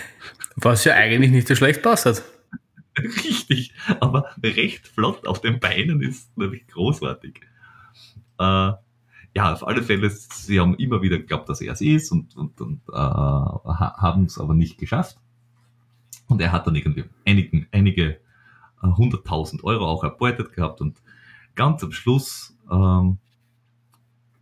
[0.55, 2.23] Was ja eigentlich nicht so schlecht passt.
[2.97, 7.41] Richtig, aber recht flott auf den Beinen ist natürlich großartig.
[8.39, 8.71] Äh,
[9.35, 12.59] ja, auf alle Fälle, sie haben immer wieder geglaubt, dass er es ist und, und,
[12.59, 15.19] und äh, haben es aber nicht geschafft.
[16.29, 18.19] Und er hat dann irgendwie einigen, einige
[18.81, 21.01] hunderttausend Euro auch erbeutet gehabt und
[21.55, 23.17] ganz am Schluss ähm,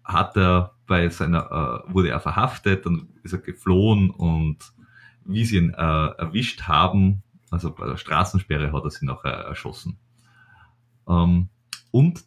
[0.03, 4.57] hat er bei seiner, äh, wurde er verhaftet, dann ist er geflohen und
[5.25, 9.29] wie sie ihn äh, erwischt haben, also bei der Straßensperre hat er sie noch äh,
[9.29, 9.97] erschossen.
[11.07, 11.49] Ähm,
[11.91, 12.23] und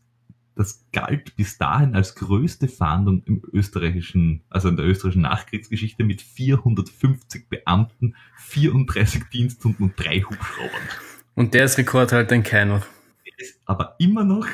[0.61, 6.21] das galt bis dahin als größte Fahndung im österreichischen, also in der österreichischen Nachkriegsgeschichte mit
[6.21, 10.83] 450 Beamten, 34 Diensthunden und drei Hubschraubern.
[11.35, 12.81] Und der ist Rekordhalter in keiner.
[13.25, 14.47] Der ist aber immer noch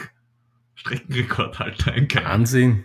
[0.76, 2.28] Streckenrekordhalter in keiner.
[2.28, 2.84] Wahnsinn.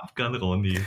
[0.00, 0.80] Pumpgun Ronny.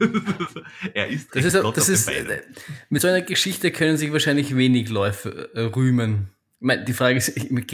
[0.94, 2.42] er ist, das ist, das ist äh,
[2.88, 6.30] Mit so einer Geschichte können sich wahrscheinlich wenig Läufe äh, rühmen.
[6.60, 7.32] Ich meine, die Frage ist,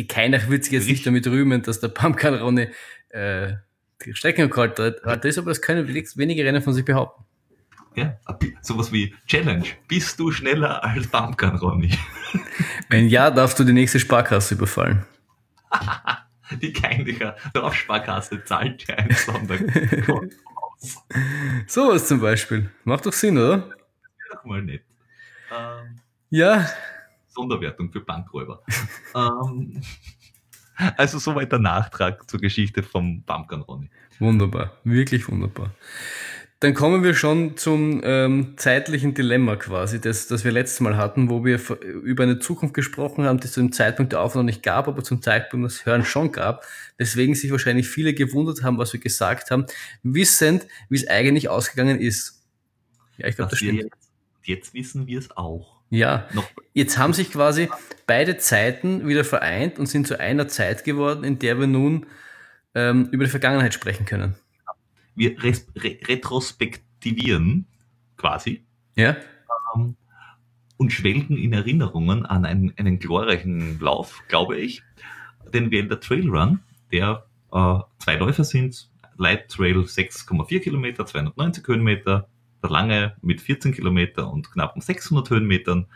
[0.09, 2.69] keiner wird sich jetzt nicht damit rühmen, dass der Pumpgun Ronny
[3.09, 3.55] äh,
[4.05, 5.05] die Streckenrekord hat.
[5.05, 7.25] Das ist aber das können wenige Rennen von sich behaupten.
[7.97, 8.17] Ja,
[8.61, 9.67] sowas wie Challenge.
[9.89, 11.99] Bist du schneller als Pumpgun Ronny?
[12.89, 15.05] Wenn ja, darfst du die nächste Sparkasse überfallen.
[16.63, 20.27] die Keinlicher Dorfsparkasse zahlt dir ein Sonderkonto
[20.77, 21.05] aus.
[21.67, 22.71] So was zum Beispiel.
[22.85, 23.71] Macht doch Sinn, oder?
[24.31, 24.83] Ja, mal nett.
[25.51, 26.01] Ähm,
[26.31, 26.69] ja.
[27.37, 28.63] Sonderwertung für Bankräuber.
[29.15, 29.83] ähm,
[30.97, 33.91] Also soweit der Nachtrag zur Geschichte vom Pumpkin Ronny.
[34.19, 35.71] Wunderbar, wirklich wunderbar.
[36.61, 41.29] Dann kommen wir schon zum ähm, zeitlichen Dilemma quasi, das, das wir letztes Mal hatten,
[41.29, 41.61] wo wir
[42.03, 45.05] über eine Zukunft gesprochen haben, die es zu dem Zeitpunkt der Aufnahme nicht gab, aber
[45.05, 46.65] zum Zeitpunkt des Hören schon gab.
[46.99, 49.67] Deswegen sich wahrscheinlich viele gewundert haben, was wir gesagt haben,
[50.03, 52.43] wissend, wie es eigentlich ausgegangen ist.
[53.19, 53.83] Ja, ich glaube, das stimmt.
[53.83, 54.11] Jetzt,
[54.45, 55.76] jetzt wissen wir es auch.
[55.91, 56.49] Ja, Noch.
[56.73, 57.69] jetzt haben sich quasi
[58.07, 62.07] beide Zeiten wieder vereint und sind zu einer Zeit geworden, in der wir nun
[62.75, 64.35] ähm, über die Vergangenheit sprechen können
[65.17, 65.53] wir re
[65.83, 67.67] retrospektivieren
[68.17, 68.65] quasi.
[68.95, 69.17] Ja.
[69.75, 69.97] Ähm,
[70.77, 74.83] und schwelgen in Erinnerungen an einen, einen glorreichen Lauf, glaube ich,
[75.53, 76.61] den wir in der Trail Run,
[76.93, 82.29] der äh, zwei Läufer sind, Light Trail 6,4 Kilometer, 290 Höhenmeter,
[82.67, 85.87] der lange mit 14 Kilometer und knappen 600 Höhenmetern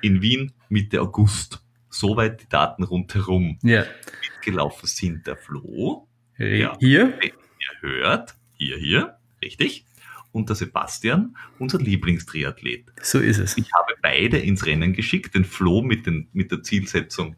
[0.00, 1.64] in Wien Mitte August.
[1.88, 3.84] Soweit die Daten rundherum ja.
[4.22, 5.26] mitgelaufen sind.
[5.26, 6.08] Der Flo,
[6.38, 7.32] ja, hier, ihr
[7.80, 9.84] hört, hier, hier, richtig.
[10.32, 12.86] Und der Sebastian, unser Lieblingstriathlet.
[13.02, 13.58] So ist es.
[13.58, 17.36] Ich habe beide ins Rennen geschickt, den Flo mit, den, mit der Zielsetzung,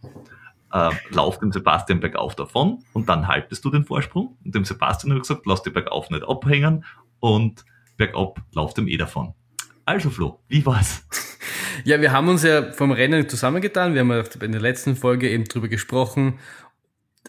[0.73, 4.39] äh, lauf dem Sebastian bergauf davon und dann haltest du den Vorsprung.
[4.45, 6.85] Und dem Sebastian habe ich gesagt, lass dich bergauf nicht abhängen
[7.19, 7.65] und
[7.97, 9.35] bergab lauf dem eh davon.
[9.85, 11.07] Also Flo, wie war's?
[11.83, 13.95] Ja, wir haben uns ja vom Rennen zusammengetan.
[13.95, 16.39] Wir haben ja in der letzten Folge eben drüber gesprochen,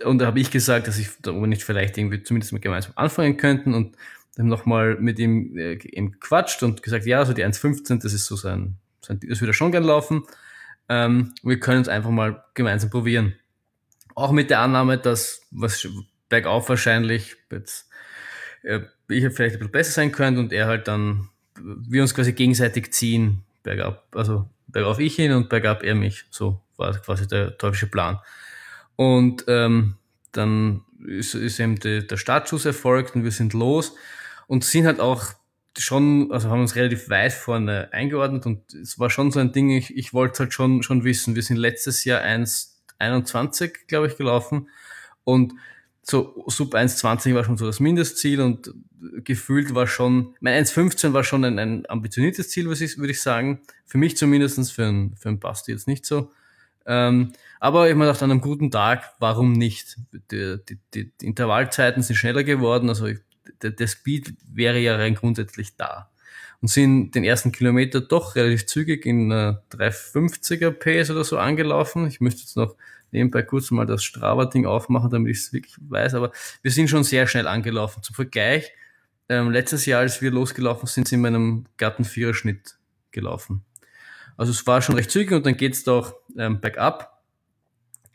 [0.03, 3.37] und da habe ich gesagt, dass ich da nicht vielleicht irgendwie zumindest mit gemeinsam anfangen
[3.37, 3.95] könnten und
[4.35, 8.25] dann nochmal mit ihm äh, ihm quatscht und gesagt, ja, so die 1,15, das ist
[8.25, 10.23] so sein, sein das würde schon gern laufen.
[10.89, 13.35] Ähm, wir können es einfach mal gemeinsam probieren.
[14.15, 15.87] Auch mit der Annahme, dass was
[16.27, 17.89] bergauf wahrscheinlich jetzt
[18.63, 22.33] äh, ich vielleicht ein bisschen besser sein könnte und er halt dann, wir uns quasi
[22.33, 26.25] gegenseitig ziehen, bergab, also bergauf ich ihn und bergab er mich.
[26.29, 28.19] So war quasi der teuflische Plan.
[28.95, 29.95] Und ähm,
[30.31, 33.95] dann ist, ist eben die, der Startschuss erfolgt und wir sind los
[34.47, 35.33] und sind halt auch
[35.77, 39.71] schon, also haben uns relativ weit vorne eingeordnet und es war schon so ein Ding,
[39.71, 44.69] ich, ich wollte halt schon, schon wissen, wir sind letztes Jahr 1,21, glaube ich, gelaufen
[45.23, 45.53] und
[46.07, 48.71] so Sub 1,20 war schon so das Mindestziel und
[49.23, 53.21] gefühlt war schon, mein 1,15 war schon ein, ein ambitioniertes Ziel, was ich, würde ich
[53.21, 53.61] sagen.
[53.85, 56.31] Für mich zumindestens für einen, für einen Basti jetzt nicht so.
[56.85, 59.97] Ähm, aber ich meine, an einem guten Tag, warum nicht?
[60.29, 63.17] Die, die, die, Intervallzeiten sind schneller geworden, also ich,
[63.63, 66.11] der, der Speed wäre ja rein grundsätzlich da.
[66.61, 72.05] Und sind den ersten Kilometer doch relativ zügig in äh, 350er Pace oder so angelaufen.
[72.07, 72.75] Ich müsste jetzt noch
[73.15, 76.31] nebenbei kurz mal das Strava-Ding aufmachen, damit ich es wirklich weiß, aber
[76.61, 78.03] wir sind schon sehr schnell angelaufen.
[78.03, 78.71] Zum Vergleich,
[79.29, 82.77] ähm, letztes Jahr, als wir losgelaufen sind, sind wir in einem glatten Viererschnitt
[83.11, 83.63] gelaufen.
[84.37, 87.21] Also es war schon recht zügig und dann geht's doch ähm, bergab.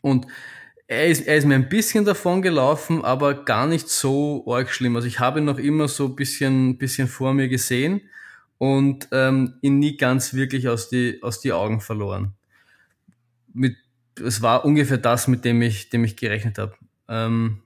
[0.01, 0.27] Und
[0.87, 4.95] er ist, er ist mir ein bisschen davon gelaufen, aber gar nicht so arg schlimm.
[4.95, 8.01] Also ich habe ihn noch immer so ein bisschen, bisschen vor mir gesehen
[8.57, 12.33] und ähm, ihn nie ganz wirklich aus die, aus die Augen verloren.
[13.53, 13.75] Mit,
[14.25, 16.73] es war ungefähr das, mit dem ich, dem ich gerechnet habe.
[17.07, 17.61] Ähm,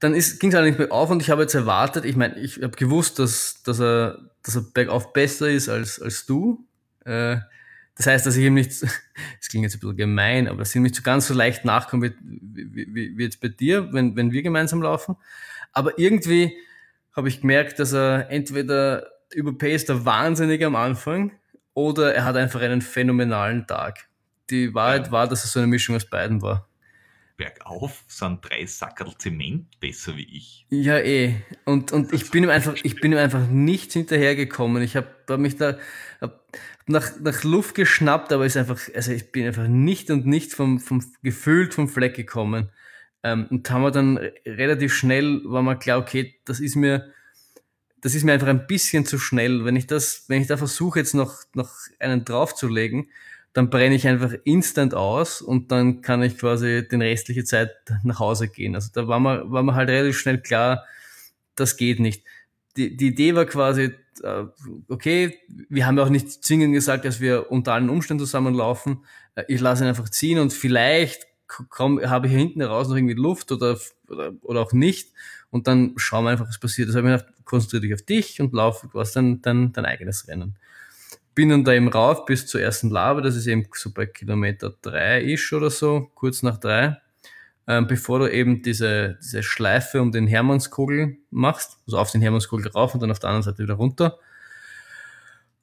[0.00, 2.76] dann ging es allerdings mehr auf und ich habe jetzt erwartet, ich meine, ich habe
[2.76, 6.64] gewusst, dass, dass, er, dass er bergauf besser ist als, als du.
[7.04, 7.38] Äh,
[7.96, 10.76] das heißt, dass ich ihm nicht, das klingt jetzt ein bisschen gemein, aber dass ich
[10.76, 14.30] ihm nicht so ganz so leicht nachkomme wie, wie, wie jetzt bei dir, wenn, wenn
[14.30, 15.16] wir gemeinsam laufen.
[15.72, 16.56] Aber irgendwie
[17.12, 21.32] habe ich gemerkt, dass er entweder überpaced er wahnsinnig am Anfang
[21.74, 24.07] oder er hat einfach einen phänomenalen Tag.
[24.50, 26.68] Die Wahrheit war, dass es so eine Mischung aus beiden war
[27.38, 30.66] bergauf sind drei Sackerl Zement besser wie ich.
[30.68, 31.36] Ja, eh.
[31.64, 34.82] Und, und ich bin ihm einfach, ich bin ihm einfach nicht hinterhergekommen.
[34.82, 35.78] Ich habe hab mich da
[36.20, 36.44] hab
[36.86, 40.80] nach, nach Luft geschnappt, aber ist einfach, also ich bin einfach nicht und nicht vom,
[40.80, 42.70] vom gefühlt vom Fleck gekommen.
[43.22, 47.12] Ähm, und haben wir dann relativ schnell, war mal klar, okay, das ist mir,
[48.00, 49.64] das ist mir einfach ein bisschen zu schnell.
[49.64, 51.70] Wenn ich das, wenn ich da versuche, jetzt noch, noch
[52.00, 53.08] einen draufzulegen,
[53.52, 57.70] dann brenne ich einfach instant aus und dann kann ich quasi den restliche Zeit
[58.04, 58.74] nach Hause gehen.
[58.74, 60.84] Also da war mir, war mir halt relativ schnell klar,
[61.54, 62.24] das geht nicht.
[62.76, 64.44] Die, die Idee war quasi, äh,
[64.88, 65.38] okay,
[65.68, 69.04] wir haben ja auch nicht zwingend gesagt, dass wir unter allen Umständen zusammenlaufen.
[69.34, 71.26] Äh, ich lasse ihn einfach ziehen und vielleicht
[71.68, 75.12] komm, habe ich hier hinten raus noch irgendwie Luft oder, oder, oder auch nicht.
[75.50, 76.88] Und dann schauen wir einfach, was passiert.
[76.88, 80.28] Das habe ich gedacht, konzentriere dich auf dich und lauf was dann dein, dein eigenes
[80.28, 80.58] Rennen
[81.38, 84.74] bin dann da eben rauf bis zur ersten Labe, das ist eben so bei Kilometer
[84.82, 86.96] drei ist oder so, kurz nach drei,
[87.68, 92.66] ähm, bevor du eben diese, diese Schleife um den Hermannskogel machst, also auf den Hermannskogel
[92.72, 94.18] rauf und dann auf der anderen Seite wieder runter.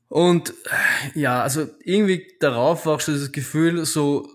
[0.07, 0.53] Und
[1.14, 4.30] ja, also irgendwie darauf war auch schon das Gefühl, so,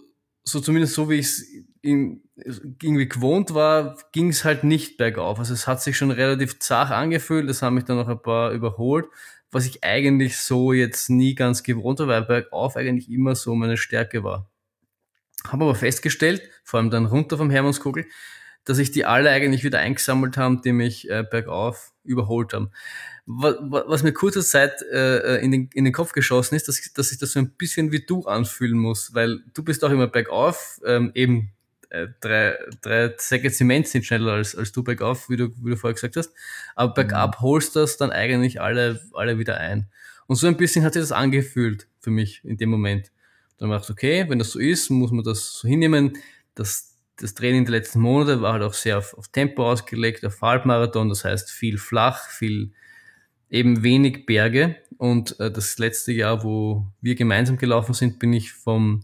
[0.44, 1.46] so zumindest so wie ich es
[1.82, 5.38] irgendwie gewohnt war, ging es halt nicht bergauf.
[5.38, 8.50] Also es hat sich schon relativ zart angefühlt, das haben mich dann noch ein paar
[8.50, 9.06] überholt,
[9.50, 13.76] was ich eigentlich so jetzt nie ganz gewohnt war, weil bergauf eigentlich immer so meine
[13.76, 14.50] Stärke war.
[15.46, 18.06] Habe aber festgestellt, vor allem dann runter vom Hermannskogel,
[18.64, 22.70] dass sich die alle eigentlich wieder eingesammelt haben, die mich äh, bergauf überholt haben.
[23.26, 27.08] Was, was mir kurze Zeit äh, in, den, in den Kopf geschossen ist, dass, dass
[27.08, 30.80] sich das so ein bisschen wie du anfühlen muss, weil du bist auch immer bergauf,
[30.84, 31.52] ähm, eben
[31.90, 35.76] äh, drei, drei Säcke Zement sind schneller als, als du bergauf, wie du, wie du
[35.76, 36.32] vorher gesagt hast.
[36.74, 37.42] Aber bergab mhm.
[37.42, 39.88] holst das dann eigentlich alle, alle wieder ein.
[40.26, 43.10] Und so ein bisschen hat sich das angefühlt für mich in dem Moment.
[43.58, 46.16] Dann dachte ich, okay, wenn das so ist, muss man das so hinnehmen.
[46.54, 50.40] Das, das Training der letzten Monate war halt auch sehr auf, auf Tempo ausgelegt, auf
[50.40, 52.72] Halbmarathon, das heißt viel flach, viel
[53.50, 54.76] eben wenig Berge.
[54.96, 59.00] Und äh, das letzte Jahr, wo wir gemeinsam gelaufen sind, bin ich vom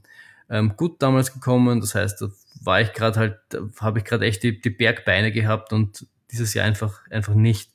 [0.48, 1.80] ähm, Gut damals gekommen.
[1.80, 2.24] Das heißt,
[2.66, 3.38] war ich gerade halt,
[3.80, 7.72] habe ich gerade echt die, die Bergbeine gehabt und dieses Jahr einfach, einfach nicht.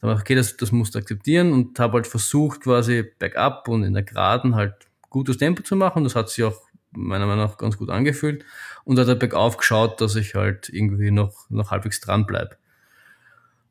[0.00, 3.68] Dann habe ich, okay, das, das musst du akzeptieren und habe halt versucht, quasi bergab
[3.68, 4.74] und in der Geraden halt
[5.08, 6.04] gutes Tempo zu machen.
[6.04, 8.44] Das hat sich auch meiner Meinung nach ganz gut angefühlt
[8.84, 12.58] und hat halt bergauf geschaut, dass ich halt irgendwie noch, noch halbwegs dran bleib.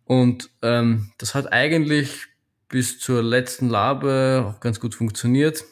[0.06, 2.27] Und ähm, das hat eigentlich
[2.68, 5.64] bis zur letzten Labe auch ganz gut funktioniert.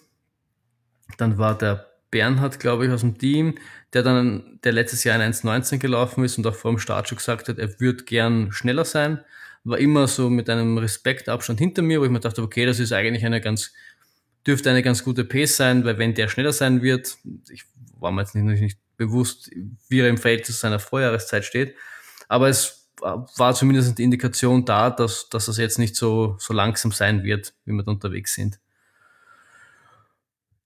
[1.17, 3.55] Dann war der Bernhard, glaube ich, aus dem Team,
[3.93, 7.17] der dann, der letztes Jahr in 1,19 gelaufen ist und auch vor dem Start schon
[7.17, 9.21] gesagt hat, er würde gern schneller sein,
[9.63, 12.91] war immer so mit einem Respektabstand hinter mir, wo ich mir dachte, okay, das ist
[12.91, 13.71] eigentlich eine ganz,
[14.45, 17.17] dürfte eine ganz gute Pace sein, weil wenn der schneller sein wird,
[17.49, 17.63] ich
[17.99, 19.49] war mir jetzt nicht, nicht bewusst,
[19.89, 21.75] wie er im Verhältnis zu seiner Vorjahreszeit steht,
[22.27, 26.91] aber es war zumindest die Indikation da, dass, dass das jetzt nicht so, so langsam
[26.91, 28.59] sein wird, wie wir da unterwegs sind.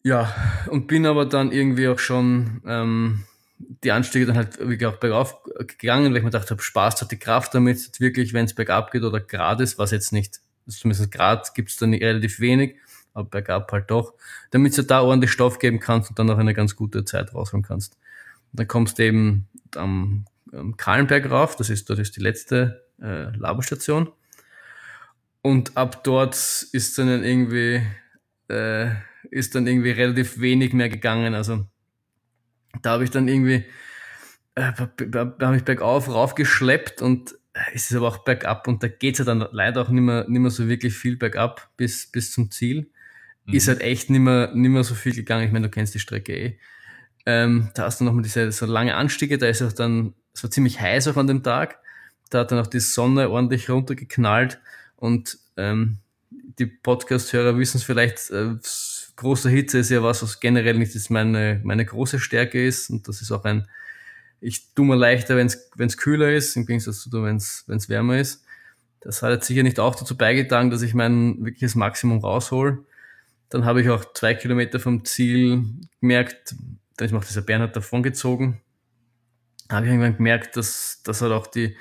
[0.05, 0.31] Ja,
[0.69, 3.23] und bin aber dann irgendwie auch schon ähm,
[3.57, 5.41] die Anstiege dann halt wirklich auch bergauf
[5.79, 8.91] gegangen, weil ich mir gedacht habe, Spaß hat die Kraft damit, wirklich, wenn es bergab
[8.91, 12.75] geht oder gerade ist, was jetzt nicht, zumindest Grad gibt es dann relativ wenig,
[13.15, 14.13] aber bergab halt doch,
[14.51, 17.65] damit du da ordentlich Stoff geben kannst und dann auch eine ganz gute Zeit rausholen
[17.65, 17.97] kannst.
[18.51, 22.85] Und dann kommst du eben am, am Kahlenberg rauf, das ist, dort ist die letzte
[23.01, 24.11] äh, Laberstation.
[25.41, 27.81] Und ab dort ist dann irgendwie
[28.49, 28.91] äh,
[29.31, 31.33] ist dann irgendwie relativ wenig mehr gegangen.
[31.33, 31.65] Also
[32.81, 33.65] da habe ich dann irgendwie,
[34.55, 34.71] äh,
[35.07, 37.35] da habe ich bergauf raufgeschleppt und
[37.73, 40.41] es ist aber auch bergab und da geht's ja dann leider auch nicht mehr, nicht
[40.41, 42.89] mehr so wirklich viel bergab bis, bis zum Ziel.
[43.45, 43.53] Mhm.
[43.53, 45.45] Ist halt echt nicht mehr, nicht mehr so viel gegangen.
[45.45, 46.59] Ich meine, du kennst die Strecke eh.
[47.25, 50.51] Ähm, da hast du nochmal diese so lange Anstiege, da ist auch dann, es war
[50.51, 51.79] ziemlich heiß auch an dem Tag.
[52.29, 54.59] Da hat dann auch die Sonne ordentlich runtergeknallt
[54.97, 55.99] und ähm,
[56.59, 58.55] die Podcast-Hörer wissen es vielleicht, äh,
[59.15, 62.89] große Hitze ist ja was, was generell nicht ist meine, meine große Stärke ist.
[62.89, 63.67] Und das ist auch ein,
[64.41, 68.43] ich tue mir leichter, wenn es kühler ist, im Gegensatz zu wenn es wärmer ist.
[69.05, 72.85] Das hat jetzt sicher nicht auch dazu beigetragen, dass ich mein wirkliches Maximum raushol.
[73.49, 75.63] Dann habe ich auch zwei Kilometer vom Ziel
[76.01, 76.55] gemerkt,
[76.97, 78.61] dann ist mir auch dieser Bernhard davongezogen.
[79.67, 81.77] Da habe ich irgendwann gemerkt, dass, dass halt auch die,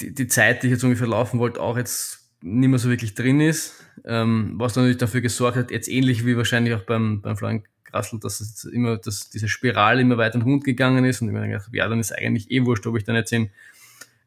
[0.00, 3.14] die, die Zeit, die ich jetzt ungefähr laufen wollte, auch jetzt nicht mehr so wirklich
[3.14, 7.38] drin ist, ähm, was natürlich dafür gesorgt hat, jetzt ähnlich wie wahrscheinlich auch beim, beim
[7.38, 11.22] Florian Grassel, dass es immer, dass diese Spirale immer weiter in den Hund gegangen ist
[11.22, 13.50] und ich mir gedacht, ja, dann ist eigentlich eh wurscht, ob ich dann jetzt in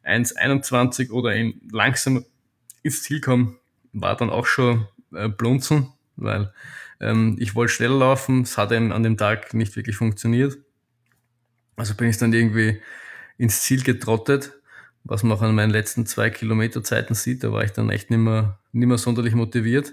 [0.04, 2.24] 1,21 oder in langsam
[2.82, 3.54] ins Ziel komme,
[3.92, 6.52] war dann auch schon äh, blunzen, weil
[6.98, 10.58] ähm, ich wollte schneller laufen, es hat an dem Tag nicht wirklich funktioniert.
[11.76, 12.82] Also bin ich dann irgendwie
[13.36, 14.57] ins Ziel getrottet
[15.04, 18.08] was man auch an meinen letzten zwei Kilometer Zeiten sieht, da war ich dann echt
[18.10, 19.92] nicht mehr, nicht mehr sonderlich motiviert.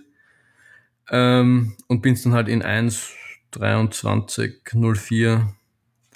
[1.09, 5.47] Ähm, und bin es dann halt in 1,23,04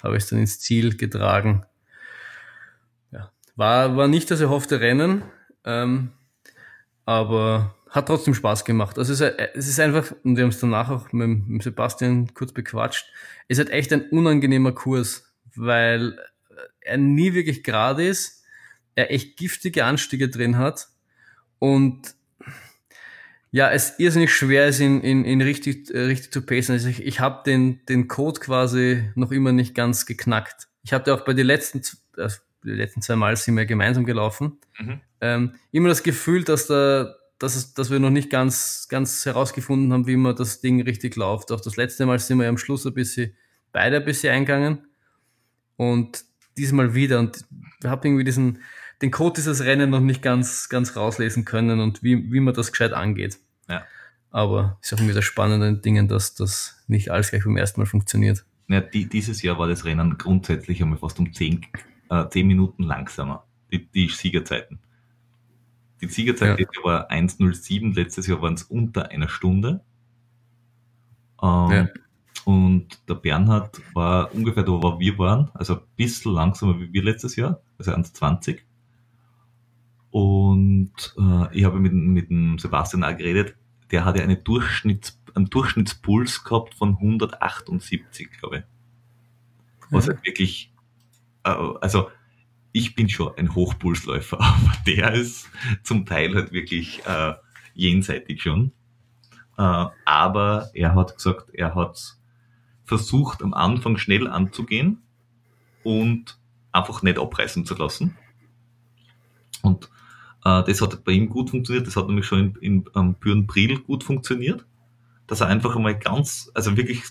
[0.02, 1.64] habe ich es dann ins Ziel getragen.
[3.12, 5.22] Ja, war, war nicht das erhoffte Rennen,
[5.64, 6.12] ähm,
[7.04, 8.98] aber hat trotzdem Spaß gemacht.
[8.98, 12.32] Also es ist, es ist einfach, und wir haben es danach auch mit, mit Sebastian
[12.34, 13.06] kurz bequatscht,
[13.48, 16.18] es ist halt echt ein unangenehmer Kurs, weil
[16.80, 18.39] er nie wirklich gerade ist
[19.00, 20.88] er echt giftige Anstiege drin hat
[21.58, 22.14] und
[23.52, 26.72] ja, es irrsinnig schwer ist, ihn, ihn, ihn richtig, äh, richtig zu pacen.
[26.72, 30.68] Also ich, ich habe den, den Code quasi noch immer nicht ganz geknackt.
[30.84, 31.82] Ich hatte auch bei den letzten,
[32.16, 35.00] also die letzten zwei Mal sind wir gemeinsam gelaufen, mhm.
[35.20, 39.92] ähm, immer das Gefühl, dass da, dass, es, dass wir noch nicht ganz, ganz herausgefunden
[39.92, 41.50] haben, wie man das Ding richtig läuft.
[41.50, 43.34] Auch das letzte Mal sind wir ja am Schluss ein bisschen,
[43.72, 44.86] beide ein bisschen eingegangen.
[45.76, 46.24] Und
[46.56, 47.18] diesmal wieder.
[47.18, 47.44] Und
[47.80, 48.58] wir haben irgendwie diesen,
[49.02, 52.70] den Code dieses Rennen noch nicht ganz, ganz rauslesen können und wie, wie man das
[52.70, 53.38] gescheit angeht.
[53.68, 53.82] Ja.
[54.30, 57.80] Aber ist auch irgendwie das Spannende an Dingen, dass das nicht alles gleich beim ersten
[57.80, 58.44] Mal funktioniert.
[58.68, 61.66] Ja, die, dieses Jahr war das Rennen grundsätzlich einmal fast um 10,
[62.10, 64.78] äh, 10 Minuten langsamer, die, die Siegerzeiten.
[66.00, 66.66] Die Siegerzeit ja.
[66.84, 69.80] war 1,07, letztes Jahr waren es unter einer Stunde.
[71.42, 71.88] Ähm, Ja.
[72.46, 77.02] Und der Bernhard war ungefähr da, wo wir waren, also ein bisschen langsamer wie wir
[77.02, 78.60] letztes Jahr, also 1,20.
[80.10, 83.54] Und äh, ich habe mit, mit dem Sebastian auch geredet,
[83.90, 88.62] der hatte eine Durchschnitts, einen Durchschnittspuls gehabt von 178, glaube ich.
[89.90, 90.14] Was Ja.
[90.14, 90.72] halt wirklich,
[91.44, 91.50] äh,
[91.80, 92.10] also
[92.72, 95.48] ich bin schon ein Hochpulsläufer, aber der ist
[95.82, 97.34] zum Teil halt wirklich äh,
[97.74, 98.72] jenseitig schon.
[99.58, 102.16] Äh, aber er hat gesagt, er hat
[102.84, 105.02] versucht am Anfang schnell anzugehen
[105.84, 106.38] und
[106.72, 108.16] einfach nicht abreißen zu lassen.
[109.62, 109.90] Und
[110.44, 111.86] äh, das hat bei ihm gut funktioniert.
[111.86, 114.64] Das hat nämlich schon in, in am Bürenbril gut funktioniert.
[115.26, 117.04] Dass er einfach einmal ganz, also wirklich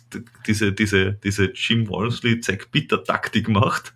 [0.46, 3.94] diese, diese, diese Jim Walmsley Zack Bitter Taktik macht.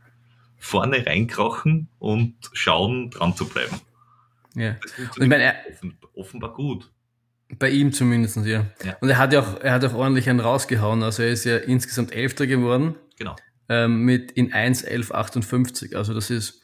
[0.58, 3.82] Vorne reinkrachen und schauen, dran zu bleiben.
[4.56, 4.78] ja.
[4.82, 6.90] Das Und ich meine, er, offen, offenbar gut.
[7.60, 8.66] bei ihm zumindest, ja.
[8.82, 8.96] Ja.
[9.02, 11.04] Und er hat ja auch, er hat auch ordentlich einen rausgehauen.
[11.04, 12.96] Also er ist ja insgesamt Elfter geworden.
[13.18, 13.36] Genau.
[13.68, 15.96] ähm, mit in 1,1158.
[15.96, 16.62] Also das ist,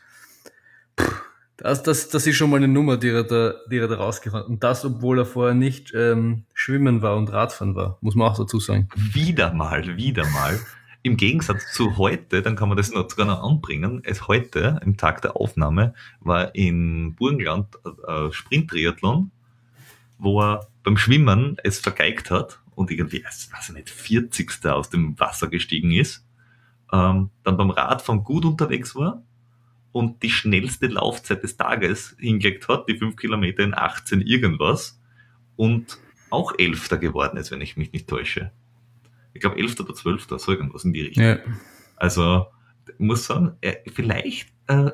[0.98, 1.29] pff,
[1.60, 4.46] das, das, das ist schon mal eine Nummer, die er da, die er da rausgefahren
[4.46, 4.50] hat.
[4.50, 8.38] Und das, obwohl er vorher nicht ähm, schwimmen war und Radfahren war, muss man auch
[8.38, 8.88] dazu sagen.
[8.96, 10.60] Wieder mal, wieder mal.
[11.02, 14.02] Im Gegensatz zu heute, dann kann man das noch sogar noch anbringen.
[14.04, 17.68] Es heute, im Tag der Aufnahme, war in Burgenland
[18.08, 19.32] äh, Sprint-Triathlon,
[20.18, 24.66] wo er beim Schwimmen es vergeigt hat und irgendwie, weiß ich nicht, 40.
[24.66, 26.26] aus dem Wasser gestiegen ist.
[26.92, 29.24] Ähm, dann beim Radfahren gut unterwegs war
[29.92, 35.02] und die schnellste Laufzeit des Tages hingelegt hat, die 5 Kilometer in 18 irgendwas
[35.56, 35.98] und
[36.30, 38.52] auch Elfter geworden ist, wenn ich mich nicht täusche.
[39.34, 39.80] Ich glaube 11.
[39.80, 40.28] oder 12.
[40.38, 41.24] so irgendwas in die Richtung.
[41.24, 41.40] Ja.
[41.96, 42.48] Also,
[42.88, 44.92] ich muss sagen, er, vielleicht äh,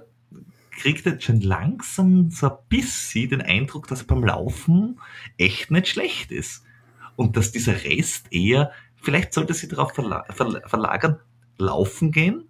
[0.72, 5.00] kriegt er schon langsam so ein bisschen den Eindruck, dass er beim Laufen
[5.38, 6.64] echt nicht schlecht ist.
[7.16, 11.20] Und dass dieser Rest eher, vielleicht sollte sie darauf verla verla verlagern,
[11.58, 12.50] laufen gehen,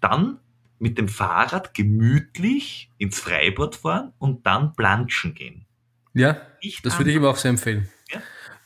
[0.00, 0.38] dann
[0.78, 5.66] mit dem Fahrrad gemütlich ins Freibad fahren und dann planschen gehen.
[6.14, 7.88] ja, Nicht das würde ich ihm auch sehr empfehlen.
[8.12, 8.20] Ja.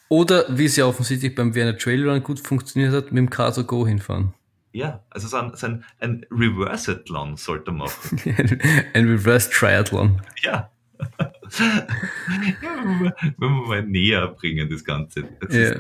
[0.08, 3.52] Oder wie es ja offensichtlich beim Vienna Trail Run gut funktioniert hat, mit dem Car
[3.62, 4.34] Go hinfahren.
[4.72, 8.20] Ja, also so ein, so ein, ein Reverse-Athlon sollte man machen.
[8.94, 10.22] Ein Reverse Triathlon.
[10.42, 10.70] Ja.
[11.00, 11.86] ja
[12.28, 15.24] wenn, wir, wenn wir mal näher bringen, das Ganze.
[15.40, 15.70] Das Ja.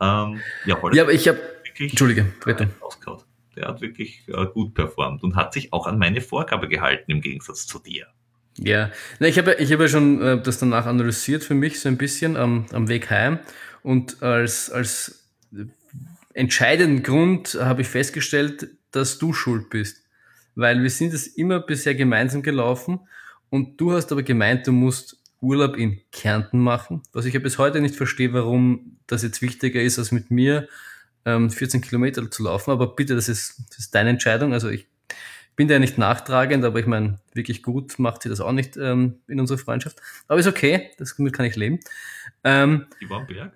[0.00, 1.40] Ähm, ja, Ja, aber ich habe,
[1.76, 2.68] Entschuldige, bitte.
[2.80, 3.22] rausgehauen.
[3.56, 7.20] Der hat wirklich äh, gut performt und hat sich auch an meine Vorgabe gehalten, im
[7.20, 8.06] Gegensatz zu dir.
[8.58, 11.88] Ja, Na, ich habe ich habe ja schon äh, das danach analysiert für mich so
[11.88, 13.40] ein bisschen am, am Weg heim
[13.82, 15.28] und als, als
[16.32, 20.04] entscheidenden Grund habe ich festgestellt, dass du schuld bist.
[20.54, 23.00] Weil wir sind es immer bisher gemeinsam gelaufen
[23.50, 27.58] und du hast aber gemeint, du musst Urlaub in Kärnten machen, was ich ja bis
[27.58, 30.68] heute nicht verstehe, warum das jetzt wichtiger ist, als mit mir
[31.24, 32.70] ähm, 14 Kilometer zu laufen.
[32.70, 34.52] Aber bitte, das ist, das ist deine Entscheidung.
[34.52, 34.86] Also ich
[35.56, 38.76] bin da ja nicht nachtragend, aber ich meine, wirklich gut macht sie das auch nicht
[38.76, 40.00] ähm, in unserer Freundschaft.
[40.26, 41.78] Aber ist okay, das, damit kann ich leben.
[42.42, 43.52] Ähm, Ich war am Berg.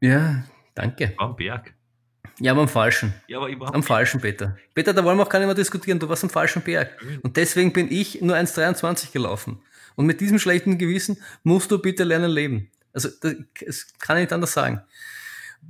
[0.00, 0.44] ja,
[0.74, 1.04] danke.
[1.12, 1.74] Ich war am Berg.
[2.40, 3.14] Ja, aber am falschen.
[3.26, 4.56] Ja, aber ich war Am falschen, Peter.
[4.74, 5.98] Peter, da wollen wir auch gar nicht mehr diskutieren.
[5.98, 6.96] Du warst am falschen Berg.
[7.22, 9.60] Und deswegen bin ich nur 1,23 gelaufen.
[9.96, 12.70] Und mit diesem schlechten Gewissen musst du bitte lernen leben.
[12.92, 13.34] Also, das,
[13.66, 14.82] das kann ich nicht anders sagen.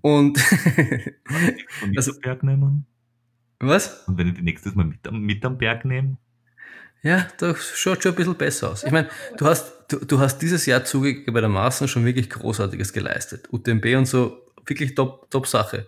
[0.00, 0.38] Und,
[1.96, 2.86] Also- am Berg nehmen.
[3.60, 4.04] was?
[4.06, 6.16] Und wenn ich die nächstes Mal mit, am- mit am Berg nehme,
[7.02, 8.82] Ja, das schaut schon ein bisschen besser aus.
[8.82, 13.46] Ich meine, du hast, du, du hast dieses Jahr zugegebenermaßen schon wirklich Großartiges geleistet.
[13.52, 15.86] UTMB und so, wirklich top, top Sache.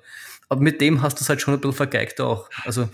[0.49, 2.49] Aber mit dem hast du es halt schon ein bisschen vergeigt auch.
[2.65, 2.89] Also,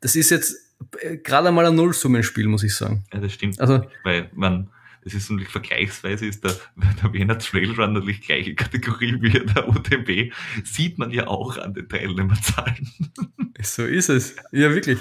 [0.00, 0.56] das ist jetzt
[1.00, 3.04] äh, gerade einmal ein Nullsummenspiel, muss ich sagen.
[3.12, 3.60] ja, das stimmt.
[3.60, 4.68] Also, Weil man,
[5.04, 6.54] das ist natürlich vergleichsweise ist der,
[7.02, 10.32] der Wiener Trailrun natürlich gleiche Kategorie wie der UTMB,
[10.64, 12.88] sieht man ja auch an den Teilnehmerzahlen.
[13.62, 14.36] so ist es.
[14.52, 14.98] Ja, wirklich.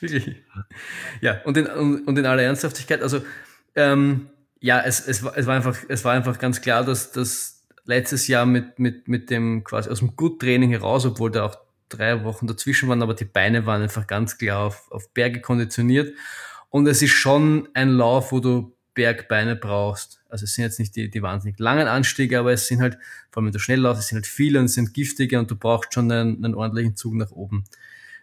[0.00, 0.36] Wirklich.
[1.20, 3.24] Ja, und in, und, in aller Ernsthaftigkeit, also,
[3.76, 4.28] ähm,
[4.60, 8.26] ja, es, es, war, es, war einfach, es war einfach ganz klar, dass das letztes
[8.26, 11.56] Jahr mit, mit, mit dem quasi aus dem Gut-Training heraus, obwohl da auch
[11.88, 16.12] drei Wochen dazwischen waren, aber die Beine waren einfach ganz klar auf, auf Berge konditioniert.
[16.70, 20.20] Und es ist schon ein Lauf, wo du Bergbeine brauchst.
[20.28, 22.98] Also es sind jetzt nicht die, die wahnsinnig langen Anstiege, aber es sind halt,
[23.30, 25.48] vor allem wenn du schnell laufst, es sind halt viele und es sind giftige und
[25.48, 27.62] du brauchst schon einen, einen ordentlichen Zug nach oben.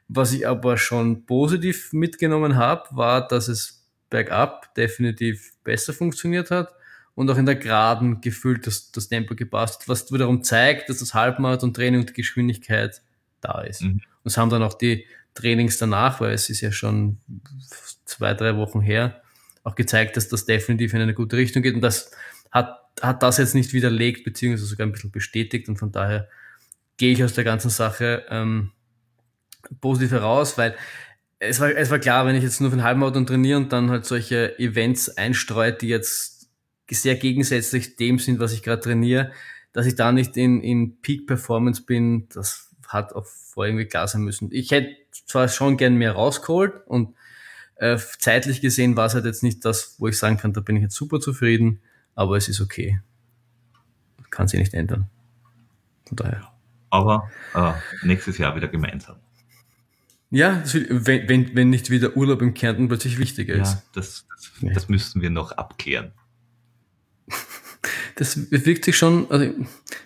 [0.09, 6.73] Was ich aber schon positiv mitgenommen habe, war, dass es bergab definitiv besser funktioniert hat
[7.15, 10.99] und auch in der Geraden gefühlt das, das Tempo gepasst hat, was wiederum zeigt, dass
[10.99, 13.01] das Halbmarathon-Training und die Geschwindigkeit
[13.39, 13.81] da ist.
[13.81, 14.01] Mhm.
[14.25, 17.19] Das haben dann auch die Trainings danach, weil es ist ja schon
[18.03, 19.21] zwei, drei Wochen her,
[19.65, 21.75] auch gezeigt, dass das definitiv in eine gute Richtung geht.
[21.75, 22.11] Und das
[22.51, 25.67] hat, hat das jetzt nicht widerlegt, beziehungsweise sogar ein bisschen bestätigt.
[25.67, 26.29] Und von daher
[26.97, 28.71] gehe ich aus der ganzen Sache ähm,
[29.81, 30.75] positiv heraus, weil
[31.39, 33.89] es war, es war klar, wenn ich jetzt nur für den Halbmarathon trainiere und dann
[33.89, 36.49] halt solche Events einstreue, die jetzt
[36.89, 39.31] sehr gegensätzlich dem sind, was ich gerade trainiere,
[39.73, 44.07] dass ich da nicht in, in Peak Performance bin, das hat auch vor irgendwie klar
[44.07, 44.49] sein müssen.
[44.51, 47.15] Ich hätte zwar schon gern mehr rausgeholt und
[47.77, 50.75] äh, zeitlich gesehen war es halt jetzt nicht das, wo ich sagen kann, da bin
[50.75, 51.81] ich jetzt super zufrieden,
[52.15, 52.99] aber es ist okay.
[54.29, 55.09] Kann sich nicht ändern.
[56.07, 56.51] Von daher.
[56.89, 57.73] Aber äh,
[58.03, 59.17] nächstes Jahr wieder gemeinsam.
[60.31, 63.73] Ja, wenn, wenn, wenn nicht wieder Urlaub im Kärnten plötzlich wichtiger ist.
[63.73, 64.73] Ja, das, das, ja.
[64.73, 66.11] das müssen wir noch abklären.
[68.15, 69.53] Das wirkt sich schon, also,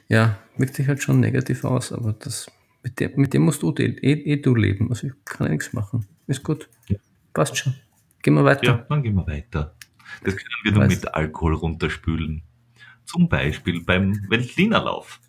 [0.08, 2.52] ja, wirkt sich halt schon negativ aus, aber das,
[2.84, 4.90] mit dem, mit dem musst du eh, eh du leben.
[4.90, 6.08] Also ich kann ja nichts machen.
[6.28, 6.70] Ist gut.
[6.88, 6.98] Ja.
[7.34, 7.76] Passt schon.
[8.22, 8.66] Gehen wir weiter.
[8.66, 9.76] Ja, dann gehen wir weiter.
[10.24, 12.44] Das können wir nur mit Alkohol runterspülen.
[13.06, 15.20] Zum Beispiel beim Weltlinerlauf.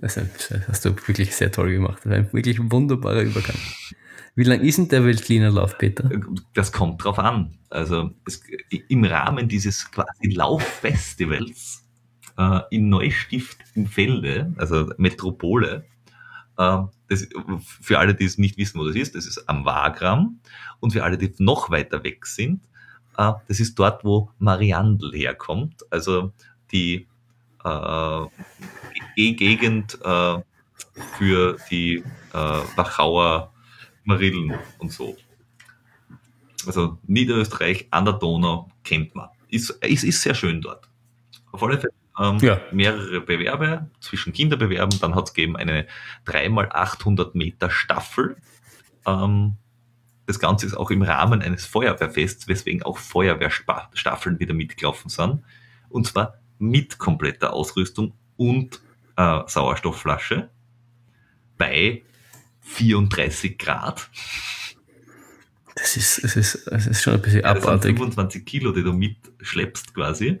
[0.00, 1.98] Das hast du wirklich sehr toll gemacht.
[2.04, 3.56] Das war ein wirklich wunderbarer Übergang.
[4.36, 6.08] Wie lang ist denn der Weltlinerlauf, Peter?
[6.54, 7.58] Das kommt drauf an.
[7.70, 8.40] Also es,
[8.88, 11.84] im Rahmen dieses quasi Lauffestivals
[12.36, 15.84] äh, in Neustift im Felde, also Metropole,
[16.56, 16.78] äh,
[17.08, 17.26] das,
[17.60, 20.40] für alle, die es nicht wissen, wo das ist, das ist am Wagram.
[20.80, 22.62] Und für alle, die noch weiter weg sind,
[23.16, 26.32] äh, das ist dort, wo Mariandel herkommt, also
[26.70, 27.06] die
[27.64, 28.26] äh,
[29.16, 30.38] Gegend äh,
[31.18, 33.52] für die äh, Wachauer
[34.04, 35.16] Marillen und so.
[36.66, 39.28] Also Niederösterreich an der Donau kennt man.
[39.48, 40.88] Ist, ist, ist sehr schön dort.
[41.52, 42.60] Auf alle Fälle ähm, ja.
[42.72, 45.86] mehrere Bewerbe, zwischen Kinderbewerben, dann hat es gegeben eine
[46.26, 48.36] 3x800 Meter Staffel.
[49.06, 49.54] Ähm,
[50.26, 55.42] das Ganze ist auch im Rahmen eines Feuerwehrfests, weswegen auch Feuerwehrstaffeln wieder mitgelaufen sind.
[55.88, 58.82] Und zwar mit kompletter Ausrüstung und
[59.16, 60.50] äh, Sauerstoffflasche
[61.56, 62.02] bei
[62.60, 64.10] 34 Grad.
[65.74, 67.96] Das ist, das ist, das ist schon ein bisschen abartig.
[67.96, 70.40] 25 Kilo, die du mitschleppst quasi.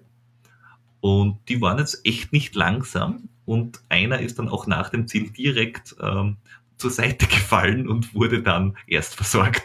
[1.00, 3.28] Und die waren jetzt echt nicht langsam.
[3.44, 6.36] Und einer ist dann auch nach dem Ziel direkt ähm,
[6.76, 9.62] zur Seite gefallen und wurde dann erst versorgt.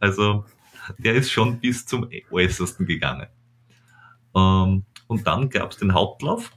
[0.00, 0.44] Also
[0.98, 3.28] der ist schon bis zum Äußersten gegangen.
[4.34, 6.52] Ähm, und dann gab es den Hauptlauf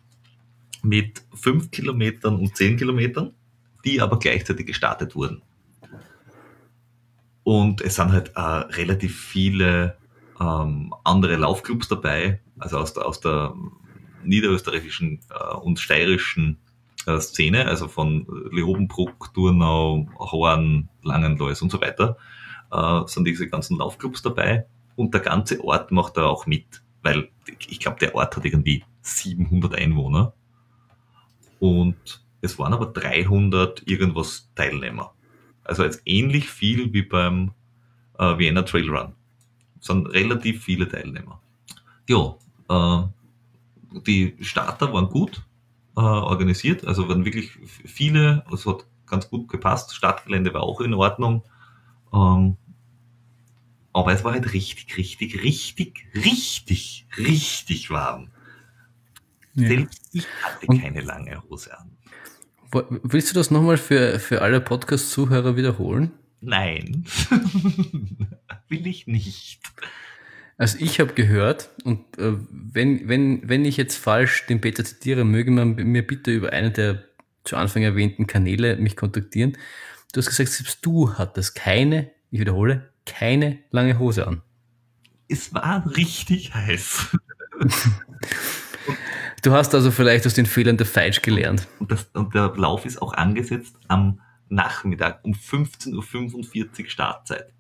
[0.84, 3.34] mit 5 Kilometern und 10 Kilometern
[3.84, 5.42] die aber gleichzeitig gestartet wurden.
[7.44, 9.98] Und es sind halt äh, relativ viele
[10.40, 13.54] ähm, andere Laufclubs dabei, also aus der, aus der
[14.24, 16.58] niederösterreichischen äh, und steirischen
[17.06, 22.18] äh, Szene, also von Leobenbruck, Turnau, Horn, Langenlois und so weiter,
[22.72, 24.66] äh, sind diese ganzen Laufclubs dabei.
[24.96, 27.30] Und der ganze Ort macht da auch mit, weil
[27.68, 30.34] ich glaube, der Ort hat irgendwie 700 Einwohner.
[31.60, 35.14] Und es waren aber 300 irgendwas Teilnehmer.
[35.64, 37.52] Also jetzt ähnlich viel wie beim
[38.18, 39.14] äh, Vienna Trail Run.
[39.80, 41.42] Es sind relativ viele Teilnehmer.
[42.08, 42.36] Ja,
[42.70, 43.08] äh,
[43.92, 45.44] die Starter waren gut
[45.98, 47.52] äh, organisiert, also waren wirklich
[47.86, 51.44] viele, es hat ganz gut gepasst, Startgelände war auch in Ordnung.
[52.14, 52.58] Ähm,
[53.94, 58.30] aber es war halt richtig, richtig, richtig, richtig, richtig warm.
[59.54, 59.68] Ja.
[59.68, 61.92] Selbst ich hatte keine lange Hose an.
[63.04, 66.14] Willst du das nochmal für, für alle Podcast-Zuhörer wiederholen?
[66.40, 67.06] Nein,
[68.70, 69.60] will ich nicht.
[70.58, 75.26] Also ich habe gehört, und äh, wenn, wenn, wenn ich jetzt falsch den Peter zitiere,
[75.26, 77.04] möge man mir bitte über einen der
[77.44, 79.58] zu Anfang erwähnten Kanäle mich kontaktieren.
[80.14, 84.42] Du hast gesagt, selbst du hattest keine, ich wiederhole, keine lange Hose an.
[85.28, 87.18] Es war richtig heiß.
[89.42, 91.68] Du hast also vielleicht aus den Fehlern der Feitsch gelernt.
[91.80, 97.52] Und, das, und der Lauf ist auch angesetzt am Nachmittag um 15.45 Uhr Startzeit.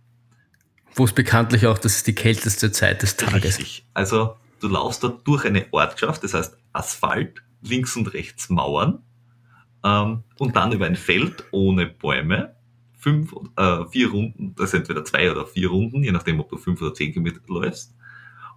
[0.95, 3.57] Wo es bekanntlich auch, das ist die kälteste Zeit des Tages.
[3.57, 3.85] Richtig.
[3.93, 9.01] Also du laufst dort durch eine Ortschaft, das heißt Asphalt, links und rechts Mauern
[9.83, 12.55] ähm, und dann über ein Feld ohne Bäume.
[12.97, 16.57] Fünf, äh, vier Runden, das sind entweder zwei oder vier Runden, je nachdem, ob du
[16.57, 17.95] fünf oder zehn Kilometer läufst.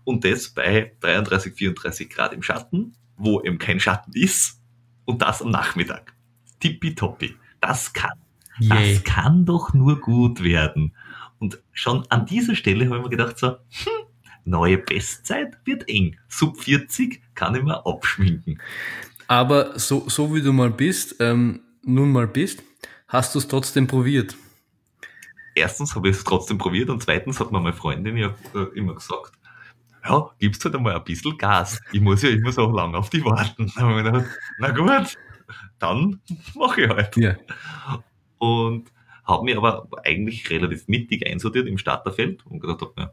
[0.05, 4.61] Und das bei 33, 34 Grad im Schatten wo eben kein Schatten ist
[5.05, 6.15] und das am Nachmittag.
[6.61, 7.36] Tippitoppi.
[7.61, 8.19] Das kann,
[8.59, 8.94] Yay.
[8.94, 10.94] das kann doch nur gut werden.
[11.39, 14.06] Und schon an dieser Stelle habe ich mir gedacht so, hm,
[14.44, 16.16] neue Bestzeit wird eng.
[16.28, 18.61] Sub 40 kann ich mir abschminken.
[19.27, 22.62] Aber so, so wie du mal bist, ähm, nun mal bist,
[23.09, 24.36] hast du es trotzdem probiert.
[25.55, 28.94] erstens habe ich es trotzdem probiert und zweitens hat mir meine Freundin ja äh, immer
[28.94, 29.32] gesagt,
[30.06, 31.81] ja, gibst halt einmal ein bisschen Gas.
[31.93, 33.73] Ich muss ja immer so lange auf die warten.
[33.74, 34.27] Gedacht,
[34.59, 35.16] na gut,
[35.78, 36.20] dann
[36.55, 37.16] mache ich halt.
[37.16, 37.36] Ja.
[38.39, 38.90] Und
[39.25, 43.13] habe mich aber eigentlich relativ mittig einsortiert im Starterfeld und gedacht, ja,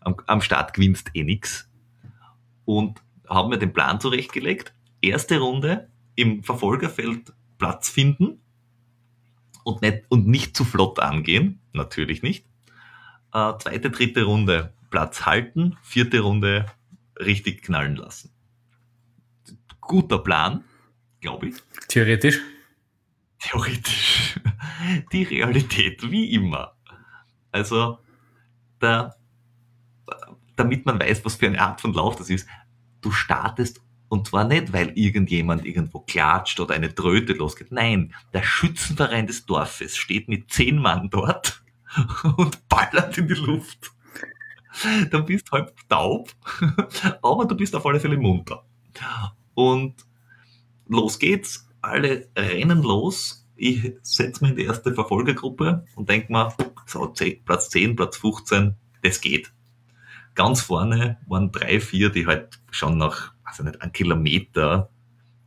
[0.00, 1.68] am, am Start gewinnst eh nix.
[2.64, 4.74] Und habe mir den Plan zurechtgelegt.
[5.00, 8.40] Erste Runde im Verfolgerfeld Platz finden
[9.64, 11.60] und nicht, und nicht zu flott angehen.
[11.72, 12.46] Natürlich nicht.
[13.32, 16.66] Äh, zweite, dritte Runde Platz halten, vierte Runde
[17.18, 18.32] richtig knallen lassen.
[19.80, 20.64] Guter Plan,
[21.20, 21.54] glaube ich.
[21.88, 22.40] Theoretisch?
[23.40, 24.38] Theoretisch.
[25.12, 26.76] Die Realität, wie immer.
[27.52, 27.98] Also,
[28.78, 29.16] da,
[30.56, 32.46] damit man weiß, was für eine Art von Lauf das ist,
[33.00, 33.80] du startest
[34.10, 37.70] und zwar nicht, weil irgendjemand irgendwo klatscht oder eine Tröte losgeht.
[37.70, 41.62] Nein, der Schützenverein des Dorfes steht mit zehn Mann dort
[42.36, 43.92] und ballert in die Luft.
[45.10, 46.30] Dann bist du halb taub,
[47.22, 48.64] aber du bist auf alle Fälle munter.
[49.54, 50.04] Und
[50.88, 53.48] los geht's, alle rennen los.
[53.56, 56.54] Ich setze mich in die erste Verfolgergruppe und denke mir,
[56.86, 57.12] so,
[57.44, 59.52] Platz 10, Platz 15, das geht.
[60.34, 64.90] Ganz vorne waren drei, vier, die halt schon nach, also nicht, einen Kilometer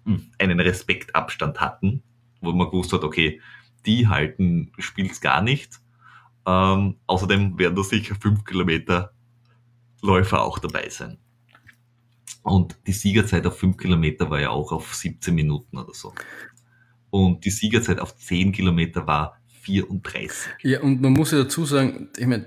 [0.05, 2.03] hm, einen Respektabstand hatten,
[2.41, 3.41] wo man gewusst hat, okay,
[3.85, 5.79] die halten spielt's gar nicht.
[6.45, 9.13] Ähm, außerdem werden da sicher fünf Kilometer
[10.01, 11.17] Läufer auch dabei sein.
[12.41, 16.13] Und die Siegerzeit auf fünf Kilometer war ja auch auf 17 Minuten oder so.
[17.09, 20.53] Und die Siegerzeit auf 10 Kilometer war 34.
[20.63, 22.45] Ja, und man muss ja dazu sagen, ich meine,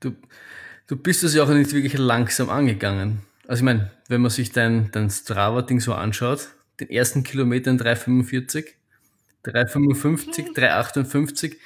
[0.00, 0.16] du,
[0.86, 3.22] du bist es ja auch nicht wirklich langsam angegangen.
[3.46, 6.48] Also ich meine, wenn man sich dein, dein Strava-Ding so anschaut,
[6.80, 8.66] den ersten Kilometer in 3,45,
[9.44, 11.56] 3,55, 3,58,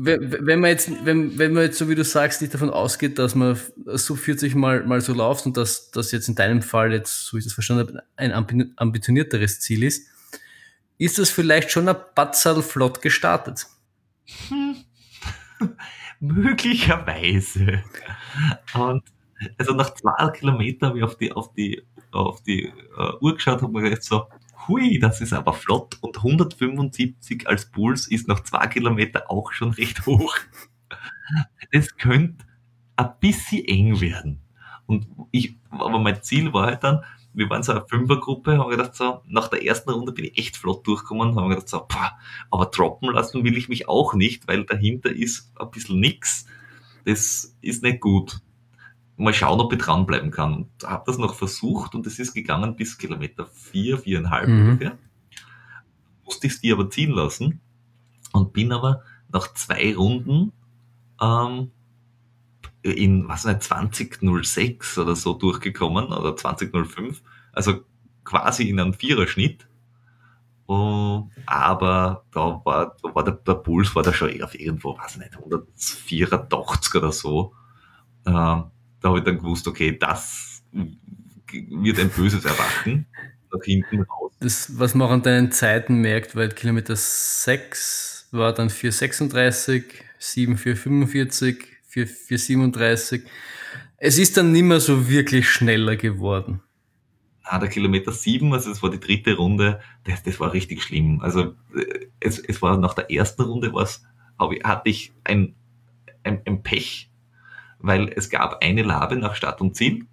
[0.00, 3.34] wenn man jetzt, wenn, wenn man jetzt so wie du sagst, nicht davon ausgeht, dass
[3.34, 7.26] man so 40 mal, mal so läuft und dass das jetzt in deinem Fall jetzt,
[7.26, 8.32] so ich das verstanden habe, ein
[8.76, 10.06] ambitionierteres Ziel ist,
[10.98, 13.66] ist das vielleicht schon ein Batzal flott gestartet?
[14.48, 14.76] Hm.
[16.20, 17.82] Möglicherweise.
[18.74, 19.02] Und
[19.58, 23.62] also nach zwei Kilometern habe ich auf die, auf die, auf die uh, Uhr geschaut
[23.64, 24.28] und mir gedacht so,
[24.68, 29.70] hui, das ist aber flott und 175 als Puls ist nach zwei Kilometern auch schon
[29.70, 30.36] recht hoch.
[31.70, 32.46] Es könnte
[32.96, 34.40] ein bisschen eng werden.
[34.86, 37.04] Und ich, aber mein Ziel war halt dann,
[37.34, 40.56] wir waren so eine Fünfergruppe, haben gedacht so, nach der ersten Runde bin ich echt
[40.56, 42.18] flott durchgekommen, haben gedacht so, pah,
[42.50, 46.46] aber droppen lassen will ich mich auch nicht, weil dahinter ist ein bisschen nix.
[47.04, 48.40] Das ist nicht gut
[49.18, 50.54] mal schauen, ob ich dranbleiben kann.
[50.54, 54.60] Und habe das noch versucht und es ist gegangen bis Kilometer vier, viereinhalb mhm.
[54.60, 54.98] ungefähr.
[56.24, 57.60] Musste ich es die aber ziehen lassen
[58.32, 60.52] und bin aber nach zwei Runden
[61.20, 61.70] ähm,
[62.82, 67.22] in, was nicht, 2006 oder so durchgekommen oder 2005.
[67.52, 67.80] Also
[68.24, 69.66] quasi in einem Viererschnitt.
[70.70, 75.16] Uh, aber da war, da war der, der Puls war da schon auf irgendwo, weiß
[75.16, 77.54] nicht, 184 oder so.
[78.26, 78.64] Uh,
[79.00, 80.62] da habe ich dann gewusst, okay, das
[81.52, 83.06] wird ein böses Erwachen
[83.52, 84.32] nach hinten raus.
[84.40, 89.84] Das, was man an deinen Zeiten merkt, weil Kilometer 6 war dann 436,
[90.18, 93.22] 7 445, 4 437.
[93.96, 96.60] Es ist dann nicht mehr so wirklich schneller geworden.
[97.42, 101.20] Ah, der Kilometer 7, also das war die dritte Runde, das, das war richtig schlimm.
[101.20, 104.04] Also äh, es, es war nach der ersten Runde was,
[104.38, 105.54] hatte ich ein,
[106.22, 107.07] ein, ein Pech
[107.78, 110.06] weil es gab eine Labe nach Stadt und Ziel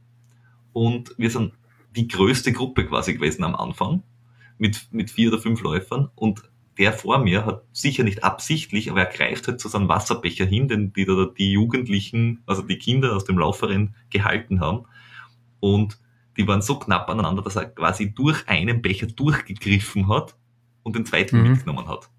[0.74, 1.54] und wir sind
[1.96, 4.04] die größte Gruppe quasi gewesen am Anfang
[4.58, 6.44] mit, mit vier oder fünf Läufern und
[6.78, 10.68] der vor mir hat sicher nicht absichtlich, aber er greift halt zu seinem Wasserbecher hin,
[10.68, 11.06] den die,
[11.38, 14.86] die Jugendlichen, also die Kinder aus dem Laufverein gehalten haben.
[15.62, 15.98] Und
[16.36, 20.36] die waren so knapp aneinander, dass er quasi durch einen Becher durchgegriffen hat
[20.84, 21.52] und den zweiten mhm.
[21.52, 22.10] mitgenommen hat.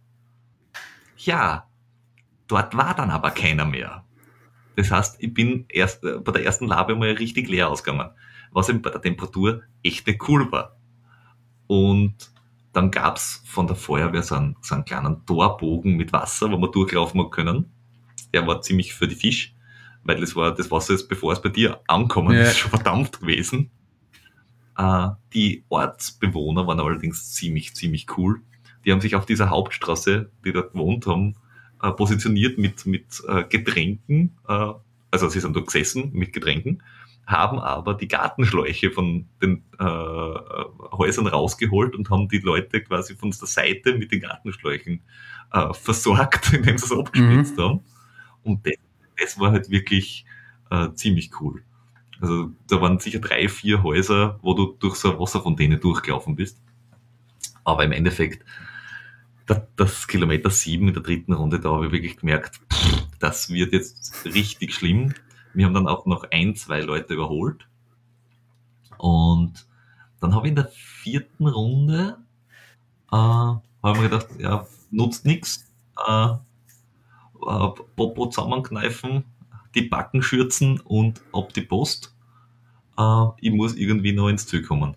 [1.19, 1.69] Ja,
[2.49, 4.06] dort war dann aber keiner mehr.
[4.77, 8.11] Das heißt, ich bin erst äh, bei der ersten Labe mal richtig leer ausgegangen,
[8.53, 10.77] was eben bei der Temperatur echt nicht cool war.
[11.67, 12.15] Und
[12.73, 16.71] dann gab's von der Feuerwehr so einen, so einen kleinen Torbogen mit Wasser, wo man
[16.71, 17.73] durchlaufen hat können.
[18.35, 19.55] Der war ziemlich für die Fisch,
[20.05, 22.43] weil das war das Wasser ist, bevor es bei dir ankommen ja.
[22.43, 23.71] ist, schon verdampft gewesen.
[24.77, 28.43] Äh, die Ortsbewohner waren allerdings ziemlich, ziemlich cool.
[28.85, 31.35] Die haben sich auf dieser Hauptstraße, die dort gewohnt haben,
[31.83, 34.73] äh, positioniert mit, mit äh, Getränken, äh,
[35.11, 36.83] also sie sind dort gesessen mit Getränken,
[37.27, 43.31] haben aber die Gartenschläuche von den äh, Häusern rausgeholt und haben die Leute quasi von
[43.31, 45.01] der Seite mit den Gartenschläuchen
[45.53, 47.63] äh, versorgt, indem sie es abgespritzt mhm.
[47.63, 47.81] haben.
[48.43, 48.75] Und das,
[49.21, 50.25] das war halt wirklich
[50.71, 51.63] äh, ziemlich cool.
[52.21, 56.61] Also da waren sicher drei, vier Häuser, wo du durch so eine Wasserfontäne durchgelaufen bist.
[57.65, 58.45] Aber im Endeffekt,
[59.77, 62.61] das, Kilometer sieben in der dritten Runde, da habe ich wirklich gemerkt,
[63.19, 65.15] das wird jetzt richtig schlimm.
[65.55, 67.67] Wir haben dann auch noch ein, zwei Leute überholt.
[68.99, 69.67] Und
[70.21, 72.19] dann habe ich in der vierten Runde,
[73.13, 75.67] äh, habe ich mir gedacht, ja, nutzt nichts.
[76.07, 76.35] Äh,
[77.47, 79.25] äh, Popo zusammenkneifen,
[79.75, 82.15] die Backen schürzen und ab die Post.
[82.99, 84.97] Äh, ich muss irgendwie noch ins Ziel kommen.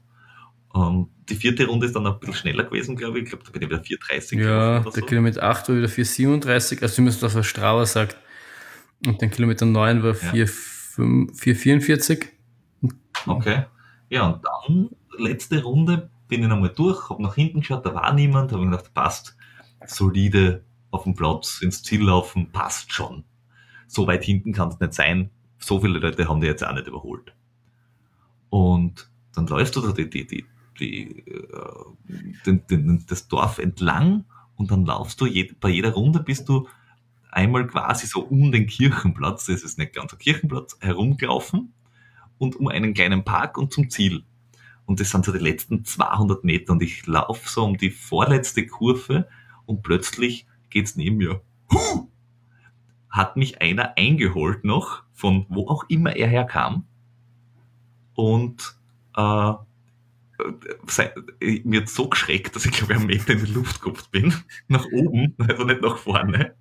[0.80, 3.26] Ähm, die vierte Runde ist dann ein bisschen schneller gewesen, glaube ich.
[3.26, 4.40] Ich glaube, da bin ich wieder 4,30.
[4.40, 5.02] Ja, der so.
[5.02, 6.82] Kilometer 8 war wieder 4,37.
[6.82, 8.18] Also zumindest das, was Strauer sagt.
[9.06, 12.26] Und den Kilometer 9 war 4,44.
[12.82, 12.90] Ja.
[13.26, 13.66] Okay.
[14.10, 18.14] Ja, und dann, letzte Runde, bin ich nochmal durch, habe nach hinten geschaut, da war
[18.14, 19.36] niemand, habe mir gedacht, passt,
[19.86, 23.24] solide auf dem Platz ins Ziel laufen, passt schon.
[23.88, 25.30] So weit hinten kann es nicht sein.
[25.58, 27.34] So viele Leute haben die jetzt auch nicht überholt.
[28.50, 30.46] Und dann läufst du da die, die, die,
[30.80, 34.26] die, äh, den, den, das Dorf entlang
[34.56, 36.68] und dann laufst du je, bei jeder Runde bist du
[37.32, 41.74] einmal quasi so um den Kirchenplatz, das ist nicht ganz ein Kirchenplatz, herumgelaufen
[42.38, 44.24] und um einen kleinen Park und zum Ziel.
[44.86, 48.66] Und das sind so die letzten 200 Meter und ich laufe so um die vorletzte
[48.66, 49.28] Kurve
[49.66, 51.42] und plötzlich geht's neben mir.
[51.72, 52.08] Huh!
[53.10, 56.86] Hat mich einer eingeholt noch, von wo auch immer er herkam.
[58.16, 58.78] Und
[59.16, 59.54] äh,
[61.64, 64.34] mir hat so geschreckt, dass ich glaube ich einen Meter in die Luft gekommen bin.
[64.68, 66.56] nach oben, also nicht nach vorne.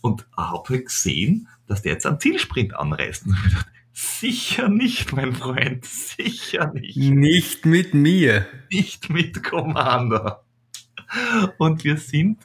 [0.00, 3.26] Und habe gesehen, dass der jetzt einen Zielsprint anreißt.
[3.26, 6.96] Und ich dachte, sicher nicht, mein Freund, sicher nicht.
[6.96, 8.46] Nicht mit mir.
[8.70, 10.44] Nicht mit Commander.
[11.58, 12.38] Und wir sind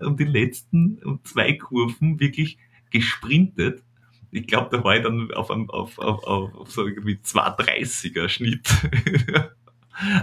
[0.00, 2.58] um die letzten um zwei Kurven wirklich
[2.90, 3.82] gesprintet.
[4.30, 8.68] Ich glaube, da war ich dann auf, einem, auf, auf, auf so irgendwie 230er Schnitt.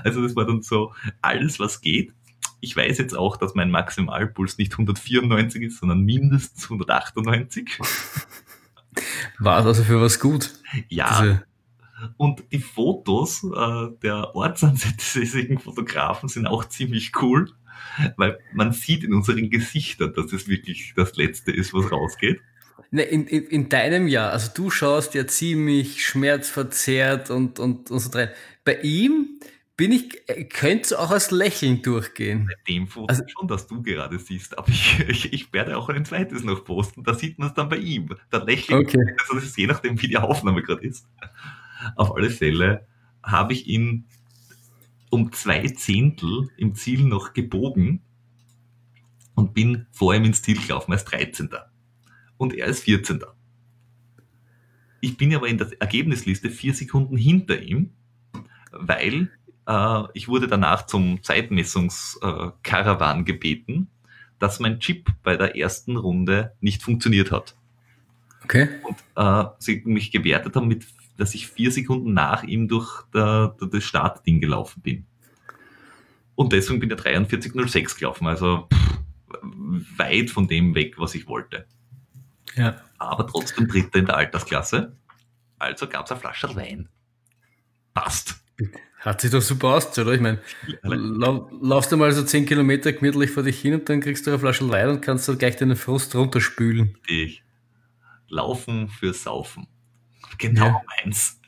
[0.03, 2.13] also das war dann so alles, was geht.
[2.61, 7.79] Ich weiß jetzt auch, dass mein Maximalpuls nicht 194 ist, sondern mindestens 198.
[9.39, 10.53] War also für was gut?
[10.89, 11.21] Ja.
[11.21, 11.43] Diese
[12.17, 17.51] und die Fotos äh, der ortsansässigen Fotografen sind auch ziemlich cool
[18.17, 22.41] weil man sieht in unseren Gesichtern, dass es wirklich das Letzte ist, was rausgeht.
[22.91, 27.99] Ne, in, in, in deinem Jahr, also du schaust ja ziemlich schmerzverzerrt und, und, und
[27.99, 28.29] so drin.
[28.63, 29.39] Bei ihm
[29.77, 32.47] bin ich, könnte auch als Lächeln durchgehen.
[32.47, 35.89] Bei dem Foto also, schon, dass du gerade siehst, aber ich, ich, ich werde auch
[35.89, 38.09] ein zweites noch posten, da sieht man es dann bei ihm.
[38.29, 39.15] Da lächelt, okay.
[39.19, 41.07] also das ist je nachdem, wie die Aufnahme gerade ist.
[41.95, 42.87] Auf alle Fälle
[43.21, 44.05] habe ich ihn
[45.09, 48.01] um zwei Zehntel im Ziel noch gebogen
[49.35, 51.49] und bin vor ihm ins Ziel gelaufen als 13.
[52.37, 53.21] Und er ist 14.
[55.01, 57.91] Ich bin aber in der Ergebnisliste vier Sekunden hinter ihm,
[58.71, 59.29] weil
[59.67, 63.87] äh, ich wurde danach zum Zeitmessungskarawan äh, gebeten,
[64.39, 67.55] dass mein Chip bei der ersten Runde nicht funktioniert hat.
[68.43, 68.67] Okay.
[68.83, 70.85] Und äh, sie mich gewertet haben mit
[71.17, 75.05] dass ich vier Sekunden nach ihm durch der, der, das Startding gelaufen bin.
[76.35, 81.65] Und deswegen bin ich 43.06 gelaufen, also pff, weit von dem weg, was ich wollte.
[82.55, 82.81] Ja.
[82.97, 84.95] Aber trotzdem Dritter in der Altersklasse.
[85.57, 86.89] Also gab es eine Flasche Wein.
[87.93, 88.43] Passt.
[89.05, 90.15] Hat sich doch super ausgezahlt, oder?
[90.15, 90.39] Ich meine,
[90.81, 94.31] lau laufst du mal so 10 Kilometer gemütlich vor dich hin und dann kriegst du
[94.31, 96.97] eine Flasche Wein und kannst du gleich deinen Frust runterspülen.
[97.07, 97.43] Ich.
[98.27, 99.67] Laufen für Saufen
[100.37, 100.81] genau ja.
[101.03, 101.39] meins.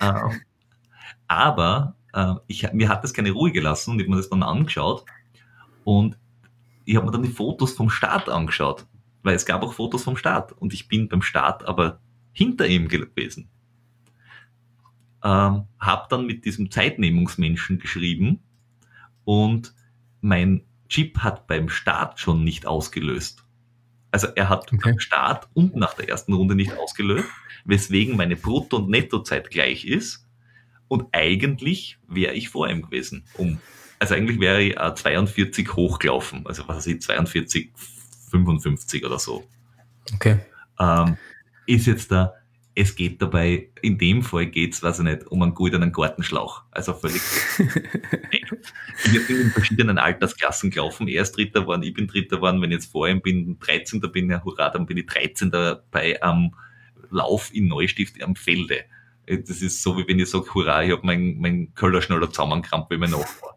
[0.00, 0.42] Ähm,
[1.28, 4.42] aber äh, ich, mir hat das keine Ruhe gelassen und ich habe mir das dann
[4.42, 5.04] angeschaut
[5.84, 6.18] und
[6.84, 8.86] ich habe mir dann die Fotos vom Start angeschaut,
[9.22, 12.00] weil es gab auch Fotos vom Start und ich bin beim Start aber
[12.32, 13.48] hinter ihm gewesen.
[15.24, 18.40] Ähm, habe dann mit diesem Zeitnehmungsmenschen geschrieben
[19.24, 19.74] und
[20.20, 23.44] mein Chip hat beim Start schon nicht ausgelöst.
[24.12, 24.80] Also er hat okay.
[24.82, 27.26] beim Start und nach der ersten Runde nicht ausgelöst
[27.66, 30.24] weswegen meine Brutto- und Nettozeit gleich ist.
[30.88, 33.24] Und eigentlich wäre ich vor ihm gewesen.
[33.34, 33.58] Um,
[33.98, 36.46] also eigentlich wäre ich äh, 42 hochgelaufen.
[36.46, 37.72] Also was weiß ich, 42,
[38.30, 39.44] 55 oder so.
[40.14, 40.38] Okay.
[40.78, 41.16] Ähm,
[41.66, 42.34] ist jetzt da,
[42.78, 46.62] es geht dabei, in dem Fall geht es, weiß ich nicht, um einen goldenen Gartenschlauch.
[46.70, 47.22] Also völlig.
[48.30, 51.08] ich bin in verschiedenen Altersklassen gelaufen.
[51.08, 52.60] Er ist Dritter geworden, ich bin Dritter geworden.
[52.60, 54.02] Wenn ich jetzt vor ihm bin, 13.
[54.12, 55.50] bin, ja, hurra, dann bin ich 13.
[55.90, 56.54] bei einem
[57.10, 58.84] Lauf in Neustift am Felde.
[59.26, 62.90] Das ist so, wie wenn ich sage, hurra, ich habe mein, mein Köller schneller zusammengekrampft,
[62.90, 63.56] wie mein Nachbar.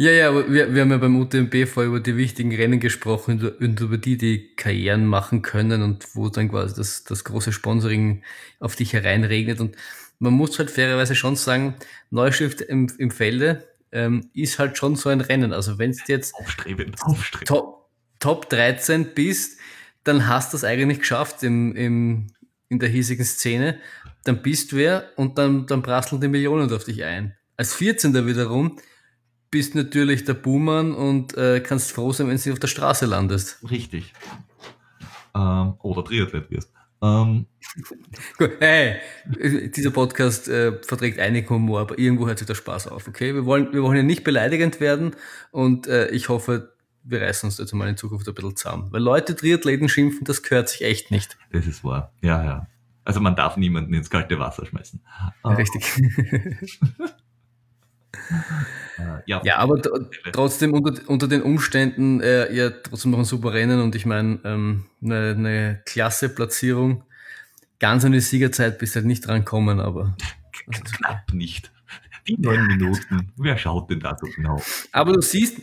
[0.00, 3.80] Ja, ja, wir, wir haben ja beim UTMB vor über die wichtigen Rennen gesprochen und
[3.80, 8.22] über die, die Karrieren machen können und wo dann quasi das, das große Sponsoring
[8.60, 9.60] auf dich hereinregnet.
[9.60, 9.76] Und
[10.18, 11.74] man muss halt fairerweise schon sagen,
[12.08, 15.52] Neuschrift im, im Felde ähm, ist halt schon so ein Rennen.
[15.52, 17.48] Also wenn du jetzt aufstrebend, aufstrebend.
[17.48, 17.90] Top,
[18.20, 19.58] Top 13 bist,
[20.02, 22.28] dann hast du es eigentlich geschafft im, im,
[22.70, 23.78] in der hiesigen Szene.
[24.24, 27.36] Dann bist du wer und dann, dann prasseln die Millionen auf dich ein.
[27.58, 28.26] Als 14.
[28.26, 28.78] wiederum
[29.50, 33.58] bist natürlich der Buhmann und äh, kannst froh sein, wenn du auf der Straße landest.
[33.70, 34.12] Richtig.
[35.34, 36.72] Ähm, oder Triathlet wirst.
[37.02, 37.46] Ähm.
[38.38, 38.96] Gut, hey,
[39.26, 43.34] dieser Podcast äh, verträgt einigen Humor, aber irgendwo hört sich der Spaß auf, okay?
[43.34, 45.16] Wir wollen, wir wollen ja nicht beleidigend werden
[45.50, 48.88] und äh, ich hoffe, wir reißen uns jetzt mal in Zukunft ein bisschen zusammen.
[48.92, 51.38] Weil Leute Triathleten schimpfen, das gehört sich echt nicht.
[51.52, 52.66] Das ist wahr, ja, ja.
[53.04, 55.00] Also man darf niemanden ins kalte Wasser schmeißen.
[55.44, 55.84] Richtig.
[59.26, 59.80] ja, ja, aber
[60.32, 64.40] trotzdem unter, unter den Umständen äh, ja trotzdem noch ein super Rennen und ich meine,
[64.44, 67.04] ähm, eine, eine klasse Platzierung.
[67.78, 70.16] Ganz an die Siegerzeit bist halt nicht drankommen, aber.
[70.70, 71.72] Knapp nicht.
[72.28, 73.32] Die neun Minuten.
[73.36, 74.62] Wer schaut denn da so genau?
[74.92, 75.60] Aber du siehst,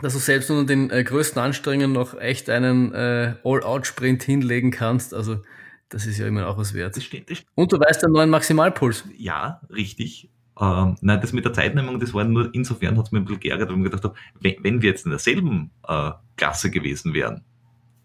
[0.00, 5.14] dass du selbst unter den äh, größten Anstrengungen noch echt einen äh, All-Out-Sprint hinlegen kannst.
[5.14, 5.42] Also
[5.88, 6.96] das ist ja immer auch was wert.
[6.96, 9.04] Das steht, das Und du weißt den neuen Maximalpuls.
[9.16, 10.28] Ja, richtig.
[10.60, 13.40] Ähm, nein, das mit der Zeitnehmung, das war nur insofern, hat es mir ein bisschen
[13.40, 17.12] geärgert, weil ich mir gedacht habe, wenn, wenn wir jetzt in derselben äh, Klasse gewesen
[17.12, 17.42] wären,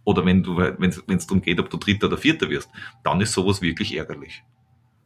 [0.04, 2.70] oder wenn du, wenn es darum geht, ob du Dritter oder Vierter wirst,
[3.04, 4.44] dann ist sowas wirklich ärgerlich.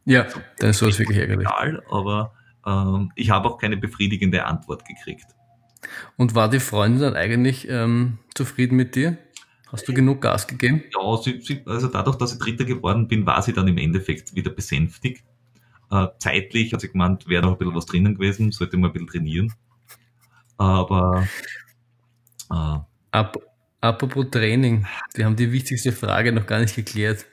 [0.06, 1.46] Ja, also, dann ist sowas wirklich ärgerlich.
[1.46, 2.32] Egal, aber
[2.66, 5.26] ähm, ich habe auch keine befriedigende Antwort gekriegt.
[6.16, 9.18] Und war die Freundin dann eigentlich ähm, zufrieden mit dir?
[9.70, 10.84] Hast du genug Gas gegeben?
[10.94, 14.34] Ja, sie, sie, also dadurch, dass ich Dritter geworden bin, war sie dann im Endeffekt
[14.34, 15.24] wieder besänftigt.
[15.90, 18.92] Äh, zeitlich hat sie gemeint, wäre noch ein bisschen was drinnen gewesen, sollte mal ein
[18.92, 19.52] bisschen trainieren.
[20.56, 21.26] Aber
[22.50, 22.78] äh,
[23.10, 23.36] Ap
[23.80, 27.26] apropos Training, wir haben die wichtigste Frage noch gar nicht geklärt.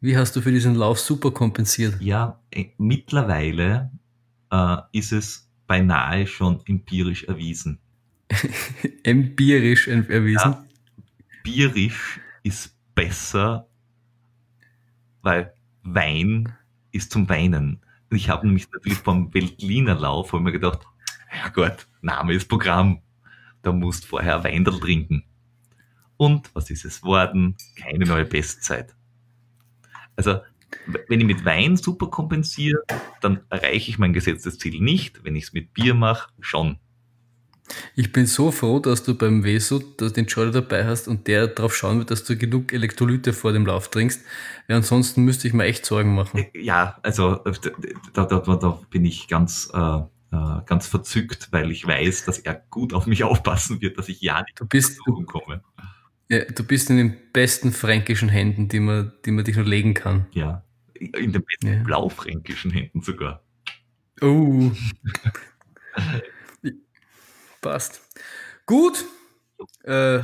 [0.00, 2.00] Wie hast du für diesen Lauf super kompensiert?
[2.00, 3.90] Ja, äh, mittlerweile
[4.50, 7.78] äh, ist es beinahe schon empirisch erwiesen.
[9.04, 10.52] empirisch erwiesen?
[10.52, 10.64] Ja,
[11.44, 13.68] bierisch ist besser,
[15.22, 16.52] weil Wein
[16.90, 17.80] ist zum Weinen.
[18.12, 20.80] Ich habe nämlich natürlich vom Weltliner Lauf mir gedacht,
[21.34, 23.00] ja Gott, Name ist Programm.
[23.62, 25.24] Da musst vorher Weindel trinken.
[26.18, 27.56] Und was ist es worden?
[27.76, 28.94] Keine neue Bestzeit.
[30.14, 30.40] Also,
[31.08, 32.82] wenn ich mit Wein super kompensiere,
[33.20, 35.24] dann erreiche ich mein gesetztes Ziel nicht.
[35.24, 36.78] Wenn ich es mit Bier mache, schon.
[37.94, 41.74] Ich bin so froh, dass du beim Veso den Jordan dabei hast und der darauf
[41.74, 44.22] schauen wird, dass du genug Elektrolyte vor dem Lauf trinkst.
[44.66, 46.38] Weil ansonsten müsste ich mir echt Sorgen machen.
[46.38, 47.36] Äh, ja, also
[48.14, 49.98] da, da, da, da bin ich ganz, äh,
[50.32, 54.20] äh, ganz verzückt, weil ich weiß, dass er gut auf mich aufpassen wird, dass ich
[54.20, 55.62] ja nicht du bist, komme.
[56.28, 59.94] Ja, du bist in den besten fränkischen Händen, die man, die man dich nur legen
[59.94, 60.26] kann.
[60.32, 60.64] Ja,
[60.94, 61.82] in den besten ja.
[61.82, 63.42] blaufränkischen Händen sogar.
[64.20, 64.70] Oh.
[67.62, 68.02] Passt.
[68.66, 69.06] Gut.
[69.84, 70.20] Äh,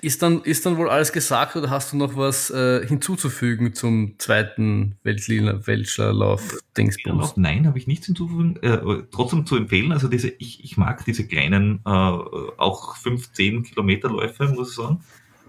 [0.00, 4.18] ist, dann, ist dann wohl alles gesagt oder hast du noch was äh, hinzuzufügen zum
[4.18, 7.36] zweiten Weltschlerlauf Dingsbums?
[7.36, 8.56] Nein, habe ich nichts hinzuzufügen.
[8.62, 14.08] Äh, trotzdem zu empfehlen, also diese, ich, ich mag diese kleinen, äh, auch 15 Kilometer
[14.08, 15.00] Läufe, muss ich sagen.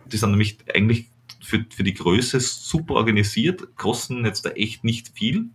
[0.06, 1.10] Die sind nämlich eigentlich
[1.42, 5.50] für, für die Größe super organisiert, kosten jetzt da echt nicht viel.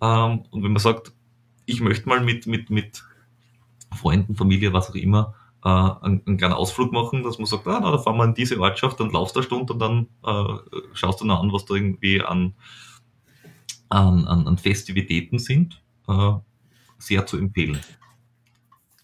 [0.00, 1.12] Ähm, und wenn man sagt,
[1.66, 3.02] ich möchte mal mit, mit, mit
[3.96, 7.80] Freunden, Familie, was auch immer, äh, einen, einen, kleinen Ausflug machen, dass man sagt, ah,
[7.82, 10.58] na, da fahren wir in diese Ortschaft, dann laufst du eine Stunde und dann äh,
[10.92, 12.54] schaust du noch an, was da irgendwie an,
[13.88, 15.82] an, an, an Festivitäten sind.
[16.08, 16.32] Äh,
[16.98, 17.80] sehr zu empfehlen.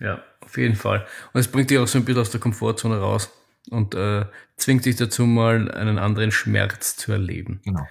[0.01, 1.07] Ja, auf jeden Fall.
[1.33, 3.31] Und es bringt dich auch so ein bisschen aus der Komfortzone raus
[3.71, 7.61] und äh, zwingt dich dazu, mal einen anderen Schmerz zu erleben.
[7.65, 7.87] Genau.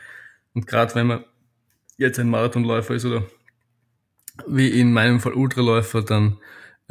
[0.54, 1.26] Und gerade wenn man
[1.98, 3.24] jetzt ein Marathonläufer ist oder
[4.48, 6.38] wie in meinem Fall Ultraläufer, dann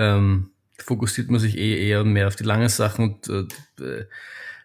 [0.01, 4.06] ähm, fokussiert man sich eh eher mehr auf die langen Sachen und äh,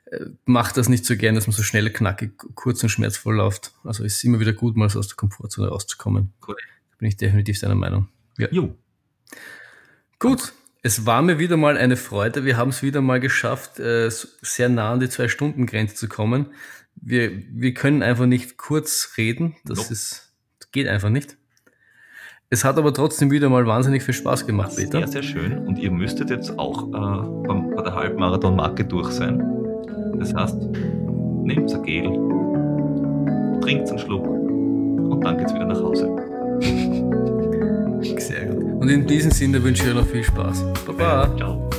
[0.06, 3.74] äh, macht das nicht so gern, dass man so schnell, knackig, kurz und schmerzvoll läuft.
[3.84, 6.34] Also ist immer wieder gut, mal so aus der Komfortzone rauszukommen.
[6.48, 6.56] Cool.
[6.98, 8.08] Bin ich definitiv deiner Meinung.
[8.38, 8.48] Ja.
[8.50, 8.76] Jo.
[10.20, 10.54] Gut.
[10.82, 12.46] Es war mir wieder mal eine Freude.
[12.46, 16.54] Wir haben es wieder mal geschafft, äh, sehr nah an die Zwei-Stunden-Grenze zu kommen.
[16.96, 19.56] Wir, wir können einfach nicht kurz reden.
[19.66, 19.94] Das nope.
[19.94, 21.38] ist, das geht einfach nicht.
[22.50, 25.00] Es hat aber trotzdem wieder mal wahnsinnig viel Spaß gemacht, Peter.
[25.00, 25.68] Sehr, sehr schön.
[25.68, 29.44] Und ihr müsstet jetzt auch äh, beim, bei der Halbmarathon-Marke durch sein.
[30.20, 30.58] Das heißt,
[31.44, 36.10] nehmt ein Gel, trinkt einen Schluck und dann geht's wieder nach Hause.
[38.20, 38.64] Sehr gut.
[38.82, 40.64] Und in diesem Sinne wünsche ich euch noch viel Spaß.
[40.86, 41.36] Baba.
[41.38, 41.70] Ciao.